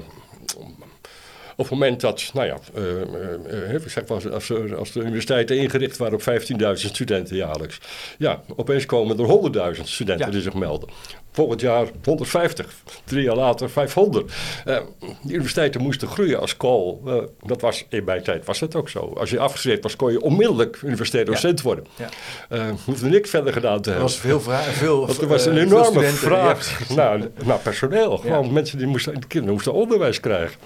het 1.58 1.70
moment 1.70 2.02
dat, 2.02 2.30
nou 2.34 2.48
ja, 2.48 2.58
eh, 2.76 3.02
eh, 3.02 3.76
eh, 3.76 3.82
zeg 3.88 4.08
maar, 4.08 4.32
als, 4.34 4.50
er- 4.50 4.76
als 4.78 4.92
de 4.92 5.00
universiteiten 5.00 5.58
ingericht 5.58 5.98
waren 5.98 6.14
op 6.14 6.22
15.000 6.22 6.92
studenten 6.94 7.36
jaarlijks. 7.36 7.80
Ja, 8.18 8.42
opeens 8.56 8.86
komen 8.86 9.20
er 9.20 9.26
100.000 9.26 9.88
studenten 9.90 10.26
Ja. 10.26 10.32
die 10.32 10.42
zich 10.42 10.54
melden. 10.54 10.90
Volgend 11.32 11.62
jaar 11.62 11.88
150, 12.04 12.74
drie 13.04 13.24
jaar 13.24 13.36
later 13.36 13.70
500. 13.70 14.32
Eh, 14.66 14.78
de 15.24 15.34
universiteiten 15.34 15.82
moesten 15.82 16.08
groeien 16.08 16.40
als 16.40 16.58
kool. 16.58 17.02
Dat 17.46 17.62
was, 17.62 17.86
in 17.90 18.04
mijn 18.04 18.24
tijd 18.24 18.46
was 18.46 18.60
dat 18.60 18.76
ook 18.76 18.90
zo. 18.90 19.00
Als 19.00 19.30
je 19.30 19.40
afgestudeerd 19.40 19.84
was, 19.84 19.96
kon 19.96 20.12
je 20.12 20.22
onmiddellijk 20.22 20.80
universitair 20.84 21.26
docent 21.26 21.62
worden. 21.62 21.86
Ja. 21.98 22.10
Eh 22.50 22.66
hoefde 22.86 23.10
niks 23.10 23.30
verder 23.30 23.54
gedaan 23.54 23.82
te 23.82 23.90
Er 23.90 23.96
hebben. 23.96 24.12
was 24.12 24.20
veel 24.20 24.42
vraag, 24.42 24.66
veel, 24.66 25.06
Want 25.06 25.22
er 25.22 25.28
was 25.28 25.46
een 25.46 25.58
enorme 25.58 26.04
vraag 26.04 26.90
naar, 26.96 27.20
naar 27.46 27.60
personeel. 27.60 28.18
Gewoon 28.18 28.54
mensen 28.54 28.78
die 28.78 28.88
moesten, 28.88 29.14
de 29.22 29.28
kinderen 29.28 29.54
moesten 29.54 29.74
onderwijs 29.74 30.20
krijgen. 30.20 30.58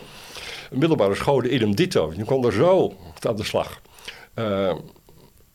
Middelbare 0.71 1.15
scholen, 1.15 1.53
idem 1.53 1.75
dito. 1.75 2.13
Je 2.15 2.23
kon 2.23 2.45
er 2.45 2.53
zo 2.53 2.93
aan 3.19 3.35
de 3.35 3.43
slag. 3.43 3.81
Eh, 4.33 4.75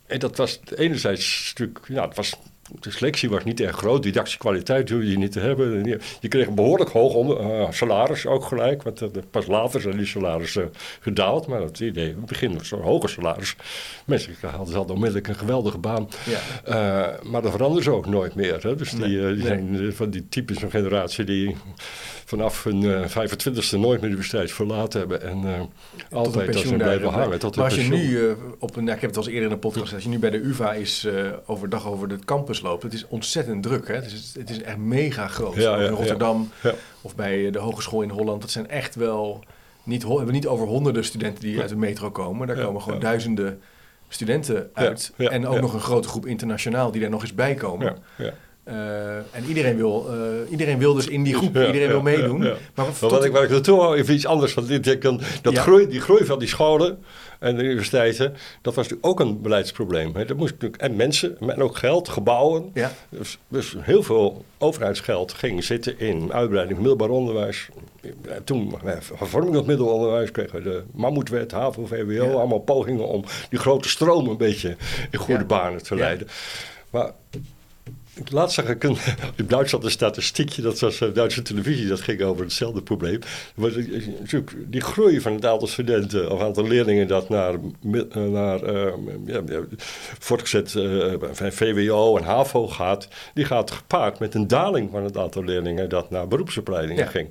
en 0.06 0.18
dat 0.18 0.36
was 0.36 0.60
enerzijds 0.76 1.46
stuk, 1.46 1.80
ja, 1.88 2.06
het 2.06 2.16
was, 2.16 2.32
de 2.80 2.90
selectie 2.90 3.30
was 3.30 3.44
niet 3.44 3.60
erg 3.60 3.76
groot. 3.76 4.02
Didactische 4.02 4.38
kwaliteit 4.38 4.90
hoefde 4.90 5.10
je 5.10 5.18
niet 5.18 5.32
te 5.32 5.40
hebben. 5.40 5.78
En 5.78 6.00
je, 6.20 6.28
kreeg 6.28 6.46
een 6.46 6.54
behoorlijk 6.54 6.90
hoog 6.90 7.14
onder, 7.14 7.40
eh, 7.40 7.70
salaris 7.70 8.26
ook 8.26 8.44
gelijk. 8.44 8.82
Want 8.82 9.00
eh, 9.00 9.08
pas 9.30 9.46
later 9.46 9.80
zijn 9.80 9.96
die 9.96 10.06
salarissen 10.06 10.72
gedaald. 11.00 11.46
Maar 11.46 11.60
het 11.60 11.80
idee, 11.80 12.08
in 12.08 12.16
het 12.16 12.26
begin 12.26 12.58
was 12.58 12.68
zo'n 12.68 12.80
hoger 12.80 13.08
salaris. 13.08 13.56
Mensen 14.06 14.34
hadden, 14.40 14.74
hadden 14.74 14.94
onmiddellijk 14.94 15.28
een 15.28 15.34
geweldige 15.34 15.78
baan. 15.78 16.08
Ja. 16.24 16.38
Eh, 16.64 17.22
maar 17.22 17.42
dat 17.42 17.50
veranderen 17.50 17.84
ze 17.84 17.90
ook 17.90 18.06
nooit 18.06 18.34
meer. 18.34 18.62
Hè? 18.62 18.76
Dus 18.76 18.90
die, 18.90 19.00
Nee, 19.00 19.20
eh, 19.20 19.26
die 19.26 19.36
nee. 19.36 19.46
zijn 19.46 19.86
eh, 19.86 19.92
van 19.92 20.10
die 20.10 20.28
types 20.28 20.58
van 20.58 20.70
generatie 20.70 21.24
die 21.24 21.56
vanaf 22.32 22.64
hun 22.64 22.82
eh 22.82 23.08
25e 23.08 23.78
nooit 23.78 24.00
meer 24.00 24.00
de 24.00 24.06
universiteit 24.06 24.52
verlaten 24.52 24.98
hebben. 24.98 25.22
En 25.22 25.44
eh, 25.44 25.60
altijd 26.18 26.52
dat 26.52 26.62
ze 26.62 26.74
blijven 26.74 27.08
hangen. 27.08 27.38
Tot 27.38 27.56
maar 27.56 27.64
als 27.64 27.74
je 27.74 27.82
nu 27.82 28.28
eh, 28.28 28.34
op 28.58 28.76
een, 28.76 28.84
nou, 28.84 28.96
ik 28.96 29.00
heb 29.00 29.10
het 29.10 29.18
al 29.18 29.24
eens 29.24 29.32
eerder 29.32 29.48
in 29.48 29.54
een 29.54 29.58
podcast 29.58 29.84
gezegd, 29.84 30.04
als 30.04 30.12
je 30.12 30.18
nu 30.18 30.18
bij 30.18 30.30
de 30.30 30.46
UvA 30.46 30.72
is 30.72 31.04
eh, 31.04 31.14
overdag 31.46 31.86
over 31.86 32.08
de 32.08 32.18
campus 32.24 32.60
loopt, 32.62 32.82
het 32.82 32.92
is 32.92 33.06
ontzettend 33.08 33.62
druk. 33.62 33.88
Hè? 33.88 33.94
Het, 33.94 34.04
is, 34.04 34.34
het 34.38 34.50
is 34.50 34.62
echt 34.62 34.76
mega 34.76 35.28
groot. 35.28 35.54
Ja, 35.54 35.76
in 35.76 35.92
Rotterdam 35.92 36.50
of 37.00 37.14
bij 37.14 37.50
de 37.50 37.58
hogeschool 37.58 38.02
in 38.02 38.10
Holland, 38.10 38.40
dat 38.40 38.50
zijn 38.50 38.68
echt 38.68 38.94
wel 38.94 39.44
niet, 39.82 40.02
we 40.02 40.14
hebben 40.14 40.34
niet 40.34 40.46
over 40.46 40.66
honderden 40.66 41.04
studenten 41.04 41.44
die 41.44 41.60
uit 41.60 41.68
de 41.68 41.76
metro 41.76 42.10
komen. 42.10 42.46
Daar 42.46 42.56
komen 42.56 42.82
gewoon 42.82 43.00
duizenden 43.00 43.60
studenten 44.08 44.70
uit. 44.72 45.12
en 45.16 45.46
ook 45.46 45.60
nog 45.60 45.74
een 45.74 45.80
grote 45.80 46.08
groep 46.08 46.26
internationaal 46.26 46.90
die 46.90 47.00
daar 47.00 47.10
nog 47.10 47.22
eens 47.22 47.34
bij 47.34 47.54
komen. 47.54 47.96
Eh, 48.64 49.16
en 49.16 49.44
iedereen 49.48 49.76
wil, 49.76 50.06
eh, 50.08 50.50
iedereen 50.50 50.78
wil 50.78 50.94
dus 50.94 51.06
in 51.06 51.22
die 51.22 51.34
groep, 51.34 51.54
Ja, 51.54 51.66
iedereen 51.66 51.86
ja, 51.86 51.92
wil 51.92 52.02
meedoen. 52.02 52.42
ja. 52.42 52.54
Maar, 52.74 52.86
wat 53.00 53.24
ik, 53.24 53.32
waar 53.32 53.42
ik 53.42 53.50
naartoe 53.50 53.76
wou, 53.76 53.96
even 53.96 54.14
iets 54.14 54.26
anders. 54.26 54.54
Want 54.54 55.02
dan, 55.02 55.20
dat 55.42 55.58
groei, 55.58 55.88
die 55.88 56.00
groei 56.00 56.24
van 56.24 56.38
die 56.38 56.48
scholen 56.48 56.98
en 57.38 57.56
de 57.56 57.62
universiteiten, 57.62 58.34
dat 58.60 58.74
was 58.74 58.88
natuurlijk 58.88 59.06
ook 59.06 59.20
een 59.20 59.40
beleidsprobleem. 59.40 60.14
Hè. 60.14 60.24
Dat 60.24 60.36
moest 60.36 60.52
natuurlijk, 60.52 60.82
en 60.82 60.96
mensen, 60.96 61.38
en 61.40 61.62
ook 61.62 61.76
geld, 61.76 62.08
gebouwen. 62.08 62.72
Dus, 63.08 63.38
dus 63.48 63.76
heel 63.78 64.02
veel 64.02 64.44
overheidsgeld 64.58 65.32
ging 65.32 65.64
zitten 65.64 65.98
in 65.98 66.32
uitbreiding 66.32 66.78
van 66.78 66.88
middelbaar 66.88 67.16
onderwijs. 67.16 67.68
Toen, 68.44 68.74
eh, 68.84 68.94
hervorming 69.14 69.54
van 69.54 69.66
middelonderwijs, 69.66 70.30
kregen 70.30 70.62
we 70.62 70.62
de 70.62 70.82
mammoetwet, 70.92 71.52
HAVO, 71.52 71.86
VWO, 71.86 72.38
allemaal 72.38 72.58
pogingen 72.58 73.08
om 73.08 73.24
die 73.50 73.58
grote 73.58 73.88
stroom 73.88 74.28
een 74.28 74.36
beetje 74.36 74.76
in 75.10 75.18
goede 75.18 75.44
banen 75.44 75.82
te 75.82 75.94
leiden. 75.94 76.26
Maar 76.90 77.12
Laatst 78.30 78.54
zag 78.54 78.68
ik 78.68 78.84
een, 78.84 78.96
in 79.36 79.46
Duitsland 79.46 79.84
een 79.84 79.90
statistiekje, 79.90 80.62
dat 80.62 80.78
was 80.80 81.00
eh, 81.00 81.08
Duitse 81.14 81.42
televisie, 81.42 81.86
dat 81.88 82.00
ging 82.00 82.22
over 82.22 82.42
hetzelfde 82.44 82.82
probleem. 82.82 83.18
Maar 83.54 83.72
die- 83.72 84.16
natuurlijk 84.20 84.52
die 84.66 84.80
groei 84.80 85.20
van 85.20 85.32
het 85.34 85.46
aantal 85.46 85.68
studenten 85.68 86.30
of 86.30 86.40
aantal 86.40 86.66
leerlingen 86.68 87.08
dat 87.08 87.28
naar, 87.28 87.54
eh, 87.54 88.22
naar 88.22 88.62
eh, 88.62 88.92
ja, 89.26 89.42
voortgezet 90.18 90.74
eh, 90.74 91.50
VWO 91.50 92.16
en 92.16 92.24
HAVO 92.24 92.68
gaat, 92.68 93.08
die 93.34 93.44
gaat 93.44 93.70
gepaard 93.70 94.18
met 94.18 94.34
een 94.34 94.48
daling 94.48 94.90
van 94.90 95.04
het 95.04 95.16
aantal 95.16 95.44
leerlingen 95.44 95.88
dat 95.88 96.10
naar 96.10 96.28
beroepsopleidingen 96.28 97.04
Ja. 97.04 97.10
ging. 97.10 97.28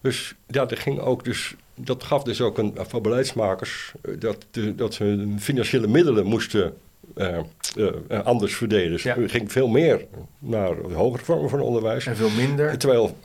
Dus 0.00 0.34
ja, 0.46 0.68
er 0.68 0.76
ging 0.76 1.00
ook 1.00 1.24
dus, 1.24 1.54
dat 1.74 2.04
gaf 2.04 2.22
dus 2.22 2.40
ook 2.40 2.58
een, 2.58 2.74
voor 2.76 3.00
beleidsmakers 3.00 3.92
eh, 4.02 4.12
dat, 4.18 4.46
dat 4.76 4.94
ze 4.94 5.04
hun 5.04 5.40
financiële 5.40 5.86
middelen 5.86 6.26
moesten 6.26 6.74
eh, 7.16 7.28
eh, 7.36 7.38
anders 8.24 8.54
verdelen. 8.54 8.90
Dus 8.90 9.02
Ja. 9.02 9.16
ging 9.26 9.52
veel 9.52 9.68
meer 9.68 10.04
naar 10.38 10.74
de 10.88 10.94
hogere 10.94 11.24
vormen 11.24 11.50
van 11.50 11.60
onderwijs. 11.60 12.06
en 12.06 12.16
veel 12.16 12.30
minder. 12.30 12.78
Terwijl 12.78 13.16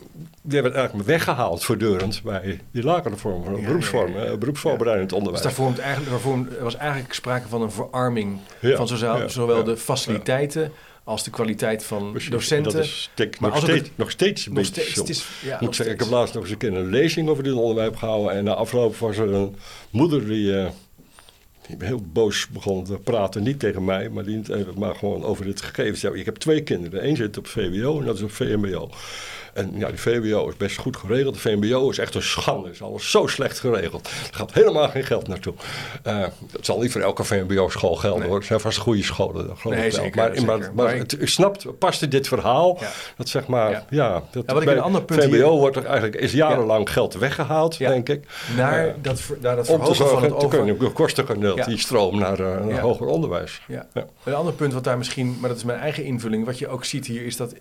die 0.41 0.61
werd 0.61 0.73
eigenlijk 0.75 1.07
weggehaald 1.07 1.63
voortdurend 1.63 2.21
bij 2.23 2.59
die 2.71 2.83
lagere 2.83 3.15
vormen 3.15 3.43
van 3.43 3.55
Ja, 3.61 3.65
beroepsvormen, 3.67 4.23
ja, 4.23 4.31
eh, 4.31 4.37
beroepsvoorbereidend 4.37 5.09
Dus 5.09 5.17
onderwijs. 5.17 5.43
daar 5.45 5.53
vormt 5.55 5.79
eigenlijk, 5.79 6.11
daar 6.11 6.19
vormt- 6.19 6.57
er 6.57 6.63
was 6.63 6.75
eigenlijk 6.75 7.13
sprake 7.13 7.47
van 7.47 7.61
een 7.61 7.71
verarming 7.71 8.37
van 8.61 8.87
zowel, 9.29 9.63
de 9.63 9.77
faciliteiten 9.77 10.71
als 11.03 11.23
de 11.23 11.29
kwaliteit 11.29 11.83
van 11.83 12.11
Precies. 12.11 12.29
docenten. 12.29 12.71
Dat 12.73 12.83
is 12.83 13.11
denk, 13.13 13.39
Maar 13.39 13.49
nog, 13.49 13.59
steeds, 13.59 13.89
nog 13.95 14.11
steeds 14.11 14.45
een 14.45 14.53
nog 14.53 14.63
beetje 14.63 14.81
steeds, 14.81 14.95
het 14.99 15.09
is, 15.09 15.27
ja, 15.43 15.57
moet 15.61 15.75
zeggen, 15.75 15.95
ik 15.95 16.01
heb 16.01 16.09
laatst 16.11 16.33
nog 16.33 16.43
eens 16.43 16.51
een 16.51 16.57
keer 16.57 16.73
een 16.75 16.89
lezing 16.89 17.29
over 17.29 17.43
dit 17.43 17.53
onderwerp 17.53 17.95
gehouden. 17.95 18.31
En 18.31 18.43
na 18.43 18.53
afloop 18.53 18.95
was 18.95 19.17
er 19.17 19.33
een 19.33 19.55
moeder 19.89 20.25
die, 20.27 20.57
eh, 20.59 20.69
die 21.67 21.87
heel 21.87 22.01
boos 22.11 22.47
begon 22.47 22.83
te 22.83 22.97
praten. 22.97 23.43
Niet 23.43 23.59
tegen 23.59 23.85
mij, 23.85 24.09
maar, 24.09 24.25
eh, 24.25 24.59
maar 24.77 24.95
gewoon 24.95 25.23
over 25.23 25.45
dit 25.45 25.61
gegeven. 25.61 26.19
Ik 26.19 26.25
heb 26.25 26.35
twee 26.35 26.63
kinderen. 26.63 27.07
Eén 27.07 27.15
zit 27.15 27.37
op 27.37 27.47
VWO 27.47 27.99
en 27.99 28.05
dat 28.05 28.15
is 28.15 28.21
op 28.21 28.31
VMBO. 28.31 28.89
En 29.57 29.71
ja, 29.75 29.87
die 29.87 29.99
VWO 29.99 30.47
is 30.47 30.57
best 30.57 30.77
goed 30.77 30.97
geregeld. 30.97 31.33
De 31.33 31.39
VMBO 31.39 31.89
is 31.89 31.97
echt 31.97 32.15
een 32.15 32.21
schande. 32.21 32.69
is 32.69 32.81
alles 32.81 33.11
zo 33.11 33.27
slecht 33.27 33.59
geregeld. 33.59 34.07
Er 34.07 34.35
gaat 34.37 34.53
helemaal 34.53 34.89
geen 34.89 35.03
geld 35.03 35.27
naartoe. 35.27 35.53
Eh 36.03 36.25
dat 36.51 36.65
zal 36.65 36.79
niet 36.79 36.91
voor 36.91 37.01
elke 37.01 37.23
VMBO-school 37.23 37.95
gelden 37.95 38.19
Nee. 38.19 38.27
hoor. 38.27 38.37
Het 38.37 38.47
zijn 38.47 38.59
vast 38.59 38.77
goede 38.77 39.03
scholen, 39.03 39.47
dat 39.47 39.63
Nee, 39.63 39.91
zeker, 39.91 40.15
maar, 40.15 40.27
zeker. 40.29 40.45
maar, 40.45 40.59
maar 40.59 40.71
Maar- 40.85 40.95
het, 40.95 41.13
u 41.19 41.27
snapt, 41.27 41.77
past 41.79 42.01
in 42.01 42.09
dit 42.09 42.27
verhaal 42.27 42.77
Ja. 42.79 42.89
dat 43.17 43.29
zeg 43.29 43.47
maar, 43.47 43.71
Ja. 43.71 43.85
ja, 43.89 44.11
dat 44.31 44.43
Ja, 44.47 44.53
wat 44.53 44.61
ik 44.61 44.67
bij 44.67 44.77
een 44.77 44.81
ander 44.83 45.03
punt 45.03 45.23
VMBO 45.23 45.35
hier- 45.35 45.45
wordt 45.59 45.75
er 45.75 45.85
eigenlijk 45.85 46.15
is 46.15 46.31
jarenlang 46.31 46.89
geld 46.91 47.13
weggehaald, 47.13 47.75
Ja. 47.75 47.89
denk 47.89 48.09
ik. 48.09 48.27
Naar 48.55 48.87
Eh, 48.87 48.93
dat, 49.01 49.21
naar 49.41 49.55
dat 49.55 49.69
om 49.69 49.79
te 49.79 49.85
verhogen 49.85 49.95
van 49.95 49.95
zorgen 49.95 50.21
het 50.21 50.29
te 50.39 50.45
over... 50.45 50.49
kunnen 50.57 50.75
dat 51.41 51.55
Ja. 51.57 51.65
die 51.65 51.77
stroom 51.77 52.19
naar, 52.19 52.39
eh, 52.39 52.45
naar 52.65 52.67
Ja. 52.75 52.79
hoger 52.81 53.07
onderwijs. 53.07 53.61
Ja. 53.67 53.87
Ja. 53.93 54.05
Een 54.23 54.33
ander 54.33 54.53
punt 54.53 54.73
wat 54.73 54.83
daar 54.83 54.97
misschien, 54.97 55.37
maar 55.39 55.49
dat 55.49 55.57
is 55.57 55.63
mijn 55.63 55.79
eigen 55.79 56.03
invulling, 56.03 56.45
wat 56.45 56.59
je 56.59 56.67
ook 56.67 56.85
ziet 56.85 57.05
hier, 57.07 57.25
is 57.25 57.37
dat 57.37 57.53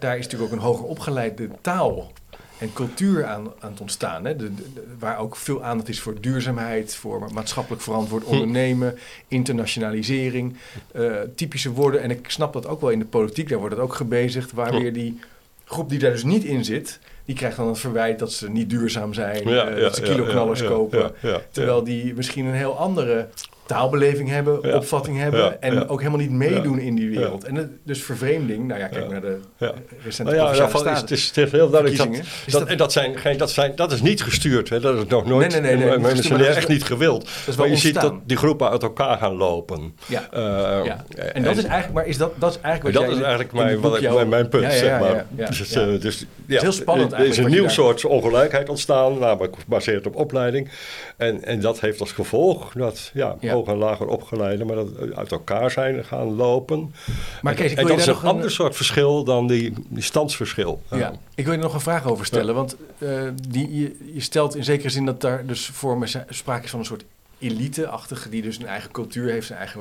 daar 0.00 0.18
is 0.18 0.24
natuurlijk 0.24 0.52
ook 0.52 0.58
een 0.58 0.64
hoger 0.64 0.84
opgeleide 0.84 1.48
taal 1.60 2.12
en 2.58 2.72
cultuur 2.72 3.24
aan, 3.24 3.52
aan 3.58 3.70
het 3.70 3.80
ontstaan. 3.80 4.24
Hè? 4.24 4.36
De, 4.36 4.54
de- 4.54 4.72
de- 4.74 4.82
waar 4.98 5.18
ook 5.18 5.36
veel 5.36 5.62
aandacht 5.64 5.88
is 5.88 6.00
voor 6.00 6.20
duurzaamheid, 6.20 6.94
voor 6.94 7.28
maatschappelijk 7.32 7.82
verantwoord 7.82 8.24
Hm. 8.24 8.30
ondernemen, 8.32 8.98
internationalisering, 9.28 10.56
eh, 10.92 11.12
typische 11.34 11.72
woorden. 11.72 12.02
En 12.02 12.10
ik 12.10 12.30
snap 12.30 12.52
dat 12.52 12.66
ook 12.66 12.80
wel 12.80 12.90
in 12.90 12.98
de 12.98 13.04
politiek, 13.04 13.48
daar 13.48 13.58
wordt 13.58 13.74
het 13.74 13.84
ook 13.84 13.94
gebezigd, 13.94 14.52
waar 14.52 14.72
Hm. 14.72 14.78
weer 14.80 14.92
die 14.92 15.18
groep 15.64 15.88
die 15.90 15.98
daar 15.98 16.10
dus 16.10 16.24
niet 16.24 16.44
in 16.44 16.64
zit, 16.64 16.98
die 17.24 17.34
krijgt 17.34 17.56
dan 17.56 17.68
het 17.68 17.78
verwijt 17.78 18.18
dat 18.18 18.32
ze 18.32 18.50
niet 18.50 18.70
duurzaam 18.70 19.14
zijn, 19.14 19.48
Ja, 19.48 19.66
eh, 19.68 19.74
ja, 19.76 19.80
dat 19.82 19.94
ze 19.96 20.02
kiloknallers 20.02 20.60
ja, 20.60 20.66
kopen. 20.68 21.12
Terwijl 21.50 21.84
die 21.84 22.14
misschien 22.14 22.46
een 22.46 22.54
heel 22.54 22.76
andere 22.78 23.28
taalbeleving 23.74 24.28
hebben, 24.28 24.58
Ja. 24.62 24.76
opvatting 24.76 25.18
hebben 25.18 25.40
Ja, 25.40 25.56
en 25.60 25.74
ja. 25.74 25.84
ook 25.86 25.98
helemaal 25.98 26.20
niet 26.20 26.30
meedoen 26.30 26.78
in 26.78 26.94
die 26.94 27.10
wereld. 27.10 27.44
En 27.44 27.80
dus 27.84 28.02
vervreemding, 28.02 28.66
nou 28.66 28.80
ja, 28.80 28.86
kijk 28.86 29.08
naar 29.10 29.20
de 29.20 29.38
eh, 29.58 29.68
recente 30.04 30.32
Nou 30.34 30.44
ja, 30.56 30.66
is, 30.66 31.00
het, 31.00 31.10
is, 31.10 31.26
het 31.26 31.36
is 31.36 31.50
heel 31.50 31.70
duidelijk 31.70 32.02
dat. 32.02 32.08
Is 32.46 32.52
dat, 32.52 32.60
dat- 32.60 32.70
en 32.70 32.76
dat, 32.76 32.92
zijn, 32.92 33.18
geen, 33.18 33.36
dat, 33.36 33.50
zijn, 33.50 33.72
dat 33.76 33.92
is 33.92 34.02
niet 34.02 34.22
gestuurd. 34.22 34.68
Hè? 34.68 34.80
Dat 34.80 34.96
is 34.96 35.04
nog 35.08 35.26
nooit. 35.26 35.50
Nee, 35.52 35.60
nee, 35.60 35.76
nee, 35.76 35.98
nee, 35.98 36.04
gestuurd, 36.10 36.28
maar 36.28 36.38
dat 36.46 36.56
echt 36.56 36.68
niet 36.68 36.84
gewild. 36.84 37.28
maar 37.58 37.68
je 37.68 37.76
ziet 37.76 38.00
dat 38.00 38.14
die 38.24 38.36
groepen 38.36 38.70
uit 38.70 38.82
elkaar 38.82 39.18
gaan 39.18 39.34
lopen. 39.36 39.94
Ja. 40.06 40.28
Eh, 40.30 40.84
Ja. 40.84 41.04
En 41.32 41.42
dat 41.42 41.56
is 41.56 41.64
eigenlijk, 41.64 41.92
maar 41.92 42.06
is 42.06 42.16
dat, 42.16 42.32
dat 42.38 42.50
is 42.50 42.60
eigenlijk 42.60 42.96
wat 42.96 43.06
dat 43.06 43.16
is 43.16 43.22
eigenlijk 43.22 43.52
mijn, 43.52 43.80
wat 43.80 44.02
ik, 44.02 44.26
mijn, 44.28 44.48
punt, 44.48 44.72
zeg 44.72 45.00
maar. 45.00 45.26
dus, 45.30 45.72
eh, 45.72 46.00
dus, 46.00 46.26
ja, 46.46 46.60
heel 46.60 46.72
spannend 46.72 47.12
Er 47.12 47.18
is 47.18 47.24
eigenlijk 47.24 47.54
een 47.54 47.60
nieuw 47.60 47.70
soort 47.70 48.04
ongelijkheid 48.04 48.68
ontstaan, 48.68 49.18
namelijk 49.18 49.56
gebaseerd 49.58 50.06
op 50.06 50.16
opleiding. 50.16 50.68
En, 51.16 51.42
dat 51.60 51.80
heeft 51.80 52.00
als 52.00 52.12
gevolg 52.12 52.72
dat 52.72 53.10
Ja. 53.14 53.36
Hoger 53.60 53.72
en 53.72 53.78
lager 53.88 54.06
opgeleiden, 54.06 54.66
maar 54.66 54.76
dat 54.76 54.88
uit 55.14 55.32
elkaar 55.32 55.70
zijn 55.70 56.04
gaan 56.04 56.34
lopen. 56.34 56.94
Maar 57.42 57.54
Kees, 57.54 57.70
ik 57.70 57.78
en 57.78 57.86
dat 57.86 58.04
je 58.04 58.10
is 58.10 58.16
een 58.16 58.28
ander 58.28 58.50
soort 58.50 58.76
verschil 58.76 59.24
dan 59.24 59.46
die, 59.46 59.72
die 59.88 60.02
standsverschil. 60.02 60.82
Ja, 60.90 61.12
ik 61.34 61.44
wil 61.44 61.54
je 61.54 61.60
nog 61.60 61.74
een 61.74 61.80
vraag 61.80 62.06
over 62.06 62.26
stellen. 62.26 62.54
Want 62.54 62.76
eh, 62.98 63.22
die, 63.48 63.80
je, 63.80 63.96
je 64.14 64.20
stelt 64.20 64.56
in 64.56 64.64
zekere 64.64 64.90
zin 64.90 65.04
dat 65.04 65.20
daar 65.20 65.46
dus 65.46 65.66
voor 65.66 65.98
me 65.98 66.06
sprake 66.28 66.64
is 66.64 66.70
van 66.70 66.78
een 66.78 66.86
soort 66.86 67.04
elite-achtige... 67.38 68.28
die 68.28 68.42
dus 68.42 68.58
een 68.58 68.66
eigen 68.66 68.90
cultuur 68.90 69.30
heeft, 69.30 69.46
zijn 69.46 69.58
eigen 69.58 69.80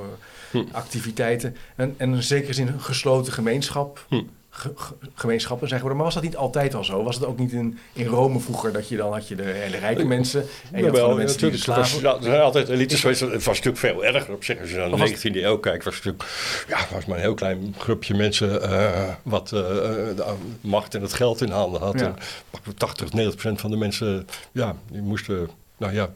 Hm. 0.52 0.64
activiteiten. 0.72 1.56
En, 1.76 1.96
en 1.98 2.14
in 2.14 2.24
zekere 2.24 2.54
zin 2.54 2.68
een 2.68 2.82
gesloten 2.82 3.34
gemeenschap... 3.34 4.06
Hm. 4.10 4.22
Ge- 4.50 4.72
ge- 4.76 4.94
gemeenschappen 5.16 5.68
zijn 5.68 5.80
geworden. 5.80 6.04
Maar 6.04 6.14
was 6.14 6.22
dat 6.22 6.32
niet 6.32 6.38
altijd 6.42 6.74
al 6.76 6.84
zo? 6.84 7.04
Was 7.04 7.16
het 7.16 7.26
ook 7.26 7.38
niet 7.38 7.52
in, 7.52 7.78
in 7.94 8.06
Rome 8.06 8.40
vroeger 8.40 8.72
dat 8.74 8.90
je 8.90 8.98
dan 8.98 9.14
had 9.14 9.28
je 9.28 9.36
de 9.36 9.44
hele 9.44 9.78
rijke 9.78 10.06
mensen... 10.06 10.46
en 10.72 10.84
je 10.84 10.90
gewoon 10.90 11.10
de 11.10 11.16
mensen 11.16 11.40
die 11.42 11.52
de 11.52 11.58
slaven... 11.58 12.02
Was, 12.04 12.16
er 12.18 12.24
zijn 12.24 12.42
altijd 12.42 12.70
elites 12.70 13.00
geweest. 13.00 13.20
Het 13.20 13.32
was 13.44 13.62
natuurlijk 13.62 13.78
veel 13.78 14.06
erger 14.06 14.34
op 14.34 14.44
zich. 14.44 14.60
Als 14.60 14.70
je 14.70 14.76
naar 14.76 14.88
de 14.88 14.94
Of 14.94 15.00
was- 15.00 15.10
19e 15.12 15.36
eeuw 15.36 15.58
kijkt, 15.58 15.84
was 15.84 15.96
het 15.96 16.04
natuurlijk 16.06 16.32
ja, 16.68 16.96
was 16.96 17.06
maar 17.06 17.16
een 17.18 17.24
heel 17.24 17.34
klein 17.34 17.76
groepje 17.78 18.16
mensen 18.16 18.62
eh, 18.62 19.14
wat 19.24 19.52
eh, 19.52 19.60
de 19.60 20.34
macht 20.62 20.96
en 20.96 21.02
het 21.02 21.14
geld 21.14 21.42
in 21.42 21.50
handen 21.52 21.82
had. 21.82 22.00
Ja. 22.00 22.06
En 22.06 22.16
pakweg 22.50 22.74
80, 22.74 23.14
90 23.14 23.36
procent 23.36 23.62
van 23.62 23.72
de 23.72 23.78
mensen, 23.78 24.28
ja, 24.52 24.76
die 24.92 25.02
moesten, 25.02 25.50
nou 25.78 25.94
ja, 25.94 26.10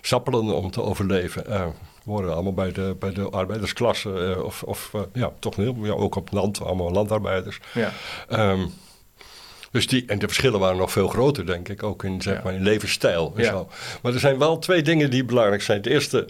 sappelen 0.00 0.40
om 0.42 0.70
te 0.70 0.82
overleven. 0.82 1.46
Eh 1.46 1.66
worden 2.04 2.34
allemaal 2.34 2.54
bij 2.54 2.72
de, 2.72 2.96
bij 2.98 3.12
de 3.12 3.30
arbeidersklasse 3.30 4.34
eh, 4.36 4.44
of, 4.44 4.62
of 4.62 4.90
eh, 4.94 5.00
ja, 5.12 5.32
toch 5.38 5.56
heel, 5.56 5.76
ja, 5.82 5.92
ook 5.92 6.14
op 6.14 6.32
land, 6.32 6.60
allemaal 6.60 6.90
landarbeiders. 6.90 7.58
Ja. 7.74 7.92
Ehm, 8.28 8.66
dus 9.70 9.86
die, 9.86 10.04
en 10.06 10.18
de 10.18 10.26
verschillen 10.26 10.60
waren 10.60 10.76
nog 10.76 10.92
veel 10.92 11.08
groter, 11.08 11.46
denk 11.46 11.68
ik, 11.68 11.82
ook 11.82 12.04
in, 12.04 12.22
zeg 12.22 12.36
Ja. 12.36 12.40
maar, 12.44 12.54
in 12.54 12.62
levensstijl 12.62 13.32
en 13.36 13.42
Ja. 13.42 13.50
zo. 13.50 13.68
Maar 14.02 14.12
er 14.12 14.20
zijn 14.20 14.38
wel 14.38 14.58
twee 14.58 14.82
dingen 14.82 15.10
die 15.10 15.24
belangrijk 15.24 15.62
zijn. 15.62 15.78
Het 15.78 15.86
eerste, 15.86 16.28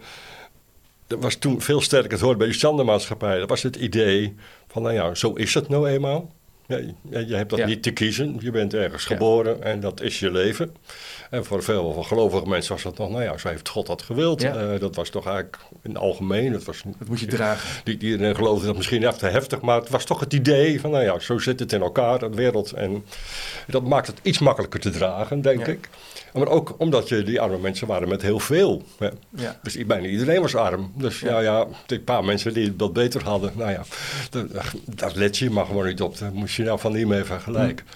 dat 1.07 1.23
was 1.23 1.35
toen 1.35 1.61
veel 1.61 1.81
sterker, 1.81 2.11
het 2.11 2.21
hoort 2.21 2.39
bij 2.39 2.47
die 2.47 2.57
standaardmaatschappij, 2.57 3.39
dat 3.39 3.49
was 3.49 3.63
het 3.63 3.77
idee 3.77 4.35
van, 4.69 4.83
nou 4.83 4.95
ja, 4.95 5.15
zo 5.15 5.33
is 5.33 5.55
het 5.55 5.69
nou 5.69 5.89
eenmaal. 5.89 6.33
Ja, 6.66 6.77
je, 7.20 7.35
hebt 7.35 7.50
dat 7.50 7.59
Ja. 7.59 7.66
niet 7.66 7.83
te 7.83 7.90
kiezen, 7.90 8.37
je 8.40 8.50
bent 8.50 8.74
ergens 8.74 9.03
Ja. 9.05 9.09
geboren 9.14 9.62
en 9.62 9.81
dat 9.81 10.00
is 10.00 10.18
je 10.20 10.31
leven. 10.31 10.74
En 11.31 11.44
voor 11.44 11.62
veel 11.62 11.92
van 11.92 12.05
gelovige 12.05 12.48
mensen 12.48 12.72
was 12.72 12.83
dat 12.83 12.98
nog, 12.98 13.11
nou 13.11 13.22
ja, 13.22 13.38
zo 13.38 13.48
heeft 13.48 13.68
God 13.68 13.87
dat 13.87 14.03
gewild. 14.03 14.42
Ja. 14.42 14.57
Eh, 14.57 14.81
dat 14.81 14.94
was 14.94 15.09
toch 15.09 15.24
eigenlijk 15.27 15.59
in 15.83 15.90
het 15.90 15.98
algemeen, 15.98 16.53
dat 16.53 16.64
was 16.64 16.83
Dat 16.98 17.09
moet 17.09 17.20
je 17.20 17.27
dragen. 17.27 17.68
die, 17.85 17.96
die 17.96 18.12
erin 18.18 18.35
geloofden 18.35 18.66
dat 18.66 18.77
misschien 18.77 19.05
echt 19.05 19.18
te 19.18 19.27
heftig, 19.27 19.61
maar 19.61 19.81
het 19.81 19.88
was 19.88 20.05
toch 20.05 20.20
het 20.20 20.33
idee 20.33 20.81
van, 20.81 20.90
nou 20.90 21.05
ja, 21.05 21.18
zo 21.18 21.38
zit 21.38 21.61
het 21.61 21.72
in 21.72 21.81
elkaar, 21.83 22.18
de 22.18 22.29
wereld. 22.31 22.72
En 22.72 23.05
dat 23.66 23.83
maakt 23.83 24.07
het 24.07 24.18
iets 24.22 24.38
makkelijker 24.38 24.81
te 24.81 24.90
dragen, 24.90 25.40
denk 25.40 25.66
ik. 25.66 25.88
Maar 26.35 26.49
ook 26.49 26.75
omdat 26.79 27.09
je, 27.09 27.23
die 27.23 27.40
arme 27.40 27.59
mensen 27.59 27.87
waren 27.87 28.09
met 28.09 28.23
heel 28.23 28.38
veel. 28.38 28.83
Hè. 28.99 29.09
Ja. 29.31 29.61
Dus 29.62 29.87
bijna 29.87 30.07
iedereen 30.07 30.40
was 30.40 30.55
arm. 30.55 30.92
Dus 30.97 31.20
Ja. 31.20 31.29
ja, 31.29 31.40
ja, 31.40 31.66
een 31.87 32.05
paar 32.05 32.25
mensen 32.25 32.55
die 32.55 32.77
dat 32.77 32.92
beter 32.92 33.25
hadden, 33.25 33.53
nou 33.57 33.70
ja, 33.70 33.85
daar, 34.31 34.73
daar 34.85 35.12
let 35.14 35.38
je 35.38 35.51
maar 35.51 35.66
gewoon 35.66 35.87
niet 35.87 36.03
op. 36.03 36.18
Daar 36.18 36.33
moest 36.33 36.57
je 36.57 36.62
nou 36.62 36.79
van 36.79 36.92
niet 36.92 37.07
mee 37.07 37.25
vergelijken. 37.25 37.87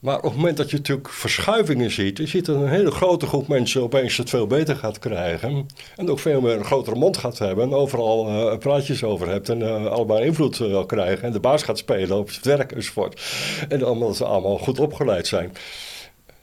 Maar 0.00 0.16
op 0.16 0.22
het 0.22 0.34
moment 0.34 0.56
dat 0.56 0.70
je 0.70 0.76
natuurlijk 0.76 1.08
verschuivingen 1.08 1.90
ziet, 1.90 2.18
je 2.18 2.26
ziet 2.26 2.46
dat 2.46 2.56
een 2.56 2.68
hele 2.68 2.90
grote 2.90 3.26
groep 3.26 3.48
mensen 3.48 3.82
opeens 3.82 4.16
het 4.16 4.30
veel 4.30 4.46
beter 4.46 4.76
gaat 4.76 4.98
krijgen. 4.98 5.66
En 5.96 6.10
ook 6.10 6.18
veel 6.18 6.40
meer 6.40 6.56
een 6.56 6.64
grotere 6.64 6.96
mond 6.96 7.16
gaat 7.16 7.38
hebben 7.38 7.64
en 7.64 7.74
overal 7.74 8.28
eh, 8.28 8.58
praatjes 8.58 9.04
over 9.04 9.28
hebt 9.28 9.48
en 9.48 9.62
eh, 9.62 9.86
allemaal 9.86 10.20
invloed 10.20 10.60
eh, 10.60 10.66
wil 10.66 10.86
krijgen. 10.86 11.22
En 11.22 11.32
de 11.32 11.40
baas 11.40 11.62
gaat 11.62 11.78
spelen 11.78 12.16
op 12.16 12.28
het 12.28 12.44
werk 12.44 12.72
enzovoort. 12.72 13.20
En 13.68 13.86
omdat 13.86 14.16
ze 14.16 14.24
allemaal 14.24 14.58
goed 14.58 14.78
opgeleid 14.78 15.26
zijn. 15.26 15.52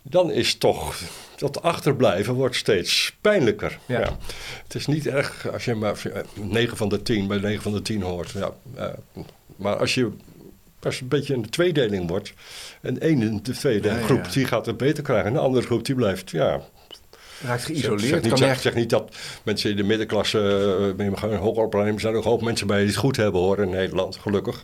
Dan 0.09 0.31
is 0.31 0.55
toch 0.55 1.01
dat 1.35 1.61
achterblijven 1.61 2.33
wordt 2.33 2.55
steeds 2.55 3.15
pijnlijker. 3.21 3.79
Ja. 3.85 3.99
Ja. 3.99 4.17
Het 4.63 4.75
is 4.75 4.87
niet 4.87 5.07
erg 5.07 5.51
als 5.51 5.65
je 5.65 5.75
maar 5.75 6.01
9 6.33 6.77
van 6.77 6.89
de 6.89 7.01
10 7.01 7.27
bij 7.27 7.37
9 7.37 7.61
van 7.61 7.71
de 7.71 7.81
10 7.81 8.01
hoort. 8.01 8.31
Ja, 8.31 8.51
eh, 8.75 8.87
maar 9.55 9.75
als 9.75 9.93
je 9.93 10.11
als 10.79 10.95
het 10.95 11.03
een 11.03 11.07
beetje 11.07 11.33
een 11.33 11.49
tweedeling 11.49 12.09
wordt. 12.09 12.33
En 12.81 12.99
één 12.99 13.21
in 13.21 13.39
de 13.43 13.51
tweede 13.51 13.87
ja, 13.89 14.01
groep 14.01 14.25
ja. 14.25 14.31
die 14.31 14.45
gaat 14.45 14.65
het 14.65 14.77
beter 14.77 15.03
krijgen. 15.03 15.27
En 15.27 15.33
de 15.33 15.39
andere 15.39 15.65
groep 15.65 15.85
die 15.85 15.95
blijft, 15.95 16.31
ja. 16.31 16.61
Raakt 17.45 17.59
Ik 17.61 17.65
geïsoleerd. 17.65 18.01
zeg, 18.01 18.21
niet, 18.21 18.39
kan 18.39 18.55
zeg, 18.57 18.73
niet 18.73 18.89
dat 18.89 19.15
mensen 19.43 19.69
in 19.69 19.75
de 19.75 19.83
middenklasse, 19.83 20.39
uh, 20.97 21.05
met 21.11 21.23
een 21.23 21.37
hoger 21.37 21.63
opleiding, 21.63 21.95
er 21.95 22.01
zijn 22.01 22.15
ook 22.15 22.23
hoop 22.23 22.41
mensen 22.41 22.67
bij 22.67 22.77
die 22.77 22.87
het 22.87 22.95
goed 22.95 23.15
hebben 23.15 23.41
hoor 23.41 23.59
in 23.59 23.69
Nederland, 23.69 24.15
gelukkig. 24.15 24.63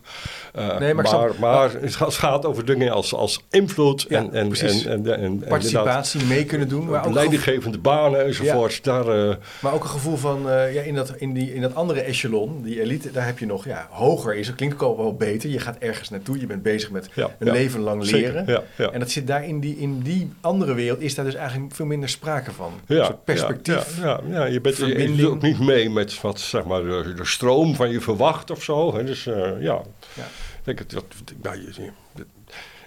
Uh, 0.58 0.78
Nee, 0.78 0.94
maar 0.94 1.32
maar, 1.40 1.70
het 1.80 1.94
gaat- 2.14 2.44
over 2.44 2.64
dingen 2.64 2.92
als, 2.92 3.14
als 3.14 3.44
invloed 3.50 4.06
en, 4.06 4.32
en, 4.32 4.52
en, 4.84 5.06
en, 5.20 5.44
participatie 5.48 6.24
mee 6.24 6.44
kunnen 6.44 6.68
doen. 6.68 6.86
Maar 6.86 7.06
ook, 7.06 7.14
leidinggevende 7.14 7.78
banen 7.78 8.24
enzovoort. 8.24 8.84
Daar, 8.84 9.28
uh, 9.28 9.34
maar 9.60 9.72
ook 9.72 9.82
een 9.82 9.90
gevoel 9.90 10.16
van, 10.16 10.42
ja, 10.46 10.82
in, 10.82 10.94
dat, 10.94 11.12
in, 11.16 11.32
die, 11.32 11.54
in 11.54 11.60
dat 11.60 11.74
andere 11.74 12.00
echelon, 12.00 12.62
die 12.62 12.80
elite, 12.80 13.10
daar 13.10 13.26
heb 13.26 13.38
je 13.38 13.46
nog, 13.46 13.64
ja, 13.64 13.88
hoger 13.90 14.34
is. 14.34 14.46
Dat 14.46 14.56
klinkt 14.56 14.82
ook 14.82 14.96
wel 14.96 15.14
beter. 15.14 15.50
Je 15.50 15.58
gaat 15.58 15.76
ergens 15.78 16.10
naartoe, 16.10 16.40
je 16.40 16.46
bent 16.46 16.62
bezig 16.62 16.90
met 16.90 17.08
ja, 17.14 17.30
een 17.38 17.46
ja, 17.46 17.52
leven 17.52 17.80
lang 17.80 18.02
leren. 18.02 18.62
Ja. 18.76 18.90
En 18.90 19.00
dat 19.00 19.10
zit 19.10 19.26
daar 19.26 19.44
in 19.44 19.60
die, 19.60 19.76
in 19.78 20.00
die 20.00 20.32
andere 20.40 20.74
wereld, 20.74 21.00
is 21.00 21.14
daar 21.14 21.24
dus 21.24 21.34
eigenlijk 21.34 21.74
veel 21.74 21.86
minder 21.86 22.08
sprake 22.08 22.52
van. 22.52 22.63
Ja, 22.86 23.08
een 23.08 23.22
perspectief. 23.24 23.96
Ja, 24.00 24.20
ja, 24.28 24.38
ja, 24.38 24.44
je, 24.44 24.60
bent, 24.60 24.76
je, 24.76 25.14
je 25.16 25.28
ook 25.28 25.42
niet 25.42 25.58
mee 25.60 25.90
met 25.90 26.20
wat 26.20 26.40
zeg 26.40 26.64
maar, 26.64 26.82
de, 26.82 27.12
de 27.16 27.24
stroom 27.24 27.74
van 27.74 27.90
je 27.90 28.00
verwacht 28.00 28.50
of 28.50 28.62
zo. 28.62 28.94
Hè. 28.96 29.04
Dus 29.04 29.26
uh, 29.26 29.62
ja, 29.62 29.82
ik 30.16 30.24
denk 30.64 30.78
het, 30.78 30.90
dat, 30.90 31.04
ja, 31.42 31.52
je, 31.52 31.90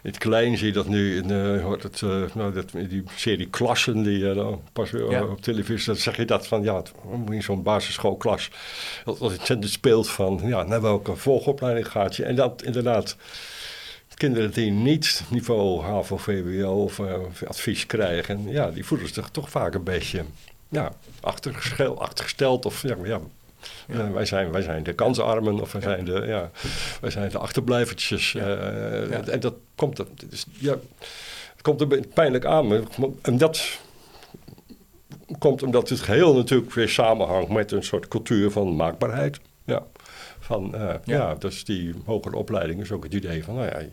in 0.03 0.13
het 0.13 0.17
klein 0.21 0.57
zie 0.57 0.67
je 0.67 0.73
dat 0.73 0.87
nu 0.87 1.15
in 1.17 1.29
uh, 1.31 1.63
hoort 1.63 1.83
het, 1.83 2.01
uh, 2.01 2.23
nou, 2.33 2.53
dat, 2.53 2.71
die 2.89 3.03
serie 3.15 3.47
Klassen 3.49 4.03
die 4.03 4.19
uh, 4.19 4.35
dan 4.35 4.61
pas 4.73 4.89
Ja. 4.89 5.23
op 5.23 5.41
televisie, 5.41 5.85
dan 5.85 5.95
zeg 5.95 6.17
je 6.17 6.25
dat 6.25 6.47
van 6.47 6.63
ja, 6.63 6.75
het- 6.75 6.91
in 7.29 7.43
zo'n 7.43 7.63
basisschoolklas, 7.63 8.49
dat 9.05 9.19
dat 9.19 9.47
het 9.47 9.69
speelt 9.69 10.09
van 10.09 10.41
ja, 10.43 10.63
naar 10.63 10.81
welke 10.81 11.15
volgopleiding 11.15 11.87
gaat 11.91 12.15
je. 12.15 12.23
En 12.23 12.35
dat 12.35 12.61
inderdaad, 12.63 13.15
kinderen 14.17 14.51
die 14.51 14.71
niet 14.71 15.23
niveau 15.29 15.81
HAVO, 15.83 16.17
VWO 16.17 16.83
of 16.83 16.97
uh, 16.99 17.13
advies 17.47 17.85
krijgen, 17.85 18.49
ja, 18.49 18.71
die 18.71 18.85
voelen 18.85 19.13
zich 19.13 19.29
toch 19.29 19.49
vaak 19.49 19.73
een 19.73 19.83
beetje 19.83 20.23
ja, 20.69 20.91
achtergesteld, 21.19 21.99
achtergesteld 21.99 22.65
of 22.65 22.81
ja, 22.81 22.95
ja, 23.03 23.19
Ja. 23.87 24.05
uh, 24.07 24.11
wij, 24.11 24.25
zijn, 24.25 24.51
wij 24.51 24.61
zijn 24.61 24.83
de 24.83 24.93
kansarmen 24.93 25.59
of 25.61 25.71
wij, 25.71 25.81
zijn, 25.81 26.05
de, 26.05 26.23
ja, 26.27 26.51
wij 27.01 27.09
zijn 27.11 27.29
de 27.29 27.37
achterblijvertjes. 27.37 28.31
Ja. 28.31 28.47
uh, 28.47 29.09
Ja. 29.09 29.21
En 29.23 29.39
dat 29.39 29.53
komt, 29.75 29.97
het 29.97 30.09
is, 30.29 30.45
ja, 30.59 30.71
het 31.51 31.61
komt 31.61 31.81
er 31.81 31.87
pijnlijk 32.13 32.45
aan. 32.45 32.67
maar- 32.67 32.81
En 33.21 33.37
dat 33.37 33.79
komt 35.39 35.63
omdat 35.63 35.89
het 35.89 35.99
geheel 35.99 36.33
natuurlijk 36.35 36.73
weer 36.73 36.89
samenhangt 36.89 37.49
met 37.49 37.71
een 37.71 37.83
soort 37.83 38.07
cultuur 38.07 38.51
van 38.51 38.75
maakbaarheid. 38.75 39.39
Ja. 40.49 40.55
Van, 40.55 40.71
uh, 40.75 40.81
ja. 40.81 40.97
Ja. 41.17 41.35
dus 41.35 41.65
die 41.65 41.93
hogere 42.05 42.35
opleiding 42.35 42.81
is 42.81 42.91
ook 42.91 43.03
het 43.03 43.13
idee 43.13 43.43
van, 43.43 43.55
nou 43.55 43.67
ja, 43.67 43.79
je, 43.79 43.89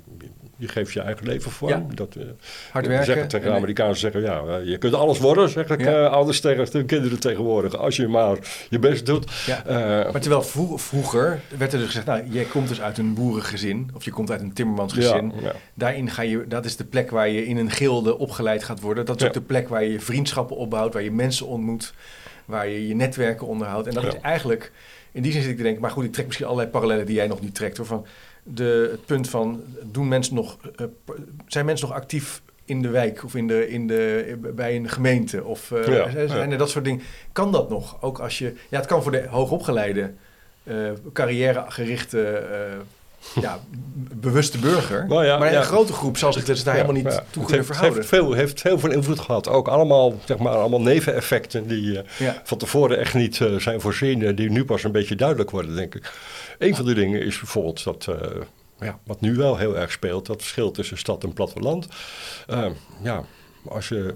je 0.57 0.69
geeft 0.69 0.93
je 0.93 1.01
eigen 1.01 1.27
leven 1.27 1.51
vorm. 1.51 1.71
Ja. 1.71 1.87
Dat, 1.95 2.15
uh, 2.17 2.23
Hard 2.71 2.85
zeggen 2.87 3.07
werken. 3.07 3.29
tegen 3.29 3.47
en- 3.47 3.53
de 3.53 3.59
Amerikanen 3.59 3.97
zeggen, 3.97 4.21
ja, 4.23 4.43
eh, 4.47 4.65
je 4.71 4.79
kunt 4.79 4.95
alles 4.95 5.19
worden, 5.19 5.49
zeg 5.49 5.69
ik 5.71 5.81
Ja. 5.81 6.05
eh, 6.05 6.13
ouders 6.13 6.41
tegen 6.41 6.67
hun 6.73 6.87
kinderen 6.87 7.21
tegenwoordig. 7.21 7.77
Als 7.77 7.97
je 7.97 8.09
maar 8.09 8.37
je 8.71 8.79
best 8.79 9.07
doet. 9.07 9.31
Eh, 9.47 9.75
Maar 10.13 10.21
terwijl 10.21 10.43
vro- 10.43 10.77
vroeger 10.77 11.41
werd 11.59 11.73
er 11.73 11.79
dus 11.79 11.87
gezegd, 11.87 12.07
nou, 12.07 12.23
jij 12.31 12.45
komt 12.45 12.69
dus 12.69 12.81
uit 12.81 12.99
een 12.99 13.15
boerengezin 13.15 13.91
of 13.95 14.05
je 14.05 14.11
komt 14.11 14.31
uit 14.31 14.41
een 14.41 14.53
timmermansgezin. 14.53 15.33
Daarin 15.75 16.11
ga 16.11 16.23
je, 16.23 16.45
dat 16.49 16.65
is 16.65 16.77
de 16.77 16.85
plek 16.85 17.11
waar 17.11 17.29
je 17.29 17.47
in 17.47 17.57
een 17.57 17.71
gilde 17.71 18.19
opgeleid 18.19 18.65
gaat 18.65 18.81
worden. 18.81 19.05
Dat 19.05 19.21
is 19.21 19.27
ook 19.27 19.33
de 19.33 19.41
plek 19.41 19.69
waar 19.69 19.85
je 19.85 20.01
vriendschappen 20.01 20.57
opbouwt, 20.57 20.93
waar 20.93 21.03
je 21.03 21.11
mensen 21.13 21.47
ontmoet, 21.47 21.95
waar 22.45 22.69
je 22.69 22.89
je 22.89 22.95
netwerken 22.95 23.47
onderhoudt. 23.47 23.87
En 23.87 23.95
dat 23.95 24.05
is 24.05 24.21
eigenlijk, 24.21 24.73
in 25.15 25.23
die 25.23 25.33
zin 25.33 25.41
zit 25.41 25.51
ik 25.51 25.57
te 25.57 25.63
denken, 25.63 25.81
maar 25.83 25.91
goed, 25.91 26.05
ik 26.05 26.13
trek 26.13 26.27
misschien 26.27 26.47
allerlei 26.47 26.71
parallellen 26.71 27.07
die 27.07 27.15
jij 27.15 27.27
nog 27.27 27.41
niet 27.41 27.55
trekt. 27.55 27.77
Hoor, 27.77 27.87
van 27.87 28.07
de, 28.43 28.89
het 28.91 29.07
punt 29.07 29.29
van, 29.29 29.63
doen 29.83 30.09
mensen 30.09 30.35
nog, 30.35 30.59
eh, 30.77 30.87
zijn 31.47 31.65
mensen 31.65 31.89
nog 31.89 31.97
actief 31.97 32.43
in 32.65 32.83
de 32.83 32.89
wijk 32.89 33.25
of 33.25 33.35
in 33.35 33.47
de, 33.47 33.69
in 33.69 33.87
de, 33.87 34.37
bij 34.55 34.77
een 34.77 34.89
gemeente? 34.89 35.45
Of 35.45 35.71
eh, 35.71 35.87
Ja, 35.87 36.27
zijn 36.27 36.53
er 36.53 36.59
dat 36.59 36.71
soort 36.71 36.85
dingen? 36.85 37.03
Kan 37.33 37.53
dat 37.53 37.69
nog? 37.69 38.03
Ook 38.03 38.19
als 38.19 38.39
je, 38.39 38.55
ja, 38.69 38.79
het 38.79 38.87
kan 38.87 39.03
voor 39.03 39.13
de 39.13 39.27
hoogopgeleide, 39.29 40.13
eh 40.65 40.91
carrièregerichte 41.13 42.43
ja, 43.41 43.61
bewuste 44.25 44.59
burger. 44.59 45.07
Nou 45.07 45.25
ja, 45.25 45.39
maar 45.39 45.53
ja. 45.53 45.59
een 45.59 45.65
grote 45.65 45.93
groep 45.93 46.17
zal 46.17 46.33
zich 46.33 46.45
dus 46.45 46.65
daar 46.65 46.75
helemaal 46.75 46.95
niet 46.95 47.05
toe 47.05 47.15
Het 47.15 47.33
kunnen 47.33 47.51
heeft, 47.51 47.67
verhouden. 47.67 47.97
heeft, 47.97 48.09
veel, 48.09 48.33
heeft 48.33 48.63
heel 48.63 48.79
veel 48.79 48.91
invloed 48.91 49.21
gehad. 49.21 49.49
Ook 49.49 49.69
allemaal, 49.69 50.15
zeg 50.25 50.39
maar, 50.39 50.53
allemaal 50.53 50.81
neveneffecten 50.81 51.67
die 51.67 51.99
eh, 51.99 52.29
van 52.45 52.59
tevoren 52.59 52.99
echt 52.99 53.15
niet 53.15 53.41
eh, 53.41 53.57
zijn 53.57 53.81
voorzien. 53.81 54.23
en 54.23 54.35
die 54.35 54.51
nu 54.51 54.65
pas 54.65 54.85
een 54.85 54.93
beetje 54.93 55.17
duidelijk 55.17 55.51
worden, 55.51 55.77
denk 55.77 55.95
ik. 55.95 56.13
Een 56.59 56.77
van 56.77 56.85
de 56.85 56.95
dingen 56.95 57.23
is 57.23 57.39
bijvoorbeeld 57.39 57.85
dat... 57.85 58.07
eh, 58.07 58.41
ja, 58.81 58.99
wat 59.05 59.21
nu 59.21 59.35
wel 59.35 59.57
heel 59.57 59.79
erg 59.79 59.93
speelt, 59.93 60.27
dat 60.27 60.41
verschil 60.41 60.71
tussen 60.71 60.99
stad 60.99 61.25
en 61.25 61.33
platteland. 61.33 61.89
Ja, 63.03 63.25
als 63.69 63.89
je 63.89 64.15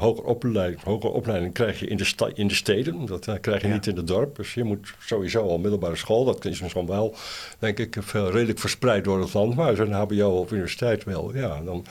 hoger 0.00 0.24
opleiding, 0.24 0.82
hoger 0.82 1.10
opleiding 1.10 1.52
krijg 1.54 1.80
je 1.80 1.86
in 1.86 1.96
de, 1.96 2.04
sta- 2.04 2.30
in 2.34 2.48
de 2.48 2.54
steden. 2.54 3.06
Dat 3.06 3.26
eh, 3.26 3.34
krijg 3.40 3.60
je 3.62 3.68
Ja. 3.68 3.74
niet 3.74 3.86
in 3.86 3.96
het 3.96 4.06
dorp. 4.06 4.36
Dus 4.36 4.54
je 4.54 4.64
moet 4.64 4.92
sowieso 4.98 5.42
al 5.48 5.58
middelbare 5.58 5.96
school. 5.96 6.24
Dat 6.24 6.44
is 6.44 6.60
misschien 6.60 6.86
wel, 6.86 7.14
denk 7.58 7.78
ik, 7.78 7.96
veel, 8.00 8.30
redelijk 8.30 8.58
verspreid 8.58 9.04
door 9.04 9.20
het 9.20 9.34
land. 9.34 9.56
Maar 9.56 9.68
als 9.68 9.76
je 9.78 9.84
een 9.84 9.92
hbo 9.92 10.24
of 10.28 10.50
universiteit 10.52 11.04
wil, 11.04 11.30
ja, 11.34 11.60
dan 11.64 11.84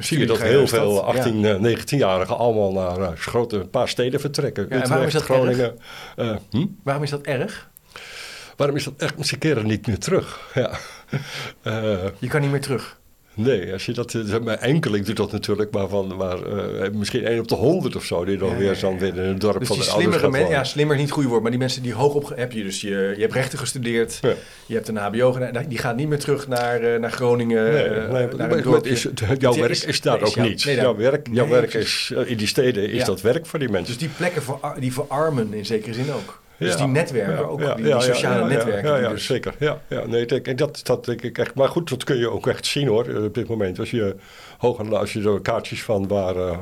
zie 0.00 0.18
je 0.18 0.26
dat 0.26 0.42
heel 0.42 0.66
veel 0.66 0.92
stad, 0.96 1.04
18, 1.04 1.44
eh, 1.44 1.54
19-jarigen 1.76 2.38
allemaal 2.38 2.72
naar 2.72 3.00
eh, 3.00 3.16
grote, 3.16 3.56
een 3.56 3.70
paar 3.70 3.88
steden 3.88 4.20
vertrekken. 4.20 4.66
Ja, 4.70 4.86
waarom 4.86 5.06
is 5.06 5.12
dat 5.12 5.22
erg? 5.22 5.30
Groningen. 5.30 5.78
Eh, 6.16 6.36
hm? 6.50 6.66
Waarom 6.82 7.02
is 7.02 7.10
dat 7.10 7.22
erg? 7.22 7.68
Waarom 8.56 8.76
is 8.76 8.84
dat 8.84 8.94
echt? 8.96 9.26
Ze 9.26 9.38
keren 9.38 9.66
niet 9.66 9.86
meer 9.86 9.98
terug. 9.98 10.50
Ja. 10.54 10.70
Eh, 11.62 12.04
Je 12.18 12.28
kan 12.28 12.40
niet 12.40 12.50
meer 12.50 12.60
terug. 12.60 12.99
Nee, 13.42 13.72
als 13.72 13.86
je 13.86 13.92
dat, 13.92 14.14
eh, 14.14 14.20
zeg 14.24 14.40
maar, 14.40 14.58
enkeling 14.58 15.04
doet 15.06 15.16
dat 15.16 15.32
natuurlijk, 15.32 15.70
maar 15.70 15.88
van 15.88 16.16
maar, 16.16 16.42
eh, 16.42 16.90
misschien 16.92 17.24
één 17.24 17.38
op 17.40 17.48
de 17.48 17.54
honderd 17.54 17.96
of 17.96 18.04
zo, 18.04 18.24
die 18.24 18.36
dan 18.36 18.48
Ja, 18.50 18.56
weer 18.56 18.74
zo'n 18.74 18.98
weer 18.98 19.16
in 19.16 19.28
het 19.28 19.40
dorp 19.40 19.58
Dus 19.58 19.68
van 19.68 19.76
die 19.76 19.84
de 19.84 19.90
slimmere 19.90 20.30
mensen, 20.30 20.50
ja, 20.50 20.64
slimmer 20.64 20.96
niet 20.96 21.10
goede 21.10 21.28
woord, 21.28 21.42
maar 21.42 21.50
die 21.50 21.60
mensen 21.60 21.82
die 21.82 21.92
hoog 21.94 22.14
op 22.14 22.32
heb 22.36 22.52
je 22.52 22.62
dus, 22.62 22.80
je, 22.80 22.88
je 23.14 23.20
hebt 23.20 23.32
rechten 23.32 23.58
gestudeerd, 23.58 24.18
Ja. 24.20 24.32
je 24.66 24.74
hebt 24.74 24.88
een 24.88 24.96
HBO 24.96 25.32
gedaan, 25.32 25.64
die 25.68 25.78
gaat 25.78 25.96
niet 25.96 26.08
meer 26.08 26.18
terug 26.18 26.48
naar, 26.48 26.80
eh, 26.80 27.00
naar 27.00 27.12
Groningen, 27.12 27.64
Nee, 27.72 27.88
nee, 27.88 27.98
naar 27.98 28.10
maar- 28.48 28.52
een 28.52 28.82
is, 28.84 29.06
jouw 29.38 29.54
werk 29.54 29.70
is- 29.70 29.84
is 29.84 30.00
daar 30.00 30.22
ook 30.22 30.36
niet. 30.36 30.64
nee, 30.64 30.76
jouw 30.76 30.96
werk, 30.96 31.26
jouw 31.32 31.48
werk 31.48 31.74
is, 31.74 32.12
in 32.24 32.36
die 32.36 32.46
steden 32.46 32.88
is 32.90 32.98
Ja. 32.98 33.04
dat 33.04 33.20
werk 33.20 33.46
voor 33.46 33.58
die 33.58 33.68
mensen. 33.68 33.86
Dus 33.86 33.98
die 33.98 34.08
plekken 34.16 34.42
voor, 34.42 34.60
die 34.78 34.92
verarmen 34.92 35.52
in 35.54 35.66
zekere 35.66 35.94
zin 35.94 36.12
ook. 36.12 36.40
Dus 36.66 36.76
die 36.76 36.86
netwerken 36.86 37.48
ook, 37.48 37.76
die, 37.76 38.00
sociale 38.00 38.48
netwerken. 38.48 39.00
Ja, 39.00 39.08
dus- 39.08 39.24
zeker. 39.26 39.54
Ja, 39.58 39.80
ja, 39.88 40.06
nee, 40.06 40.26
denk, 40.26 40.58
dat, 40.58 40.80
dat 40.82 41.04
denk 41.04 41.22
ik 41.22 41.38
echt. 41.38 41.54
Maar 41.54 41.68
goed, 41.68 41.88
dat 41.88 42.04
kun 42.04 42.16
je 42.16 42.30
ook 42.30 42.46
echt 42.46 42.66
zien 42.66 42.88
hoor, 42.88 43.08
eh, 43.08 43.24
op 43.24 43.34
dit 43.34 43.48
moment. 43.48 43.78
Als 43.78 43.90
je 43.90 44.16
hoger, 44.58 44.96
als 44.96 45.12
je 45.12 45.22
er 45.22 45.40
kaartjes 45.40 45.82
van 45.82 46.08
waar... 46.08 46.58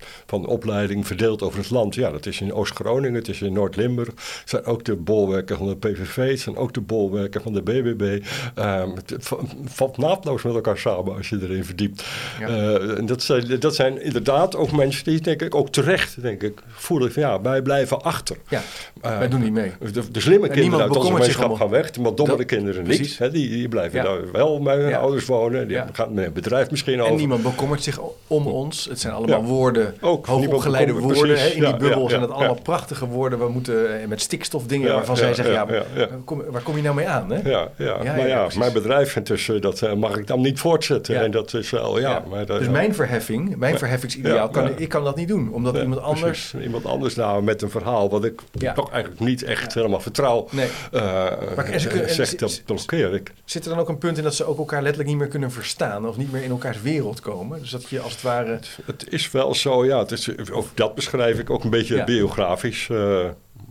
eh, 0.00 0.06
van 0.26 0.46
opleiding 0.46 1.06
verdeeld 1.06 1.42
over 1.42 1.58
het 1.58 1.70
land. 1.70 1.94
Ja, 1.94 2.10
dat 2.10 2.26
is 2.26 2.40
in 2.40 2.52
Oost-Groningen, 2.54 3.14
het 3.14 3.28
is 3.28 3.42
in 3.42 3.52
Noord-Limburg. 3.52 4.08
Het 4.08 4.42
zijn 4.44 4.64
ook 4.64 4.84
de 4.84 4.96
bolwerken 4.96 5.56
van 5.56 5.66
de 5.68 5.76
PVV, 5.76 6.30
het 6.30 6.40
zijn 6.40 6.56
ook 6.56 6.72
de 6.74 6.80
bolwerken 6.80 7.42
van 7.42 7.52
de 7.52 7.62
BBB. 7.62 8.24
Ehm, 8.54 8.90
het 8.90 9.28
valt 9.64 9.96
naadloos 9.96 10.42
met 10.42 10.54
elkaar 10.54 10.78
samen 10.78 11.16
als 11.16 11.28
je 11.28 11.38
erin 11.42 11.64
verdiept. 11.64 12.04
Ja. 12.40 12.46
Eh, 12.48 12.98
en 12.98 13.06
dat, 13.06 13.22
zijn, 13.22 13.60
dat 13.60 13.74
zijn 13.74 14.02
inderdaad 14.02 14.56
ook 14.56 14.72
mensen 14.72 15.04
die, 15.04 15.20
denk 15.20 15.42
ik, 15.42 15.54
ook 15.54 15.68
terecht, 15.70 16.22
denk 16.22 16.42
ik, 16.42 16.62
voelen 16.68 17.12
van 17.12 17.22
ja, 17.22 17.40
wij 17.40 17.62
blijven 17.62 18.02
achter. 18.02 18.36
Ja, 18.48 18.62
Eh, 19.00 19.18
wij 19.18 19.28
doen 19.28 19.40
niet 19.42 19.52
mee. 19.52 19.72
de, 19.92 20.10
de 20.10 20.20
slimme 20.20 20.48
En 20.48 20.52
kinderen 20.54 20.84
uit 20.86 20.96
onze 20.96 21.12
gemeenschap 21.12 21.52
gaan 21.54 21.68
weg, 21.68 21.96
maar 21.98 22.14
dommere 22.14 22.38
Dat- 22.38 22.46
kinderen 22.46 22.82
precies. 22.82 23.08
niet. 23.08 23.18
Hè, 23.18 23.30
die, 23.30 23.48
die 23.48 23.68
blijven 23.68 23.98
Ja. 23.98 24.04
daar 24.04 24.30
wel 24.32 24.60
met 24.60 24.76
hun 24.76 24.88
Ja. 24.88 24.98
ouders 24.98 25.26
wonen. 25.26 25.68
Die 25.68 25.78
gaan 25.92 26.14
met 26.14 26.26
een 26.26 26.32
bedrijf 26.32 26.70
misschien 26.70 26.94
En 26.94 27.00
over. 27.00 27.16
niemand 27.16 27.42
bekommert 27.42 27.82
zich 27.82 27.98
om 28.26 28.46
ons. 28.46 28.84
Het 28.84 29.00
zijn 29.00 29.12
allemaal 29.14 29.40
Ja. 29.72 29.89
Ook, 30.00 30.26
hoogopgeleide 30.26 30.92
woorden. 30.92 31.38
Hè? 31.38 31.46
In 31.46 31.50
die 31.52 31.60
precies. 31.62 31.78
bubbel 31.78 32.02
Ja, 32.02 32.08
zijn 32.08 32.20
ja, 32.20 32.26
dat 32.26 32.36
allemaal 32.36 32.60
prachtige 32.62 33.06
woorden. 33.06 33.38
We 33.38 33.48
moeten 33.48 34.00
eh, 34.00 34.06
met 34.06 34.20
stikstofdingen 34.20 34.92
waarvan 34.92 35.16
zij 35.16 35.34
zeggen, 35.34 35.54
ja. 35.54 35.66
Waar, 35.66 36.08
kom, 36.24 36.42
waar 36.48 36.62
kom 36.62 36.76
je 36.76 36.82
nou 36.82 36.94
mee 36.94 37.08
aan? 37.08 37.30
Hè? 37.30 37.50
Ja, 37.50 37.68
ja. 37.76 37.96
Maar 38.02 38.28
ja, 38.28 38.48
mijn 38.58 38.72
bedrijf 38.72 39.16
intussen, 39.16 39.60
dat 39.60 39.82
eh, 39.82 39.92
mag 39.94 40.16
ik 40.16 40.26
dan 40.26 40.40
niet 40.40 40.58
voortzetten. 40.60 41.20
En 41.20 41.30
dat 41.30 41.54
is 41.54 41.70
wel, 41.70 42.00
ja. 42.00 42.22
Maar 42.30 42.46
dat, 42.46 42.58
Dus 42.58 42.68
mijn 42.68 42.94
verheffing, 42.94 43.56
mijn 43.56 43.78
verheffingsideaal, 43.78 44.48
kan, 44.48 44.78
ik 44.78 44.88
kan 44.88 45.04
dat 45.04 45.16
niet 45.16 45.28
doen. 45.28 45.52
Omdat 45.52 45.76
iemand 45.76 46.00
anders... 46.00 46.54
Iemand 46.62 46.84
anders 46.86 47.14
nou 47.14 47.42
met 47.42 47.62
een 47.62 47.70
verhaal 47.70 48.10
wat 48.10 48.24
ik 48.24 48.40
toch 48.74 48.90
eigenlijk 48.90 49.20
niet 49.20 49.42
echt 49.42 49.74
helemaal 49.74 50.00
vertrouw. 50.00 50.48
Nee. 50.50 50.68
eh, 50.92 51.26
en 51.56 51.66
en 51.66 51.80
zegt 52.14 52.28
ze- 52.28 52.36
dat 52.36 52.62
blokkeer 52.66 53.14
ik. 53.14 53.32
Zit 53.44 53.64
er 53.64 53.70
dan 53.70 53.78
ook 53.78 53.88
een 53.88 53.98
punt 53.98 54.16
in 54.18 54.22
dat 54.24 54.34
ze 54.34 54.44
ook 54.44 54.58
elkaar 54.58 54.80
letterlijk 54.82 55.08
niet 55.08 55.18
meer 55.18 55.28
kunnen 55.28 55.50
verstaan? 55.50 56.08
Of 56.08 56.16
niet 56.16 56.32
meer 56.32 56.42
in 56.42 56.50
elkaars 56.50 56.80
wereld 56.82 57.20
komen? 57.20 57.60
Dus 57.60 57.70
dat 57.70 57.88
je 57.88 58.00
als 58.00 58.12
het 58.12 58.22
ware... 58.22 58.58
Het 58.84 59.06
is 59.08 59.30
wel 59.30 59.54
zo, 59.54 59.79
ja. 59.86 59.98
Het 59.98 60.10
is, 60.10 60.50
ook 60.50 60.66
dat 60.74 60.94
beschrijf 60.94 61.38
ik 61.38 61.50
ook 61.50 61.64
een 61.64 61.70
beetje 61.70 61.96
Ja. 61.96 62.04
biografisch. 62.04 62.88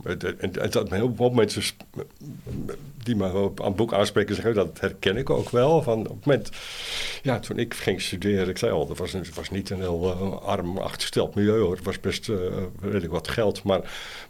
het- 0.02 0.22
het- 0.22 0.54
het- 0.74 0.90
heel 0.90 1.12
veel 1.16 1.30
mensen 1.30 1.62
die 3.02 3.16
me 3.16 3.32
op 3.32 3.60
aan 3.60 3.66
het 3.66 3.76
boek 3.76 3.92
aanspreken 3.92 4.34
zeggen, 4.34 4.54
dat 4.54 4.80
herken 4.80 5.16
ik 5.16 5.30
ook 5.30 5.50
wel. 5.50 5.82
Van 5.82 5.98
op 5.98 6.16
het 6.16 6.24
moment, 6.26 6.50
ja, 7.22 7.38
toen 7.38 7.58
ik 7.58 7.74
ging 7.74 8.00
studeren, 8.02 8.48
ik 8.48 8.58
zei 8.58 8.72
al, 8.72 8.88
het 8.88 8.98
was, 8.98 9.12
het 9.12 9.34
was 9.34 9.50
niet 9.50 9.70
een 9.70 9.80
heel 9.80 10.16
eh, 10.20 10.42
arm 10.48 10.78
achtergesteld 10.78 11.34
milieu 11.34 11.60
hoor. 11.60 11.76
Het 11.76 11.84
was 11.84 12.00
best 12.00 12.28
eh, 12.28 12.36
redelijk 12.80 13.12
wat 13.12 13.28
geld, 13.28 13.62
maar, 13.62 13.80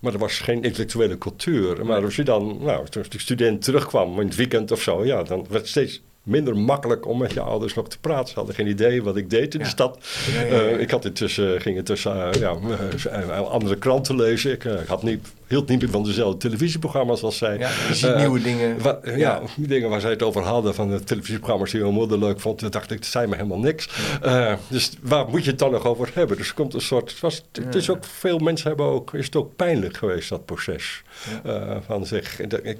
maar 0.01 0.12
er 0.12 0.18
was 0.18 0.39
geen 0.39 0.62
intellectuele 0.62 1.18
cultuur. 1.18 1.87
Maar 1.87 2.05
als 2.05 2.16
je 2.16 2.22
dan, 2.24 2.59
nou, 2.62 2.87
als 2.97 3.09
die 3.09 3.20
student 3.20 3.62
terugkwam 3.62 4.20
in 4.20 4.26
het 4.26 4.37
weekend 4.37 4.70
of 4.70 4.83
zo, 4.83 5.05
ja, 5.05 5.22
dan 5.22 5.47
werd 5.51 5.68
steeds 5.68 6.03
minder 6.22 6.56
makkelijk 6.56 7.06
om 7.06 7.18
met 7.18 7.32
je 7.32 7.40
ouders 7.40 7.74
nog 7.74 7.88
te 7.88 7.98
praten. 7.98 8.28
Ze 8.28 8.34
hadden 8.34 8.54
geen 8.54 8.66
idee 8.66 9.02
wat 9.02 9.16
ik 9.16 9.30
deed 9.30 9.52
in 9.54 9.58
Ja. 9.60 9.64
de 9.64 9.70
stad. 9.70 9.98
Ja, 10.32 10.40
ja, 10.40 10.46
ja. 10.46 10.60
Eh, 10.68 10.80
ik 10.80 10.90
had 10.90 11.04
intussen, 11.04 11.60
ging 11.60 11.76
intussen 11.76 12.32
eh, 12.32 12.40
ja, 12.40 12.56
eh, 13.10 13.40
andere 13.40 13.76
kranten 13.76 14.16
lezen. 14.16 14.52
Ik, 14.52 14.64
eh, 14.64 14.80
ik 14.80 14.86
had 14.86 15.02
niet, 15.02 15.28
hield 15.51 15.68
niet 15.68 15.80
meer 15.80 15.90
van 15.90 16.05
dezelfde 16.05 16.38
televisieprogramma's 16.38 17.22
als 17.22 17.36
zij. 17.38 17.59
Ja, 17.59 17.68
je 17.88 17.94
ziet 17.94 18.11
Eh, 18.11 18.16
nieuwe 18.16 18.40
dingen. 18.42 18.82
Wa- 18.82 18.98
ja, 19.05 19.16
Ja. 19.16 19.40
die 19.57 19.66
dingen 19.66 19.88
waar 19.90 20.01
zij 20.01 20.11
het 20.11 20.22
over 20.22 20.42
hadden 20.42 20.74
van 20.74 20.90
de 20.90 21.05
televisieprogramma's 21.05 21.70
die 21.70 21.80
mijn 21.80 21.92
moeder 21.94 22.18
leuk 22.18 22.40
vond, 22.40 22.59
toen 22.59 22.70
dacht 22.70 22.90
ik, 22.90 22.96
dat 22.98 23.07
zei 23.07 23.26
me 23.26 23.34
helemaal 23.36 23.59
niks. 23.59 23.88
Eh, 24.22 24.53
dus 24.68 24.90
waar 25.03 25.28
moet 25.28 25.44
je 25.44 25.51
het 25.51 25.59
dan 25.59 25.70
nog 25.70 25.86
over 25.86 26.11
hebben? 26.14 26.36
Dus 26.36 26.48
er 26.48 26.55
komt 26.55 26.74
een 26.74 26.80
soort, 26.80 27.11
het, 27.11 27.20
was, 27.20 27.44
het 27.53 27.74
is 27.74 27.90
ook, 27.90 28.05
veel 28.05 28.38
mensen 28.38 28.68
hebben 28.68 28.86
ook, 28.86 29.14
is 29.14 29.24
het 29.24 29.36
ook 29.36 29.57
pijnlijk 29.57 29.96
geweest, 29.96 30.28
dat 30.28 30.44
proces. 30.44 31.03
Eh, 31.44 31.76
van 31.86 32.07
zich, 32.07 32.40
ik, 32.40 32.53
ik, 32.53 32.78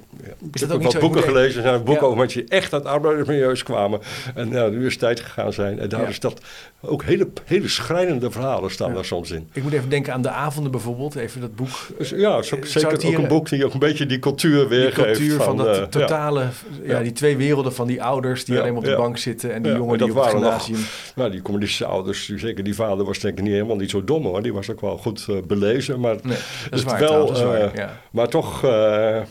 heb 0.59 0.81
wat 0.81 0.99
boeken 0.99 1.23
gelezen, 1.23 1.61
zijn 1.61 1.83
boeken 1.83 2.05
over 2.05 2.17
mensen 2.17 2.39
die 2.41 2.49
echt 2.49 2.73
uit 2.73 2.85
arbeidersmilieus 2.85 3.63
kwamen 3.63 3.99
en 4.35 4.49
naar 4.49 4.69
de 4.69 4.75
universiteit 4.75 5.19
gegaan 5.19 5.53
zijn. 5.53 5.79
En 5.79 5.89
daar 5.89 6.09
is 6.09 6.19
dat 6.19 6.41
ook 6.81 7.03
hele, 7.03 7.27
hele 7.45 7.67
schrijnende 7.67 8.31
verhalen 8.31 8.71
staan 8.71 8.93
daar 8.93 9.05
soms 9.05 9.31
in. 9.31 9.49
Ik 9.53 9.63
moet 9.63 9.73
even 9.73 9.89
denken 9.89 10.13
aan 10.13 10.21
de 10.21 10.29
avonden 10.29 10.71
bijvoorbeeld. 10.71 11.15
Even 11.15 11.41
dat 11.41 11.55
boek. 11.55 11.69
Dus 11.97 12.09
ja, 12.09 12.41
ook 12.63 12.69
zeker 12.71 13.01
hier- 13.01 13.17
ook 13.17 13.21
een 13.23 13.27
boek 13.27 13.49
die 13.49 13.65
ook 13.65 13.73
een 13.73 13.79
beetje 13.79 14.05
die 14.05 14.19
cultuur 14.19 14.59
Die 14.59 14.67
weergeeft. 14.67 15.17
cultuur 15.17 15.41
van, 15.41 15.57
dat 15.57 15.67
eh, 15.67 15.75
ja. 15.75 15.87
totale, 15.87 16.39
ja. 16.39 16.49
Ja. 16.83 16.99
die 16.99 17.11
twee 17.11 17.37
werelden 17.37 17.73
van 17.73 17.87
die 17.87 18.03
ouders 18.03 18.45
die 18.45 18.53
Ja, 18.55 18.59
alleen 18.61 18.73
maar 18.73 18.81
op 18.83 18.87
de 18.89 18.95
bank 18.95 19.17
zitten 19.17 19.53
en 19.53 19.61
die 19.61 19.71
jongen 19.73 19.97
die 19.97 20.11
op 20.17 20.23
het 20.25 20.39
nog-. 20.39 20.69
Nou, 21.15 21.31
die 21.31 21.41
communistische 21.41 21.85
ouders, 21.85 22.25
die- 22.25 22.37
zeker 22.39 22.63
die 22.63 22.75
vader 22.75 23.05
was 23.05 23.19
denk 23.19 23.37
ik 23.37 23.43
niet 23.43 23.53
helemaal 23.53 23.75
niet 23.75 23.89
zo 23.89 24.03
dom 24.03 24.23
hoor. 24.23 24.41
Die 24.41 24.53
was 24.53 24.69
ook 24.71 24.81
wel 24.81 24.97
goed 24.97 25.25
eh, 25.29 25.35
belezen, 25.47 25.99
maar, 25.99 26.15
Nee, 26.23 26.37
dat 26.69 26.79
is 26.79 26.79
het 26.79 26.83
waar. 26.89 26.99
wel, 26.99 27.07
trouwens, 27.07 27.39
dat 27.39 27.53
is 27.53 27.59
waar, 27.59 27.73
eh, 27.73 27.89
maar 28.11 28.27
toch, 28.27 28.61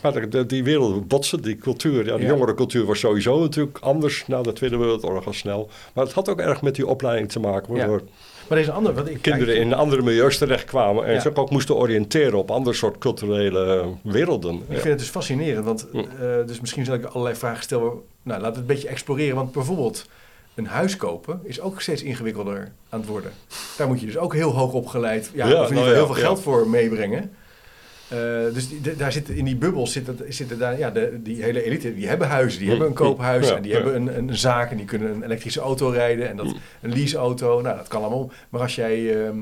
maar 0.03 0.47
die 0.47 0.64
wereld 0.64 1.09
botsen, 1.09 1.43
die 1.43 1.57
cultuur. 1.57 2.07
Ja, 2.07 2.16
de 2.16 2.24
jongere 2.26 2.55
cultuur 2.55 2.85
was 2.85 2.99
sowieso 2.99 3.41
natuurlijk 3.41 3.78
anders 3.81 4.24
na 4.26 4.43
de 4.43 4.53
Tweede 4.53 4.76
Wereldoorlog 4.76 5.26
al 5.26 5.33
snel. 5.33 5.70
Maar 5.95 6.05
het 6.05 6.12
had 6.12 6.28
ook 6.28 6.41
erg 6.41 6.62
met 6.62 6.74
die 6.74 6.87
opleiding 6.87 7.31
te 7.31 7.41
maken, 7.41 7.74
waardoor 7.76 8.03
Maar 8.51 8.59
deze 8.59 8.72
andere, 8.72 8.94
wat 8.94 9.09
ik 9.09 9.22
kinderen 9.22 9.57
in 9.57 9.72
andere 9.74 10.03
milieus 10.03 10.38
terechtkwamen 10.38 11.05
en 11.07 11.12
Ja. 11.12 11.20
zich 11.20 11.34
ook 11.34 11.51
moesten 11.51 11.76
oriënteren 11.76 12.38
op 12.38 12.51
andere 12.51 12.76
soort 12.76 12.98
culturele 12.98 13.84
werelden. 14.03 14.55
Ik 14.55 14.61
Ja. 14.68 14.72
vind 14.74 14.84
het 14.84 14.98
dus 14.98 15.09
fascinerend, 15.09 15.64
want 15.64 15.86
Hm. 15.92 15.98
eh, 15.98 16.05
dus 16.46 16.61
misschien 16.61 16.84
zal 16.84 16.94
ik 16.94 17.05
allerlei 17.05 17.36
vragen 17.36 17.62
stellen. 17.62 17.82
Nou, 17.90 18.01
laten 18.22 18.42
we 18.42 18.46
het 18.46 18.57
een 18.57 18.66
beetje 18.66 18.88
exploreren. 18.88 19.36
Want 19.36 19.53
bijvoorbeeld 19.53 20.07
een 20.55 20.66
huis 20.66 20.96
kopen 20.96 21.40
is 21.42 21.61
ook 21.61 21.80
steeds 21.80 22.03
ingewikkelder 22.03 22.72
aan 22.88 23.01
het 23.01 23.09
worden. 23.09 23.30
Daar 23.76 23.86
moet 23.88 24.01
je 24.01 24.07
dus 24.07 24.18
ook 24.18 24.34
heel 24.34 24.51
hoog 24.51 24.72
opgeleid, 24.72 25.30
ja, 25.34 25.48
Ja, 25.48 25.53
of 25.53 25.53
in 25.53 25.53
ieder 25.57 25.66
geval 25.66 25.74
nou 25.82 25.88
ja, 25.88 25.94
heel 25.94 26.07
veel 26.07 26.16
ja. 26.16 26.20
geld 26.28 26.40
voor 26.40 26.68
meebrengen. 26.68 27.30
Eh, 28.11 28.18
dus 28.54 28.68
die, 28.68 28.96
daar 28.96 29.12
zit, 29.12 29.28
in 29.28 29.44
die 29.44 29.56
bubbel 29.56 29.86
zitten, 29.86 30.18
zitten 30.28 30.58
daar, 30.58 30.78
ja, 30.78 30.90
de, 30.90 31.20
die 31.22 31.42
hele 31.42 31.62
elite, 31.64 31.94
die 31.94 32.08
hebben 32.08 32.28
huizen, 32.28 32.58
die 32.58 32.68
Hm, 32.68 32.70
hebben 32.72 32.88
een 32.90 32.94
koophuis 33.06 33.48
ja, 33.48 33.56
en 33.56 33.62
die 33.62 33.70
ja. 33.70 33.76
hebben 33.76 33.94
een, 33.94 34.18
een 34.18 34.36
zaak 34.36 34.70
en 34.70 34.76
die 34.76 34.86
kunnen 34.86 35.11
een 35.14 35.22
elektrische 35.22 35.61
auto 35.61 35.88
rijden 35.88 36.28
en 36.28 36.36
dat, 36.36 36.46
Hm. 36.46 36.56
een 36.80 36.92
leaseauto. 36.92 37.61
Nou, 37.61 37.76
dat 37.76 37.88
kan 37.88 38.00
allemaal. 38.02 38.30
Maar 38.48 38.61
als 38.61 38.74
jij 38.74 39.24
ehm, 39.24 39.36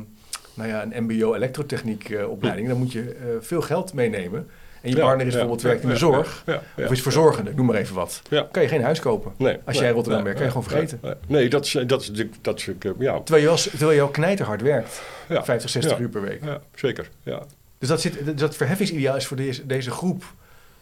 nou 0.54 0.68
ja, 0.68 0.86
een 0.90 1.04
mbo 1.04 1.34
elektrotechniek 1.34 2.10
eh, 2.10 2.30
opleiding, 2.30 2.68
dan 2.68 2.78
moet 2.78 2.92
je 2.92 3.00
eh, 3.02 3.26
veel 3.40 3.60
geld 3.60 3.92
meenemen. 3.92 4.48
En 4.82 4.90
je 4.90 4.96
Ja, 4.96 5.02
partner 5.02 5.26
is 5.26 5.32
bijvoorbeeld 5.32 5.62
werkt 5.62 5.82
in 5.82 5.88
de 5.88 5.96
zorg. 5.96 6.44
Of 6.76 6.90
is 6.90 7.02
verzorgende, 7.02 7.52
noem 7.54 7.66
maar 7.66 7.76
even 7.76 7.94
wat. 7.94 8.22
Kan 8.50 8.62
je 8.62 8.68
geen 8.68 8.82
huis 8.82 9.00
kopen. 9.00 9.32
Nee, 9.36 9.58
Als 9.64 9.78
jij 9.78 9.88
in 9.88 9.94
Rotterdam 9.94 10.22
werkt, 10.22 10.38
kan 10.38 10.46
je 10.46 10.52
gewoon 10.52 10.68
vergeten. 10.70 11.00
Nee, 11.26 11.48
dat 11.48 11.64
is, 11.64 11.76
dat 11.86 12.02
is, 12.02 12.10
dat 12.40 12.58
is, 12.58 12.68
ja, 12.98 13.20
Terwijl 13.20 13.44
je, 13.44 13.50
als, 13.50 13.62
terwijl 13.68 13.90
je 13.92 14.02
ook 14.02 14.12
knijterhard 14.12 14.62
werkt. 14.62 15.02
ja, 15.28 15.44
50, 15.44 15.70
60 15.70 15.92
ja. 15.96 16.02
uur 16.02 16.08
per 16.08 16.20
week. 16.22 16.44
ja, 16.44 16.60
zeker, 16.74 17.08
ja. 17.22 17.42
Dus 17.78 17.88
dat, 17.88 18.00
zit, 18.00 18.38
dat 18.38 18.56
verheffingsideaal 18.56 19.16
is 19.16 19.26
voor 19.26 19.36
deze, 19.36 19.66
deze 19.66 19.90
groep 19.90 20.24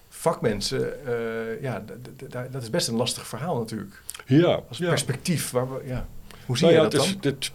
vakmensen. 0.08 1.06
eh, 1.06 1.62
ja, 1.62 1.84
dat 2.50 2.62
is 2.62 2.70
best 2.70 2.88
een 2.88 2.96
lastig 2.96 3.26
verhaal 3.26 3.58
natuurlijk. 3.58 4.02
Ja, 4.26 4.60
Als 4.68 4.78
ja. 4.78 4.88
perspectief. 4.88 5.50
Waar 5.50 5.72
we, 5.74 5.80
ja. 5.86 6.06
Hoe 6.46 6.56
zie 6.58 6.66
Nou 6.66 6.78
je 6.78 6.84
ja, 6.84 6.90
dat 6.90 7.02
is- 7.02 7.10
dan? 7.10 7.20
dit- 7.20 7.50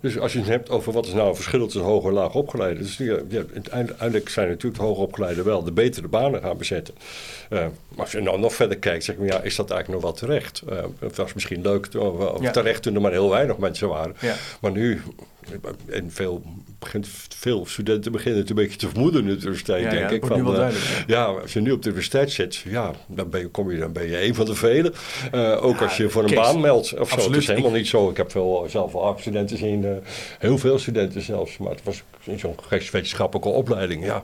dus 0.00 0.18
als 0.18 0.32
je 0.32 0.38
het 0.38 0.48
hebt 0.48 0.70
over 0.70 0.92
wat 0.92 1.06
is 1.06 1.12
nou 1.12 1.26
het 1.26 1.36
verschil 1.36 1.64
tussen 1.64 1.82
hoog 1.82 2.04
en 2.04 2.12
laag 2.12 2.34
opgeleide. 2.34 2.80
Dus 2.80 2.96
ja, 2.96 3.18
uiteindelijk 3.52 4.28
zijn 4.28 4.48
natuurlijk 4.48 4.80
de 4.80 4.86
hoogopgeleiden 4.86 5.44
wel 5.44 5.62
de 5.64 5.72
betere 5.72 6.08
banen 6.08 6.40
gaan 6.42 6.56
bezetten. 6.56 6.94
Eh, 7.48 7.58
maar 7.58 7.70
als 8.04 8.12
je 8.12 8.20
nou 8.20 8.38
nog 8.40 8.54
verder 8.54 8.78
kijkt, 8.78 9.04
zeg 9.04 9.16
ik, 9.16 9.32
ja, 9.32 9.40
is 9.40 9.56
dat 9.56 9.70
eigenlijk 9.70 10.02
nog 10.02 10.10
wel 10.10 10.20
terecht? 10.28 10.62
Eh, 10.68 10.84
het 10.98 11.16
was 11.16 11.34
misschien 11.34 11.62
leuk 11.62 11.88
of, 11.94 12.18
of 12.34 12.42
Ja. 12.42 12.50
terecht 12.50 12.82
toen 12.82 12.94
er 12.94 13.00
maar 13.00 13.10
heel 13.12 13.30
weinig 13.30 13.56
mensen 13.58 13.88
waren. 13.88 14.14
Maar 14.60 14.70
nu, 14.72 15.02
en 15.88 16.10
veel, 16.12 16.42
begint, 16.78 17.08
veel 17.38 17.66
studenten 17.66 18.12
beginnen 18.12 18.40
het 18.40 18.50
een 18.50 18.56
beetje 18.56 18.78
te 18.78 18.88
vermoeden 18.88 19.20
in 19.20 19.26
de 19.26 19.32
universiteit, 19.32 19.82
Ja, 19.82 19.90
denk 19.90 20.10
ik. 20.10 20.24
wel 20.24 20.60
eh, 20.60 20.74
ja, 21.06 21.24
als 21.24 21.52
je 21.52 21.60
nu 21.60 21.70
op 21.70 21.82
de 21.82 21.88
universiteit 21.88 22.30
zit, 22.30 22.56
ja, 22.56 22.92
dan 23.06 23.30
ben 23.30 23.40
je, 23.40 23.48
kom 23.48 23.70
je, 23.70 23.78
dan 23.78 23.92
ben 23.92 24.08
je 24.08 24.24
een 24.24 24.34
van 24.34 24.44
de 24.46 24.54
velen. 24.54 24.92
Eh, 25.32 25.64
ook 25.64 25.78
Ja, 25.78 25.84
als 25.84 25.96
je 25.96 26.08
voor 26.10 26.22
een 26.22 26.28
Kees, 26.28 26.38
baan 26.38 26.60
meldt 26.60 26.82
of 26.98 27.08
zo. 27.08 27.14
absoluut. 27.14 27.30
Het 27.34 27.36
is 27.42 27.46
helemaal 27.46 27.70
niet 27.70 27.86
zo. 27.88 28.10
Ik 28.10 28.16
heb 28.16 28.30
veel, 28.30 28.66
zelf 28.68 28.92
wel 28.92 29.16
studenten 29.18 29.58
zien, 29.58 29.84
eh, 29.84 29.90
heel 30.38 30.58
veel 30.58 30.78
studenten 30.78 31.22
zelfs. 31.22 31.58
Maar 31.58 31.70
het 31.70 31.82
was 31.82 32.02
zo'n 32.36 32.54
geesteswetenschappelijke 32.68 33.48
opleiding, 33.48 34.04
ja. 34.04 34.22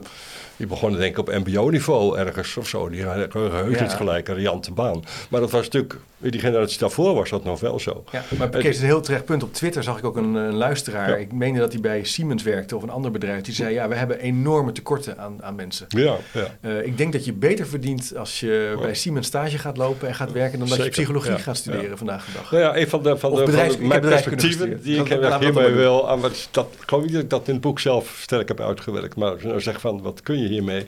Die 0.57 0.67
begonnen 0.67 0.99
denk 0.99 1.11
ik 1.11 1.19
op 1.19 1.45
mbo-niveau 1.45 2.17
ergens 2.17 2.57
of 2.57 2.67
zo. 2.67 2.89
Die 2.89 3.03
hadden 3.05 3.51
heus 3.51 3.75
Ja. 3.77 3.81
niet 3.81 3.91
gelijk 3.91 4.27
een 4.27 4.35
riante 4.35 4.71
baan. 4.71 5.03
Maar 5.29 5.39
dat 5.41 5.51
was 5.51 5.63
natuurlijk, 5.63 5.95
in 6.21 6.31
die 6.31 6.39
generatie 6.39 6.79
daarvoor 6.79 7.13
was 7.13 7.29
dat 7.29 7.43
nog 7.43 7.59
wel 7.59 7.79
zo. 7.79 8.03
Ja, 8.11 8.23
maar 8.37 8.47
Het- 8.51 8.61
Kees, 8.61 8.79
een 8.79 8.85
heel 8.85 9.01
terecht 9.01 9.25
punt. 9.25 9.43
Op 9.43 9.53
Twitter 9.53 9.83
zag 9.83 9.97
ik 9.97 10.05
ook 10.05 10.17
een, 10.17 10.33
een 10.35 10.53
luisteraar. 10.53 11.09
Ja. 11.09 11.15
Ik 11.15 11.31
meende 11.31 11.59
dat 11.59 11.71
hij 11.71 11.81
bij 11.81 12.03
Siemens 12.03 12.43
werkte 12.43 12.75
of 12.75 12.83
een 12.83 12.89
ander 12.89 13.11
bedrijf. 13.11 13.41
Die 13.41 13.53
zei, 13.53 13.73
ja, 13.73 13.87
we 13.87 13.95
hebben 13.95 14.19
enorme 14.19 14.71
tekorten 14.71 15.17
aan, 15.17 15.43
aan 15.43 15.55
mensen. 15.55 15.85
Ja, 15.89 16.15
ja. 16.33 16.57
Eh, 16.61 16.85
ik 16.85 16.97
denk 16.97 17.13
dat 17.13 17.25
je 17.25 17.33
beter 17.33 17.67
verdient 17.67 18.13
als 18.17 18.39
je 18.39 18.77
bij 18.81 18.93
Siemens 18.93 19.27
stage 19.27 19.57
gaat 19.57 19.77
lopen 19.77 20.07
en 20.07 20.15
gaat 20.15 20.31
werken... 20.31 20.59
dan 20.59 20.67
dat 20.67 20.83
je 20.83 20.89
psychologie 20.89 21.37
gaat 21.37 21.57
studeren 21.57 21.97
vandaag 21.97 22.25
de 22.25 22.31
dag. 22.33 22.51
Nou 22.51 22.63
ja, 22.63 22.77
een 22.77 22.87
van 22.89 23.03
de, 23.03 23.17
van 23.17 23.35
de, 23.35 23.51
van 23.51 23.87
mijn 23.87 24.01
perspectieven 24.01 24.81
die 24.83 24.99
ik 24.99 25.07
heb 25.07 25.21
wil, 25.53 26.09
aan 26.09 26.19
wat, 26.19 26.47
dat, 26.51 26.67
ik 26.81 26.87
geloof 26.89 27.03
niet 27.03 27.13
dat 27.13 27.23
ik 27.23 27.29
dat 27.29 27.47
in 27.47 27.53
het 27.53 27.61
boek 27.61 27.79
zelf 27.79 27.94
sterk 28.01 28.47
heb 28.47 28.59
uitgewerkt, 28.59 29.15
maar 29.15 29.31
als 29.31 29.41
je 29.41 29.47
nou 29.47 29.61
zegt 29.61 29.81
van, 29.81 30.01
wat 30.01 30.21
kun 30.21 30.39
je 30.41 30.47
hiermee? 30.47 30.85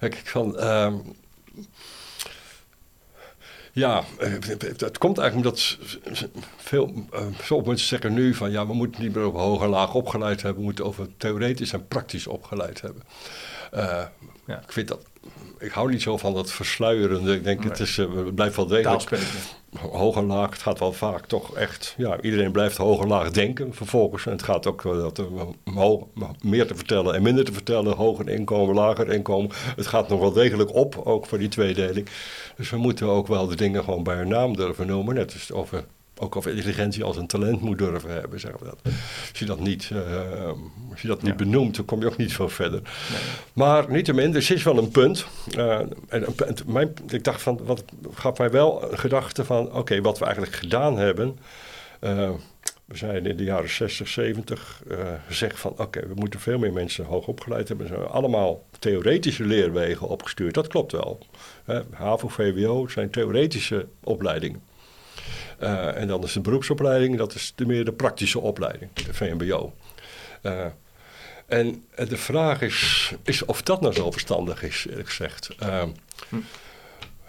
Ik 0.00 0.20
van, 0.24 0.58
ehm, 0.58 0.94
ja, 3.72 4.04
eh, 4.18 4.32
het 4.76 4.98
komt 4.98 5.18
eigenlijk 5.18 5.34
omdat 5.34 5.78
veel, 6.56 7.06
eh, 7.12 7.26
veel 7.32 7.60
mensen 7.60 7.88
zeggen 7.88 8.14
nu 8.14 8.34
van, 8.34 8.50
ja, 8.50 8.66
we 8.66 8.74
moeten 8.74 9.02
niet 9.02 9.14
meer 9.14 9.24
over 9.24 9.40
hoog 9.40 9.62
en 9.62 9.68
laag 9.68 9.94
opgeleid 9.94 10.42
hebben, 10.42 10.58
we 10.60 10.64
moeten 10.66 10.84
over 10.84 11.06
theoretisch 11.16 11.72
en 11.72 11.88
praktisch 11.88 12.26
opgeleid 12.26 12.80
hebben. 12.80 13.02
Eh, 13.70 14.04
Ja. 14.46 14.60
Ik 14.60 14.72
vind 14.72 14.88
dat, 14.88 15.00
ik 15.58 15.70
hou 15.70 15.90
niet 15.90 16.02
zo 16.02 16.16
van 16.16 16.34
dat 16.34 16.52
versluierende, 16.52 17.34
ik 17.34 17.44
denk 17.44 17.58
Nee. 17.60 17.68
het, 17.68 17.80
is, 17.80 17.98
eh, 17.98 18.06
blijft 18.34 18.56
wel 18.56 18.66
degelijk. 18.66 19.10
Hoog 19.78 20.16
en 20.16 20.26
laag, 20.26 20.50
het 20.50 20.62
gaat 20.62 20.78
wel 20.78 20.92
vaak 20.92 21.26
toch 21.26 21.56
echt, 21.56 21.94
ja, 21.96 22.20
iedereen 22.20 22.52
blijft 22.52 22.76
hoog 22.76 23.00
en 23.02 23.08
laag 23.08 23.30
denken 23.30 23.74
vervolgens. 23.74 24.26
En 24.26 24.32
het 24.32 24.42
gaat 24.42 24.66
ook 24.66 24.82
dat 24.82 25.18
er 25.18 25.26
meer 26.40 26.66
te 26.66 26.74
vertellen 26.74 27.14
en 27.14 27.22
minder 27.22 27.44
te 27.44 27.52
vertellen, 27.52 27.96
hoger 27.96 28.28
inkomen, 28.28 28.74
lager 28.74 29.12
inkomen. 29.12 29.50
Het 29.76 29.86
gaat 29.86 30.08
nog 30.08 30.20
wel 30.20 30.32
degelijk 30.32 30.74
op, 30.74 31.00
ook 31.04 31.26
voor 31.26 31.38
die 31.38 31.48
tweedeling. 31.48 32.08
Dus 32.56 32.70
we 32.70 32.76
moeten 32.76 33.06
ook 33.06 33.26
wel 33.26 33.46
de 33.46 33.56
dingen 33.56 33.84
gewoon 33.84 34.02
bij 34.02 34.16
hun 34.16 34.28
naam 34.28 34.56
durven 34.56 34.86
noemen. 34.86 35.14
Net 35.14 35.32
als 35.32 35.52
over, 35.52 35.84
ook 36.22 36.36
over 36.36 36.50
intelligentie 36.50 37.04
als 37.04 37.16
een 37.16 37.26
talent 37.26 37.60
moet 37.60 37.78
durven 37.78 38.12
hebben, 38.12 38.40
zeggen 38.40 38.60
we 38.60 38.66
dat. 38.66 38.78
Als 39.30 39.38
je 39.38 39.44
dat 39.44 39.60
niet, 39.60 39.90
eh, 39.92 40.48
als 40.90 41.02
je 41.02 41.08
dat 41.08 41.22
niet 41.22 41.30
Ja. 41.30 41.36
benoemt, 41.36 41.76
dan 41.76 41.84
kom 41.84 42.00
je 42.00 42.06
ook 42.06 42.16
niet 42.16 42.32
veel 42.32 42.48
verder. 42.48 42.80
Maar 43.52 43.90
niettemin, 43.90 44.34
er 44.34 44.50
is 44.50 44.62
wel 44.62 44.78
een 44.78 44.90
punt. 44.90 45.26
Eh, 45.56 45.78
en, 45.78 45.96
en 46.08 46.54
mijn, 46.66 46.94
ik 47.08 47.24
dacht 47.24 47.42
van, 47.42 47.60
wat 47.64 47.84
gaf 48.14 48.38
mij 48.38 48.50
wel 48.50 48.92
een 48.92 48.98
gedachte 48.98 49.44
van, 49.44 49.72
oké, 49.72 50.00
wat 50.00 50.18
we 50.18 50.24
eigenlijk 50.24 50.54
gedaan 50.56 50.98
hebben. 50.98 51.38
eh, 52.00 52.30
we 52.84 52.96
zijn 52.98 53.26
in 53.26 53.36
de 53.36 53.44
jaren 53.44 53.70
60, 53.70 54.08
70 54.08 54.82
eh, 54.90 54.96
gezegd 55.26 55.58
van, 55.60 55.74
oké, 55.76 56.00
we 56.06 56.14
moeten 56.14 56.40
veel 56.40 56.58
meer 56.58 56.72
mensen 56.72 57.04
hoog 57.04 57.26
opgeleid 57.26 57.68
hebben. 57.68 57.86
Ze 57.86 57.92
hebben 57.92 58.10
allemaal 58.12 58.64
theoretische 58.78 59.44
leerwegen 59.44 60.08
opgestuurd. 60.08 60.54
Dat 60.54 60.66
klopt 60.66 60.92
wel. 60.92 61.18
HAVO, 61.90 62.28
VWO 62.28 62.88
zijn 62.88 63.10
theoretische 63.10 63.86
opleidingen. 64.04 64.62
Eh, 65.58 65.96
en 65.96 66.08
dan 66.08 66.22
is 66.22 66.32
de 66.32 66.40
beroepsopleiding, 66.40 67.16
dat 67.16 67.34
is 67.34 67.52
de 67.54 67.66
meer 67.66 67.84
de 67.84 67.92
praktische 67.92 68.40
opleiding, 68.40 68.92
de 68.92 69.14
VMBO. 69.14 69.74
Eh, 70.42 70.66
en 71.46 71.84
de 71.94 72.16
vraag 72.16 72.60
is, 72.60 73.12
is 73.22 73.44
of 73.44 73.62
dat 73.62 73.80
nou 73.80 73.94
zo 73.94 74.10
verstandig 74.10 74.62
is, 74.62 74.86
eerlijk 74.88 75.08
gezegd. 75.08 75.48
Hm. 76.28 76.38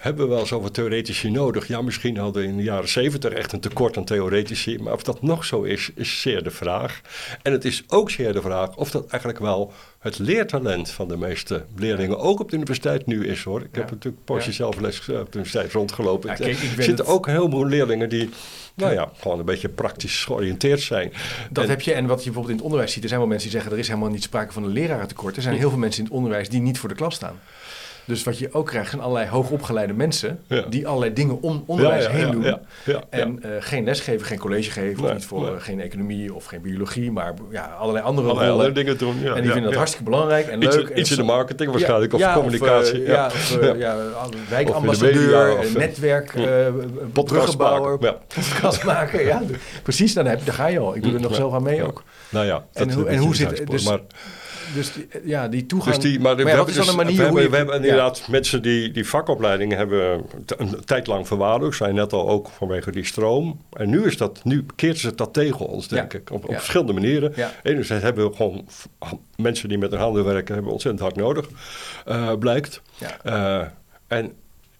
Hebben 0.03 0.27
we 0.27 0.33
wel 0.35 0.45
zoveel 0.45 0.71
theoretici 0.71 1.29
nodig? 1.31 1.67
Ja, 1.67 1.81
misschien 1.81 2.17
hadden 2.17 2.41
we 2.41 2.47
in 2.47 2.57
de 2.57 2.63
jaren 2.63 2.89
zeventig 2.89 3.33
echt 3.33 3.51
een 3.51 3.59
tekort 3.59 3.97
aan 3.97 4.03
theoretici. 4.05 4.77
Maar 4.79 4.93
of 4.93 5.03
dat 5.03 5.21
nog 5.21 5.45
zo 5.45 5.61
is, 5.61 5.91
is 5.95 6.21
zeer 6.21 6.43
de 6.43 6.51
vraag. 6.51 7.01
En 7.41 7.51
het 7.51 7.65
is 7.65 7.83
ook 7.87 8.09
zeer 8.09 8.33
de 8.33 8.41
vraag 8.41 8.75
of 8.75 8.91
dat 8.91 9.07
eigenlijk 9.07 9.41
wel 9.41 9.73
het 9.99 10.19
leertalent 10.19 10.89
van 10.89 11.07
de 11.07 11.17
meeste 11.17 11.65
leerlingen 11.75 12.19
ook 12.19 12.39
op 12.39 12.49
de 12.49 12.55
universiteit 12.55 13.05
nu 13.05 13.27
is 13.27 13.43
hoor. 13.43 13.61
Ik 13.61 13.67
Ja. 13.71 13.79
heb 13.79 13.91
natuurlijk 13.91 14.25
poosje 14.25 14.49
Ja. 14.49 14.55
zelf 14.55 14.79
les 14.79 14.99
eh, 14.99 15.19
op 15.19 15.31
de 15.31 15.37
universiteit 15.37 15.71
rondgelopen. 15.71 16.29
Ja, 16.29 16.35
Er 16.37 16.43
kijk, 16.43 16.57
zitten 16.57 16.85
het- 16.95 17.05
ook 17.05 17.27
een 17.27 17.33
heleboel 17.33 17.65
leerlingen 17.65 18.09
die, 18.09 18.29
nou 18.75 18.93
ja, 18.93 19.11
gewoon 19.19 19.39
een 19.39 19.45
beetje 19.45 19.69
praktisch 19.69 20.23
georiënteerd 20.25 20.81
zijn. 20.81 21.13
Dat 21.51 21.63
En- 21.63 21.69
heb 21.69 21.81
je, 21.81 21.93
en 21.93 22.05
wat 22.05 22.17
je 22.17 22.23
bijvoorbeeld 22.23 22.47
in 22.49 22.55
het 22.55 22.63
onderwijs 22.65 22.91
ziet, 22.93 23.01
er 23.03 23.07
zijn 23.09 23.19
wel 23.21 23.29
mensen 23.29 23.49
die 23.49 23.57
zeggen 23.57 23.75
er 23.75 23.83
is 23.83 23.87
helemaal 23.91 24.09
niet 24.11 24.23
sprake 24.23 24.53
van 24.53 24.63
een 24.63 24.71
lerarentekort. 24.71 25.35
Er 25.35 25.41
zijn 25.41 25.55
heel 25.57 25.69
veel 25.69 25.79
mensen 25.79 25.99
in 25.99 26.05
het 26.05 26.13
onderwijs 26.17 26.49
die 26.49 26.61
niet 26.61 26.77
voor 26.79 26.89
de 26.89 26.95
klas 26.95 27.15
staan. 27.15 27.39
Dus 28.05 28.23
wat 28.23 28.37
je 28.39 28.49
ook 28.53 28.65
krijgt 28.65 28.89
zijn 28.89 29.01
allerlei 29.01 29.27
hoogopgeleide 29.29 29.93
mensen 29.93 30.39
die 30.69 30.87
allerlei 30.87 31.13
dingen 31.13 31.41
om 31.41 31.63
onderwijs 31.67 32.07
heen 32.07 32.31
doen. 32.31 32.43
ja, 32.43 32.59
ja, 32.85 33.01
En 33.09 33.43
eh, 33.43 33.49
geen 33.59 33.83
les 33.83 33.99
geven, 33.99 34.25
geen 34.27 34.39
college 34.39 34.71
geven, 34.71 35.03
of 35.03 35.13
niet 35.13 35.25
voor 35.25 35.59
geen 35.59 35.81
economie 35.81 36.33
of 36.33 36.45
geen 36.45 36.61
biologie, 36.61 37.11
maar 37.11 37.33
ja, 37.51 37.65
allerlei 37.79 38.05
andere 38.05 38.27
allerlei 38.29 38.51
rollen. 38.51 38.73
dingen 38.73 38.97
doen. 38.97 39.15
Ja, 39.21 39.33
en 39.35 39.41
die 39.41 39.51
vinden 39.51 39.63
dat 39.69 39.73
hartstikke 39.75 40.09
belangrijk 40.09 40.47
en 40.47 40.61
Iets, 40.63 40.75
leuk. 40.75 40.89
en 40.89 40.99
iets 40.99 41.11
in 41.11 41.17
de 41.17 41.23
marketing 41.23 41.71
waarschijnlijk, 41.71 42.13
of 42.13 42.33
communicatie. 42.33 43.01
Of, 43.01 43.07
ja. 43.07 43.13
ja, 43.13 43.25
of, 43.25 43.57
eh, 43.57 43.79
Ja. 43.79 43.95
wijkambassadeur, 44.49 45.51
of, 45.57 45.63
eh, 45.63 45.69
eh, 45.69 45.75
netwerk, 45.75 46.33
bruggenbouwer, 47.13 47.97
maken, 48.85 49.25
ja. 49.25 49.41
precies, 49.83 50.13
dan, 50.13 50.25
heb, 50.25 50.45
daar 50.45 50.55
ga 50.55 50.67
je 50.67 50.79
al. 50.79 50.95
Ik 50.95 51.03
doe 51.03 51.13
er 51.13 51.21
nog 51.21 51.35
zelf 51.35 51.53
aan 51.53 51.63
mee 51.63 51.83
ook. 51.83 52.03
Nou 52.29 52.45
ja, 52.45 52.65
En 52.73 52.91
hoe- 52.93 53.05
en 53.07 53.17
hoe 53.17 53.35
zit- 53.35 53.67
dus- 53.71 53.85
Maar, 53.85 53.99
Dus 54.73 54.93
die, 54.93 55.07
ja, 55.23 55.47
die 55.47 55.65
toegang. 55.65 55.95
dus 55.95 56.03
die, 56.03 56.19
maar, 56.19 56.35
we 56.35 56.41
ja, 56.41 56.47
hebben 56.47 56.65
dan 56.65 56.75
dus- 56.75 56.87
een 56.87 56.95
manier 56.95 57.17
we 57.17 57.27
hoe 57.27 57.39
hebben, 57.39 57.43
je... 57.43 57.49
we 57.49 57.55
hebben 57.55 57.75
inderdaad 57.75 58.27
mensen 58.27 58.61
die 58.61 58.91
die 58.91 59.07
vakopleidingen 59.07 59.77
hebben 59.77 60.23
een 60.57 60.85
tijd 60.85 61.07
lang 61.07 61.27
verwaarloosd. 61.27 61.77
zijn 61.77 61.95
net 61.95 62.13
al 62.13 62.29
ook 62.29 62.47
vanwege 62.47 62.91
die 62.91 63.05
stroom. 63.05 63.61
En 63.73 63.89
nu, 63.89 64.05
is 64.05 64.17
dat, 64.17 64.43
nu 64.43 64.65
keert 64.75 64.97
ze 64.97 65.15
dat 65.15 65.33
tegen 65.33 65.67
ons, 65.67 65.87
denk 65.87 66.13
ik. 66.13 66.31
Op, 66.31 66.49
op 66.49 66.55
verschillende 66.55 66.93
manieren. 66.93 67.33
Enerzijds 67.63 68.03
hebben 68.03 68.29
we 68.29 68.35
gewoon 68.35 68.67
mensen 69.35 69.69
die 69.69 69.77
met 69.77 69.91
hun 69.91 69.99
handen 69.99 70.23
werken... 70.23 70.53
hebben 70.53 70.71
ontzettend 70.71 71.03
hard 71.03 71.15
nodig, 71.15 71.49
eh, 72.05 72.37
blijkt. 72.37 72.81
Eh, 73.23 73.61
en 74.07 74.33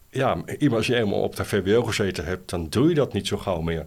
ja, 0.09 0.37
iemand 0.57 0.77
als 0.77 0.87
je 0.87 0.95
eenmaal 0.95 1.21
op 1.21 1.35
de 1.35 1.45
VWO 1.45 1.83
gezeten 1.83 2.25
hebt... 2.25 2.49
dan 2.49 2.67
doe 2.69 2.89
je 2.89 2.95
dat 2.95 3.13
niet 3.13 3.27
zo 3.27 3.37
gauw 3.37 3.61
meer. 3.61 3.85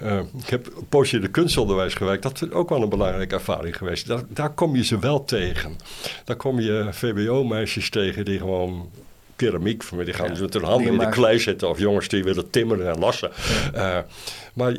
Eh, 0.00 0.18
ik 0.42 0.48
heb 0.48 0.66
een 0.66 0.88
poosje 0.88 1.16
in 1.16 1.22
de 1.22 1.28
kunstonderwijs 1.28 1.94
gewerkt. 1.94 2.22
Dat 2.22 2.42
is 2.42 2.50
ook 2.50 2.68
wel 2.68 2.82
een 2.82 2.88
belangrijke 2.88 3.34
ervaring 3.34 3.76
geweest. 3.76 4.06
Daar, 4.06 4.22
daar 4.28 4.50
kom 4.50 4.76
je 4.76 4.84
ze 4.84 4.98
wel 4.98 5.24
tegen. 5.24 5.76
Daar 6.24 6.36
kom 6.36 6.60
je 6.60 6.88
VWO-meisjes 6.90 7.90
tegen 7.90 8.24
die 8.24 8.38
gewoon 8.38 8.90
keramiek, 9.36 9.84
die 10.04 10.12
gaan 10.12 10.28
Ja, 10.28 10.34
ze 10.34 10.42
met 10.42 10.54
hun 10.54 10.64
handen 10.64 10.92
in 10.92 10.98
de 10.98 11.08
klei 11.08 11.38
zetten. 11.38 11.68
Of 11.68 11.78
jongens 11.78 12.08
die 12.08 12.24
willen 12.24 12.50
timmeren 12.50 12.88
en 12.88 12.98
lassen. 12.98 13.30
Eh, 13.74 13.98
maar 14.54 14.76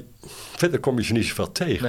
verder 0.55 0.80
kom 0.80 0.97
je 0.97 1.03
ze 1.03 1.13
niet 1.13 1.26
zoveel 1.26 1.51
tegen. 1.51 1.84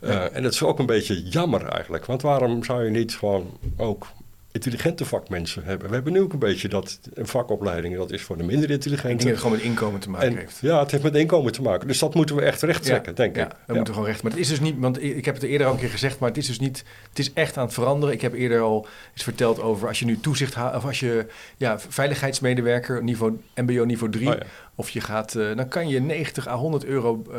Nee. 0.00 0.10
Eh, 0.12 0.36
en 0.36 0.42
dat 0.42 0.52
is 0.52 0.62
ook 0.62 0.78
een 0.78 0.86
beetje 0.86 1.22
jammer 1.22 1.66
eigenlijk. 1.66 2.04
Want 2.04 2.22
waarom 2.22 2.64
zou 2.64 2.84
je 2.84 2.90
niet 2.90 3.14
gewoon 3.14 3.58
ook 3.76 4.06
intelligente 4.54 5.04
vakmensen 5.04 5.64
hebben? 5.64 5.88
We 5.88 5.94
hebben 5.94 6.12
nu 6.12 6.20
ook 6.20 6.32
een 6.32 6.38
beetje 6.38 6.68
dat 6.68 6.98
een 7.14 7.26
vakopleiding, 7.26 7.96
dat 7.96 8.10
is 8.10 8.22
voor 8.22 8.36
de 8.36 8.42
minder 8.42 8.62
Ik 8.62 8.68
denk 8.68 8.82
intelligente. 8.84 9.16
dat 9.24 9.32
het 9.32 9.40
gewoon 9.42 9.56
met 9.56 9.64
inkomen 9.66 10.00
te 10.00 10.10
maken 10.10 10.28
En, 10.28 10.36
heeft. 10.36 10.58
ja, 10.60 10.78
het 10.80 10.90
heeft 10.90 11.02
met 11.02 11.14
inkomen 11.14 11.52
te 11.52 11.62
maken. 11.62 11.86
Dus 11.88 11.98
dat 11.98 12.14
moeten 12.14 12.36
we 12.36 12.42
echt 12.42 12.62
recht 12.62 12.82
trekken, 12.82 13.14
denk 13.14 13.36
ja, 13.36 13.42
ik. 13.42 13.48
dat 13.48 13.58
Ja. 13.66 13.74
moeten 13.74 13.84
we 13.86 13.92
gewoon 13.92 14.08
recht. 14.08 14.22
Maar 14.22 14.32
het 14.32 14.40
is 14.40 14.48
dus 14.48 14.60
niet, 14.60 14.74
want 14.78 15.02
ik 15.02 15.24
heb 15.24 15.34
het 15.34 15.42
er 15.42 15.48
eerder 15.50 15.66
al 15.66 15.72
een 15.72 15.78
keer 15.78 15.88
gezegd, 15.88 16.18
maar 16.18 16.28
het 16.28 16.38
is 16.38 16.46
dus 16.46 16.58
niet, 16.58 16.84
het 17.08 17.18
is 17.18 17.32
echt 17.32 17.56
aan 17.56 17.64
het 17.64 17.74
veranderen. 17.74 18.14
Ik 18.14 18.20
heb 18.20 18.34
eerder 18.34 18.60
al 18.60 18.86
eens 19.12 19.22
verteld 19.22 19.60
over 19.60 19.88
als 19.88 19.98
je 19.98 20.04
nu 20.04 20.20
toezicht 20.20 20.56
of 20.56 20.84
als 20.84 21.00
je 21.00 21.26
ja, 21.56 21.78
veiligheidsmedewerker 21.88 23.02
niveau 23.02 23.38
MBO 23.54 23.84
niveau 23.84 24.12
3 24.12 24.28
Oh 24.28 24.34
ja. 24.34 24.42
Of 24.76 24.90
je 24.90 25.00
gaat, 25.00 25.34
eh, 25.34 25.56
dan 25.56 25.68
kan 25.68 25.88
je 25.88 26.00
90 26.00 26.48
à 26.48 26.54
100 26.56 26.84
euro 26.84 27.22
eh, 27.32 27.38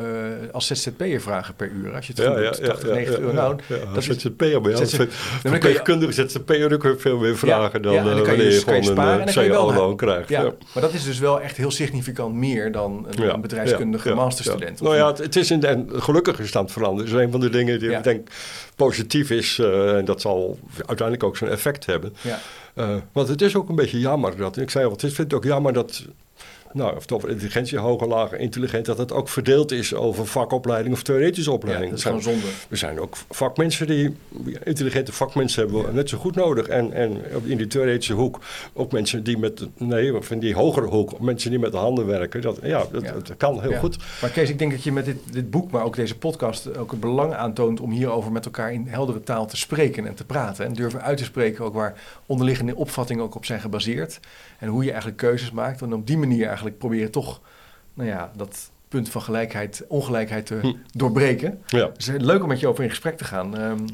als 0.52 0.68
ZZP'er 0.68 1.22
vragen 1.22 1.56
per 1.56 1.70
uur. 1.70 1.94
Als 1.96 2.08
je 2.08 2.14
het 2.16 2.26
goed 2.26 2.36
doet, 2.36 2.64
80, 2.66 2.90
90 2.92 3.20
euro. 3.20 3.34
Nou, 3.34 3.56
ja, 3.68 3.76
dat 3.94 3.98
is- 3.98 4.06
ZZP'er, 4.06 4.62
maar 4.62 4.72
ja, 4.72 4.78
dan 4.78 5.08
verpleegkundige 5.42 6.12
ZZP'er 6.28 6.78
kun 6.78 6.90
je 6.92 6.98
veel 6.98 7.18
meer 7.18 7.38
vragen 7.38 7.82
dan 7.82 7.94
ja, 7.94 8.00
en 8.00 8.08
eh, 8.10 8.16
dan 8.16 8.24
kan 8.24 8.32
je 8.34 8.38
wanneer 8.38 8.46
je 8.46 8.52
dus- 8.52 8.60
je 8.60 8.66
gewoon 8.66 8.84
sparen 8.84 9.22
en 9.22 9.28
een 9.28 9.34
dan 9.50 9.68
CAO-loon 9.68 9.96
krijgt. 9.96 10.30
ja, 10.30 10.42
maar 10.74 10.84
dat 10.84 10.94
is 10.94 11.04
dus 11.04 11.20
wel 11.20 11.42
echt 11.42 11.58
heel 11.58 11.72
significant 11.72 12.36
meer 12.36 12.72
dan 12.72 13.08
een, 13.10 13.24
Ja, 13.24 13.34
een 13.34 13.42
bedrijfskundige 13.42 14.10
ja, 14.10 14.16
ja, 14.16 14.22
masterstudent. 14.22 14.80
ja. 14.80 14.86
Nou 14.86 14.98
ja, 14.98 15.14
het, 15.14 15.36
is 15.36 15.52
in 15.52 15.64
en 15.64 15.90
gelukkig 15.94 16.40
is 16.40 16.46
het 16.46 16.56
aan 16.56 16.64
het 16.64 16.72
veranderen. 16.72 17.12
Dat 17.12 17.20
is 17.20 17.26
een 17.26 17.32
van 17.32 17.40
de 17.40 17.50
dingen 17.50 17.80
die 17.80 17.90
Ja. 17.90 17.98
ik 17.98 18.04
denk 18.04 18.28
positief 18.76 19.30
is. 19.30 19.60
en 19.60 20.06
dat 20.06 20.22
zal 20.22 20.60
uiteindelijk 20.76 21.24
ook 21.24 21.38
zijn 21.38 21.50
effect 21.52 21.86
hebben. 21.86 22.16
Ja. 22.22 22.40
Want 23.12 23.28
het 23.28 23.42
is 23.42 23.56
ook 23.56 23.70
een 23.70 23.76
beetje 23.76 24.00
jammer 24.00 24.38
dat, 24.38 24.58
ik 24.58 24.70
zei 24.70 24.86
al, 24.86 24.92
het 24.92 25.04
is, 25.04 25.14
vind 25.14 25.32
het 25.32 25.40
ook 25.40 25.46
jammer 25.46 25.74
dat 25.74 26.06
nou, 26.76 26.96
of 26.96 27.02
het 27.02 27.12
over 27.12 27.30
intelligentie, 27.30 27.78
hoger, 27.78 28.08
lager, 28.08 28.40
intelligent, 28.40 28.86
dat 28.86 28.98
het 28.98 29.12
ook 29.12 29.30
verdeeld 29.30 29.72
is 29.72 29.94
over 29.94 30.28
vakopleiding 30.28 30.94
of 30.96 31.04
theoretische 31.04 31.50
Ja, 31.50 31.56
opleiding. 31.56 31.90
dat 31.90 32.00
is 32.00 32.06
gewoon 32.06 32.22
zijn, 32.22 32.36
zonde. 32.40 32.56
er 32.70 32.78
zijn 32.78 33.00
ook 33.00 33.16
vakmensen 33.30 33.88
die, 33.88 34.16
intelligente 34.64 35.12
vakmensen 35.12 35.64
hebben 35.64 35.86
we 35.86 35.92
net 35.92 36.10
zo 36.10 36.18
goed 36.18 36.36
nodig. 36.36 36.68
En, 36.68 36.94
en 36.94 37.18
in 37.44 37.58
die 37.58 37.68
theoretische 37.68 38.14
hoek 38.14 38.40
ook 38.74 38.92
mensen 38.92 39.24
die 39.24 39.38
met, 39.38 39.68
nee, 39.78 40.18
of 40.18 40.32
in 40.32 40.40
die 40.40 40.54
hogere 40.54 40.86
hoek, 40.86 41.20
mensen 41.20 41.50
die 41.50 41.60
met 41.60 41.72
de 41.72 41.78
handen 41.78 42.06
werken. 42.06 42.42
Dat, 42.42 42.60
ja, 42.64 42.84
dat, 42.92 43.04
Ja. 43.04 43.12
dat 43.12 43.38
kan 43.38 43.62
heel 43.62 43.74
goed. 43.74 43.98
Maar 44.22 44.30
Kees, 44.30 44.50
ik 44.50 44.60
denk 44.60 44.72
dat 44.72 44.84
je 44.84 44.92
met 44.92 45.06
dit, 45.06 45.18
dit 45.32 45.50
boek, 45.50 45.72
maar 45.72 45.84
ook 45.84 45.96
deze 45.96 46.18
podcast, 46.18 46.78
ook 46.78 46.92
het 46.92 47.00
belang 47.00 47.34
aantoont 47.34 47.80
om 47.80 47.92
hierover 47.92 48.32
met 48.32 48.46
elkaar 48.46 48.74
in 48.74 48.88
heldere 48.88 49.24
taal 49.24 49.46
te 49.48 49.58
spreken 49.58 50.08
en 50.08 50.16
te 50.16 50.26
praten. 50.26 50.66
En 50.66 50.74
durven 50.74 51.02
uit 51.02 51.18
te 51.18 51.24
spreken 51.24 51.66
ook 51.66 51.74
waar 51.74 51.94
onderliggende 52.26 52.76
opvattingen 52.76 53.24
ook 53.24 53.36
op 53.36 53.46
zijn 53.46 53.60
gebaseerd. 53.60 54.20
En 54.60 54.68
hoe 54.68 54.84
je 54.84 54.90
eigenlijk 54.90 55.18
keuzes 55.20 55.52
maakt. 55.52 55.82
En 55.82 55.94
op 55.94 56.08
die 56.08 56.18
manier 56.18 56.46
eigenlijk 56.46 56.64
proberen 56.72 57.12
toch, 57.12 57.42
nou 57.94 58.10
ja, 58.10 58.32
dat 58.36 58.72
punt 58.88 59.10
van 59.10 59.22
gelijkheid, 59.22 59.84
ongelijkheid 59.88 60.46
te 60.46 60.56
Hm. 60.62 60.74
doorbreken. 60.92 61.62
Ja. 61.68 61.90
Dus 61.98 62.08
leuk 62.18 62.42
om 62.42 62.48
met 62.48 62.60
je 62.60 62.68
over 62.68 62.84
in 62.84 62.90
gesprek 62.90 63.18
te 63.18 63.24
gaan. 63.24 63.58
Ehm, 63.58 63.86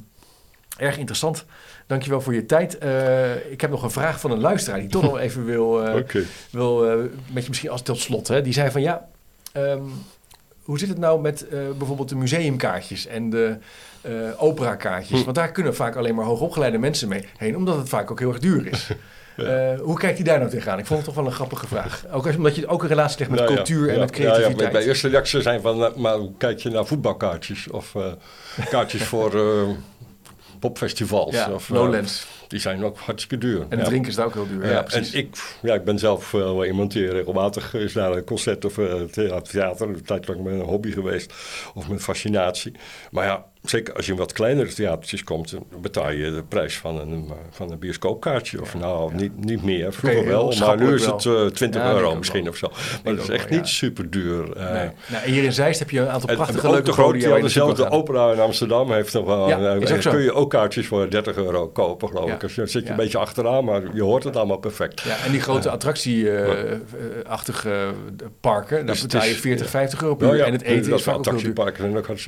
erg 0.77 0.97
interessant. 0.97 1.45
Dankjewel 1.87 2.21
voor 2.21 2.33
je 2.33 2.45
tijd. 2.45 2.77
Eh, 2.77 3.51
ik 3.51 3.61
heb 3.61 3.69
nog 3.69 3.83
een 3.83 3.91
vraag 3.91 4.19
van 4.19 4.31
een 4.31 4.39
luisteraar 4.39 4.79
die 4.79 4.89
toch 4.89 5.01
nog 5.11 5.17
even 5.19 5.45
wil, 5.45 5.85
eh, 5.85 6.21
wil 6.51 6.91
eh, 6.91 7.05
met 7.31 7.43
je 7.43 7.49
misschien 7.49 7.69
als 7.69 7.81
tot 7.81 7.99
slot. 7.99 8.27
Hè, 8.27 8.41
die 8.41 8.53
zei 8.53 8.71
van 8.71 8.81
ja, 8.81 9.07
ehm, 9.51 9.81
hoe 10.63 10.79
zit 10.79 10.89
het 10.89 10.97
nou 10.97 11.21
met 11.21 11.45
bijvoorbeeld 11.77 12.09
de 12.09 12.15
museumkaartjes 12.15 13.05
en 13.07 13.29
de 13.29 13.57
eh 14.01 14.11
operakaartjes? 14.37 15.17
Hm. 15.19 15.23
Want 15.23 15.35
daar 15.35 15.51
kunnen 15.51 15.75
vaak 15.75 15.95
alleen 15.95 16.15
maar 16.15 16.25
hoogopgeleide 16.25 16.77
mensen 16.77 17.07
mee 17.07 17.25
heen, 17.37 17.57
omdat 17.57 17.77
het 17.77 17.89
vaak 17.89 18.11
ook 18.11 18.19
heel 18.19 18.29
erg 18.29 18.39
duur 18.39 18.67
is. 18.67 18.89
Ja. 19.37 19.43
Eh, 19.73 19.79
hoe 19.79 19.97
kijkt 19.99 20.15
hij 20.17 20.25
daar 20.25 20.39
nou 20.39 20.49
tegenaan? 20.51 20.79
Ik 20.79 20.85
vond 20.85 20.99
het 20.99 21.07
toch 21.07 21.17
wel 21.17 21.25
een 21.25 21.31
grappige 21.31 21.67
vraag. 21.67 22.03
Ook 22.11 22.25
als, 22.27 22.35
omdat 22.35 22.55
je 22.55 22.67
ook 22.67 22.81
een 22.81 22.87
relatie 22.87 23.17
legt 23.19 23.29
met 23.31 23.39
Nou 23.39 23.51
ja, 23.51 23.57
cultuur 23.57 23.89
en 23.93 23.99
met 23.99 24.11
creativiteit. 24.11 24.59
ja, 24.59 24.71
mijn 24.71 24.85
eerste 24.85 25.07
reactie 25.07 25.41
zijn 25.41 25.61
van, 25.61 25.85
eh, 25.85 25.95
maar 25.95 26.15
hoe 26.15 26.31
kijk 26.37 26.59
je 26.59 26.69
naar 26.69 26.85
voetbalkaartjes 26.85 27.69
of 27.69 27.95
eh, 27.95 28.11
kaartjes 28.69 29.03
voor 29.13 29.31
popfestivals? 30.59 31.33
ja, 31.35 31.51
of, 31.53 31.69
Lowlands. 31.69 32.27
die 32.47 32.59
zijn 32.59 32.83
ook 32.83 32.97
hartstikke 32.97 33.37
duur. 33.45 33.65
En 33.69 33.83
drinken 33.83 34.09
is 34.09 34.15
daar 34.15 34.25
ook 34.25 34.33
heel 34.33 34.47
duur. 34.47 34.71
Ja, 34.71 34.81
precies. 34.81 35.13
en 35.13 35.19
ik, 35.19 35.35
ja, 35.61 35.73
ik 35.73 35.83
ben 35.83 35.99
zelf 35.99 36.31
wel 36.31 36.65
iemand 36.65 36.91
die 36.91 37.09
regelmatig 37.11 37.73
is 37.73 37.93
naar 37.93 38.11
een 38.11 38.23
concert 38.23 38.65
of 38.65 38.73
thea- 39.11 39.41
theater. 39.41 39.87
Een 39.87 40.03
tijd 40.03 40.27
lang 40.27 40.43
mijn 40.43 40.59
hobby 40.61 40.91
geweest. 40.91 41.33
Of 41.73 41.87
mijn 41.87 41.99
fascinatie. 41.99 42.71
Maar 43.11 43.25
ja, 43.25 43.45
zeker 43.63 43.93
als 43.93 44.05
je 44.05 44.11
in 44.11 44.17
wat 44.17 44.31
kleinere 44.33 44.73
theatertjes 44.73 45.23
komt, 45.23 45.53
betaal 45.81 46.11
je 46.11 46.31
de 46.31 46.43
prijs 46.47 46.77
van 46.77 46.99
een, 46.99 47.25
eh, 47.29 47.35
van 47.49 47.71
een 47.71 47.79
bioscoopkaartje. 47.79 48.61
Of 48.61 48.73
nou, 48.75 49.11
ja. 49.11 49.17
niet, 49.19 49.45
niet 49.45 49.63
meer. 49.63 49.93
Vroeger 49.93 50.25
wel, 50.25 50.53
maar 50.59 50.77
nu 50.77 50.93
is 50.93 51.05
het 51.05 51.25
eh, 51.25 51.45
20 51.45 51.59
Ja, 51.59 51.69
denk 51.69 51.83
ik 51.97 52.01
euro 52.03 52.15
misschien 52.15 52.49
of 52.49 52.55
zo. 52.55 52.71
Maar 53.03 53.15
dat 53.15 53.23
is 53.23 53.29
echt 53.29 53.49
wel, 53.49 53.57
niet 53.57 53.67
ja. 53.67 53.73
super 53.73 54.09
duur. 54.09 54.57
eh. 54.57 54.73
Nee. 54.73 54.89
Nou, 55.07 55.25
hier 55.25 55.43
in 55.43 55.53
Zeist 55.53 55.79
heb 55.79 55.89
je 55.89 55.99
een 55.99 56.09
aantal 56.09 56.35
prachtige 56.35 56.65
en 56.65 56.71
leuke 56.71 56.85
de 56.85 56.91
grote, 56.91 57.07
podia 57.11 57.21
die 57.21 57.29
waar 57.29 57.37
je 57.39 57.43
hadden 57.59 57.65
naartoe 57.65 57.75
zelf 57.75 57.75
kan 57.75 57.85
de 58.07 58.13
gaan. 58.13 58.25
opera 58.25 58.33
in 58.33 58.39
Amsterdam 58.47 58.91
heeft 58.91 59.13
nog 59.13 59.25
wel. 59.25 59.47
Kun 60.11 60.21
je 60.21 60.33
ook 60.33 60.49
kaartjes 60.49 60.87
voor 60.87 61.09
30 61.09 61.35
euro 61.35 61.67
kopen, 61.67 62.07
geloof 62.07 62.31
ik. 62.31 62.39
Dus 62.39 62.55
dan 62.55 62.67
zit 62.67 62.83
je 62.83 62.89
een 62.89 62.95
beetje 62.95 63.17
achteraan, 63.17 63.65
maar 63.65 63.81
je 63.93 64.03
hoort 64.03 64.23
het 64.23 64.35
allemaal 64.35 64.57
perfect. 64.57 65.01
Ja, 65.01 65.15
en 65.25 65.31
die 65.31 65.41
grote 65.41 65.69
attractie-achtige 65.69 67.85
parken, 68.41 68.77
daar 68.77 68.85
Dus 68.85 69.01
betaal 69.01 69.23
je 69.23 69.29
is- 69.29 69.37
40, 69.39 69.65
ja. 69.65 69.71
50 69.71 70.01
euro 70.01 70.15
per 70.15 70.27
Ja, 70.27 70.33
uur. 70.33 70.41
en 70.43 70.51
het 70.51 70.61
eten 70.61 70.93
is 70.93 71.03
vaak 71.03 71.15
ook 71.15 71.31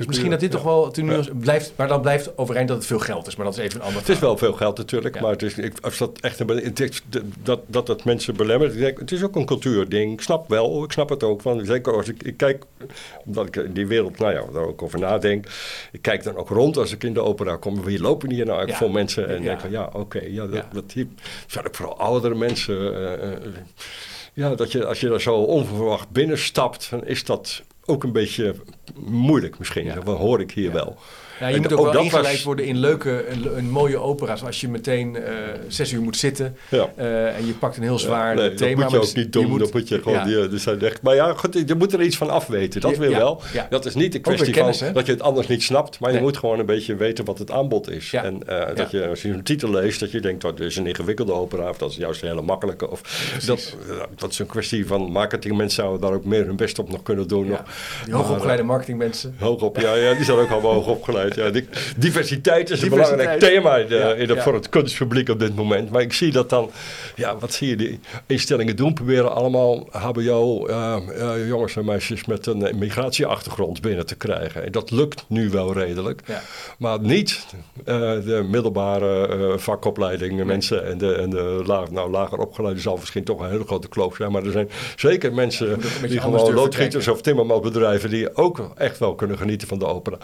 misschien 0.06 0.30
dat 0.30 0.40
dit 0.40 0.50
toch 0.50 0.62
wel 0.62 0.90
ten 0.90 1.04
blijft, 1.32 1.72
maar 1.76 1.88
dan 1.88 2.00
blijft 2.00 2.38
overeind 2.38 2.68
dat 2.68 2.76
het 2.76 2.86
veel 2.86 2.98
geld 2.98 3.26
is. 3.26 3.36
Maar 3.36 3.46
dat 3.46 3.54
is 3.58 3.60
even 3.64 3.80
een 3.80 3.86
ander 3.86 4.00
Het 4.00 4.08
is 4.08 4.18
wel 4.18 4.36
veel 4.38 4.52
geld 4.52 4.76
natuurlijk, 4.78 5.14
Ja. 5.14 5.20
maar 5.20 5.30
het 5.30 5.42
is, 5.42 5.58
ik, 5.58 5.72
als 5.80 5.98
dat 5.98 6.18
echt 6.20 6.40
een, 6.40 6.74
is- 6.74 7.02
dat, 7.42 7.60
dat 7.66 7.88
het 7.88 8.04
mensen 8.04 8.36
belemmert. 8.36 8.72
Ik 8.72 8.78
denk, 8.78 8.98
het 8.98 9.12
is 9.12 9.22
ook 9.22 9.36
een 9.36 9.46
cultuurding. 9.46 10.12
Ik 10.12 10.20
snap 10.20 10.48
wel, 10.48 10.84
ik 10.84 10.92
snap 10.92 11.08
het 11.08 11.22
ook. 11.22 11.42
Want 11.42 11.66
zeker 11.66 11.96
als 11.96 12.08
ik, 12.08 12.22
ik 12.22 12.36
kijk, 12.36 12.64
omdat 13.24 13.46
ik 13.46 13.56
in 13.56 13.72
die 13.72 13.86
wereld, 13.86 14.18
nou 14.18 14.32
ja, 14.32 14.42
daar 14.52 14.66
ook 14.66 14.82
over 14.82 14.98
nadenk. 14.98 15.46
Ik 15.92 16.02
kijk 16.02 16.22
dan 16.22 16.36
ook 16.36 16.48
rond 16.48 16.76
als 16.76 16.92
ik 16.92 17.04
in 17.04 17.14
de 17.14 17.22
opera 17.22 17.56
kom. 17.56 17.82
Wie 17.84 18.00
lopen 18.00 18.30
hier 18.30 18.44
nou 18.46 18.56
eigenlijk 18.58 18.78
Ja. 18.80 18.86
voor 18.86 18.94
mensen? 18.94 19.28
En 19.28 19.36
Ja. 19.36 19.48
denk 19.48 19.60
van, 19.60 19.70
ja, 19.70 19.90
oké, 19.92 20.20
ja, 20.26 20.46
dat, 20.46 20.64
dat 20.72 20.92
hier 20.92 21.06
zijn 21.46 21.66
ook 21.66 21.74
vooral 21.74 21.98
oudere 21.98 22.34
mensen. 22.34 22.94
eh, 22.94 23.32
eh, 23.32 23.38
ja, 24.32 24.54
dat 24.54 24.72
je, 24.72 24.86
als 24.86 25.00
je 25.00 25.08
daar 25.08 25.20
zo 25.20 25.34
onverwacht 25.34 26.10
binnenstapt, 26.10 26.90
dan 26.90 27.06
is 27.06 27.24
dat 27.24 27.62
ook 27.86 28.04
een 28.04 28.12
beetje 28.12 28.54
moeilijk 29.06 29.58
misschien. 29.58 29.84
Ja. 29.84 29.94
Dat 29.94 30.18
hoor 30.18 30.40
ik 30.40 30.50
hier 30.50 30.72
wel. 30.72 30.96
Ja, 31.40 31.48
je 31.48 31.60
moet 31.60 31.72
ook 31.72 31.78
ook 31.86 31.92
wel 31.92 32.02
ingeleid 32.02 32.32
was- 32.34 32.42
worden 32.42 32.64
in 32.64 32.76
leuke, 32.76 33.24
een, 33.28 33.56
een 33.56 33.70
mooie 33.70 33.98
opera's. 33.98 34.42
Als 34.44 34.60
je 34.60 34.68
meteen 34.68 35.16
eh, 35.16 35.32
zes 35.68 35.92
uur 35.92 36.00
moet 36.00 36.16
zitten 36.16 36.56
Ja. 36.70 36.92
eh, 36.96 37.36
en 37.36 37.46
je 37.46 37.52
pakt 37.52 37.76
een 37.76 37.82
heel 37.82 37.98
zwaar 37.98 38.34
Ja, 38.36 38.40
nee, 38.40 38.54
thema. 38.54 38.82
Dat 38.82 38.90
moet 38.92 39.02
je 39.02 39.08
ook 39.08 39.14
niet 39.14 39.32
doen. 39.32 39.48
moet- 39.48 39.58
dat 39.60 39.72
moet 39.72 39.88
je 39.88 40.02
gewoon. 40.02 40.28
ja. 40.28 40.46
die- 40.46 40.58
zijn 40.58 40.80
echt, 40.80 41.02
maar 41.02 41.14
ja, 41.14 41.32
goed, 41.34 41.62
je 41.66 41.74
moet 41.74 41.92
er 41.92 42.02
iets 42.02 42.16
van 42.16 42.30
afweten. 42.30 42.80
Dat 42.80 42.96
wil 42.96 43.10
wel. 43.10 43.42
Dat 43.70 43.84
is 43.86 43.94
niet 43.94 44.12
de 44.12 44.18
kwestie 44.18 44.52
kennis, 44.52 44.78
van 44.78 44.86
hè? 44.86 44.92
dat 44.92 45.06
je 45.06 45.12
het 45.12 45.22
anders 45.22 45.46
niet 45.46 45.62
snapt. 45.62 45.98
Maar 45.98 46.10
Nee. 46.10 46.18
je 46.18 46.24
moet 46.24 46.36
gewoon 46.36 46.58
een 46.58 46.66
beetje 46.66 46.94
weten 46.94 47.24
wat 47.24 47.38
het 47.38 47.50
aanbod 47.50 47.90
is. 47.90 48.12
En 48.12 48.48
eh, 48.48 48.76
dat 48.76 48.90
je 48.90 49.08
als 49.08 49.22
je 49.22 49.28
een 49.28 49.42
titel 49.42 49.70
leest, 49.70 50.00
dat 50.00 50.10
je 50.10 50.20
denkt 50.20 50.42
dat 50.42 50.60
is 50.60 50.76
een 50.76 50.86
ingewikkelde 50.86 51.32
opera. 51.32 51.68
Of 51.68 51.78
dat 51.78 51.90
is 51.90 51.96
juist 51.96 52.22
een 52.22 52.28
hele 52.28 52.42
makkelijke. 52.42 52.90
Of 52.90 53.00
dat, 53.46 53.76
dat 54.16 54.30
is 54.30 54.38
een 54.38 54.46
kwestie 54.46 54.86
van 54.86 55.02
marketingmensen 55.10 55.82
zouden 55.82 56.00
daar 56.00 56.12
ook 56.12 56.24
meer 56.24 56.44
hun 56.46 56.56
best 56.56 56.78
op 56.78 56.90
nog 56.90 57.02
kunnen 57.02 57.28
doen. 57.28 57.46
Nog. 57.48 57.62
Die 58.04 58.14
hoogopgeleide 58.14 58.62
marketingmensen. 58.62 59.34
Hoog 59.38 59.62
op, 59.62 59.78
ja, 59.80 59.94
ja, 59.94 60.14
die 60.14 60.24
zijn 60.24 60.38
ook 60.38 60.50
allemaal 60.50 60.72
hoog 60.72 60.86
opgeleid. 60.86 61.23
Ja, 61.34 61.50
diversiteit 61.96 62.70
is 62.70 62.82
een 62.82 62.88
belangrijk 62.88 63.40
thema 63.40 63.76
in 63.76 63.88
Ja, 63.88 64.12
in 64.12 64.26
de, 64.26 64.34
ja. 64.34 64.42
voor 64.42 64.54
het 64.54 64.68
kunstpubliek 64.68 65.28
op 65.28 65.38
dit 65.38 65.56
moment. 65.56 65.90
Maar 65.90 66.02
ik 66.02 66.12
zie 66.12 66.32
dat 66.32 66.50
dan, 66.50 66.70
ja, 67.14 67.36
wat 67.38 67.52
zie 67.52 67.68
je 67.68 67.76
die 67.76 68.00
instellingen 68.26 68.76
doen? 68.76 68.94
Proberen 68.94 69.34
allemaal 69.34 69.88
HBO, 69.90 70.66
eh, 70.66 70.96
eh, 71.18 71.48
jongens 71.48 71.76
en 71.76 71.84
meisjes 71.84 72.24
met 72.24 72.46
een 72.46 72.66
eh, 72.66 72.74
migratieachtergrond 72.74 73.80
binnen 73.80 74.06
te 74.06 74.14
krijgen. 74.14 74.64
En 74.64 74.72
dat 74.72 74.90
lukt 74.90 75.24
nu 75.28 75.50
wel 75.50 75.72
redelijk. 75.72 76.20
Ja. 76.26 76.42
Maar 76.78 77.00
niet 77.00 77.46
eh, 77.84 77.96
de 78.24 78.46
middelbare 78.50 79.28
eh, 79.28 79.58
vakopleiding 79.58 80.44
mensen 80.44 80.86
en 80.86 80.98
de, 80.98 81.14
en 81.14 81.30
de 81.30 81.62
laag, 81.66 81.90
nou, 81.90 82.10
lager 82.10 82.38
opgeleide 82.38 82.80
zal 82.80 82.96
misschien 82.96 83.24
toch 83.24 83.40
een 83.40 83.50
hele 83.50 83.64
grote 83.64 83.88
kloof 83.88 84.16
zijn. 84.16 84.32
Maar 84.32 84.44
er 84.44 84.52
zijn 84.52 84.70
zeker 84.96 85.34
mensen 85.34 85.80
die 86.08 86.20
gewoon 86.20 86.54
loodgieters 86.54 87.08
of 87.08 87.22
timmermansbedrijven 87.22 88.10
die 88.10 88.36
ook 88.36 88.70
echt 88.76 88.98
wel 88.98 89.14
kunnen 89.14 89.38
genieten 89.38 89.68
van 89.68 89.78
de 89.78 89.86
opera. 89.86 90.16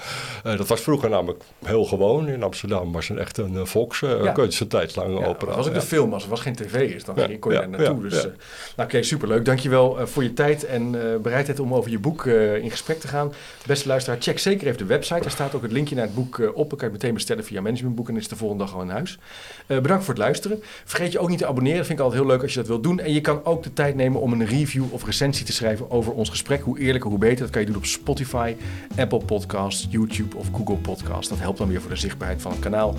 Eh, 0.44 0.56
dat 0.56 0.66
was 0.66 0.80
vroeger 0.90 1.10
namelijk 1.10 1.42
heel 1.64 1.84
gewoon. 1.84 2.28
In 2.28 2.42
Amsterdam 2.42 2.92
was 2.92 3.08
het 3.08 3.18
echt 3.18 3.38
een 3.38 3.52
uh, 3.54 3.64
volkskunst, 3.64 4.60
een 4.60 4.68
tijdlange 4.68 5.20
Ja, 5.20 5.26
opera. 5.26 5.52
Ook 5.52 5.64
Ja. 5.64 5.70
de 5.72 5.80
film, 5.80 6.12
als 6.12 6.26
was 6.26 6.40
geen 6.40 6.54
tv 6.56 6.94
is, 6.94 7.04
dan 7.04 7.14
Ja, 7.16 7.28
kon 7.40 7.52
je 7.52 7.58
daar 7.58 7.68
naartoe. 7.68 8.02
dus, 8.02 8.16
eh, 8.18 8.30
nou, 8.76 8.88
oké, 8.88 9.02
superleuk. 9.02 9.44
Dankjewel 9.44 10.06
voor 10.06 10.22
je 10.22 10.32
tijd 10.32 10.64
en 10.64 10.90
bereidheid 11.22 11.60
om 11.60 11.74
over 11.74 11.90
je 11.90 11.98
boek 11.98 12.26
in 12.62 12.70
gesprek 12.70 13.00
te 13.00 13.08
gaan. 13.08 13.32
Beste 13.66 13.88
luisteraar, 13.88 14.20
check 14.20 14.38
zeker 14.38 14.66
even 14.66 14.78
de 14.78 14.84
website. 14.84 15.20
Daar 15.20 15.30
staat 15.30 15.54
ook 15.54 15.62
het 15.62 15.72
linkje 15.72 15.94
naar 15.94 16.04
het 16.04 16.14
boek 16.14 16.50
op. 16.54 16.68
Dan 16.68 16.78
kan 16.78 16.86
je 16.88 16.94
meteen 16.94 17.14
bestellen 17.14 17.44
via 17.44 17.60
Managementboek 17.60 18.08
en 18.08 18.16
is 18.16 18.28
de 18.28 18.36
volgende 18.36 18.64
dag 18.64 18.74
al 18.74 18.82
in 18.82 18.88
huis. 18.88 19.18
Bedankt 19.66 20.04
voor 20.04 20.14
het 20.14 20.22
luisteren. 20.22 20.62
Vergeet 20.84 21.12
je 21.12 21.18
ook 21.18 21.28
niet 21.28 21.38
te 21.38 21.46
abonneren. 21.46 21.76
Dat 21.78 21.86
vind 21.86 21.98
ik 21.98 22.04
altijd 22.04 22.22
heel 22.22 22.30
leuk 22.32 22.42
als 22.42 22.52
je 22.52 22.58
dat 22.58 22.68
wilt 22.68 22.82
doen. 22.82 23.00
En 23.00 23.12
je 23.12 23.20
kan 23.20 23.44
ook 23.44 23.62
de 23.62 23.72
tijd 23.72 23.94
nemen 23.94 24.20
om 24.20 24.32
een 24.32 24.46
review 24.46 24.84
of 24.90 25.04
recensie 25.04 25.46
te 25.46 25.52
schrijven 25.52 25.90
over 25.90 26.12
ons 26.12 26.28
gesprek. 26.30 26.62
Hoe 26.62 26.78
eerlijker, 26.78 27.10
hoe 27.10 27.18
beter. 27.18 27.38
Dat 27.40 27.50
kan 27.50 27.60
je 27.60 27.66
doen 27.66 27.76
op 27.76 27.84
Spotify, 27.84 28.54
Apple 28.96 29.18
Podcasts, 29.24 29.86
YouTube 29.90 30.36
of 30.36 30.46
Google 30.52 30.76
Podcasts. 30.80 31.28
Dat 31.28 31.38
helpt 31.38 31.58
dan 31.58 31.68
weer 31.68 31.80
voor 31.80 31.90
de 31.90 31.96
zichtbaarheid 31.96 32.42
van 32.42 32.50
het 32.50 32.60
kanaal. 32.60 32.94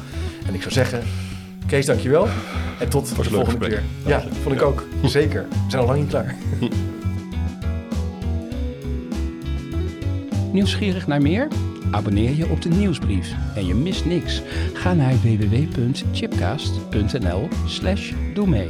En 0.47 0.53
ik 0.53 0.61
zou 0.61 0.73
zeggen, 0.73 1.03
Kees, 1.67 1.85
dankjewel. 1.85 2.27
En 2.79 2.89
tot 2.89 3.07
de 3.07 3.15
volgende 3.15 3.45
gesprek. 3.45 3.69
keer. 3.69 3.83
Ja, 4.05 4.23
vond 4.43 4.55
ik 4.55 4.61
ook. 4.61 4.87
Zeker. 5.03 5.45
We 5.49 5.55
zijn 5.67 5.81
al 5.81 5.87
lang 5.87 5.99
niet 5.99 6.09
klaar. 6.09 6.35
Nieuwsgierig 10.51 11.07
naar 11.07 11.21
meer? 11.21 11.47
Abonneer 11.91 12.35
je 12.35 12.49
op 12.49 12.61
de 12.61 12.69
nieuwsbrief 12.69 13.33
en 13.55 13.65
je 13.65 13.75
mist 13.75 14.05
niks. 14.05 14.41
Ga 14.73 14.93
naar 14.93 15.13
www.chipcast.nl 15.21 17.47
slash 17.65 18.11
doe 18.33 18.47
mee. 18.47 18.69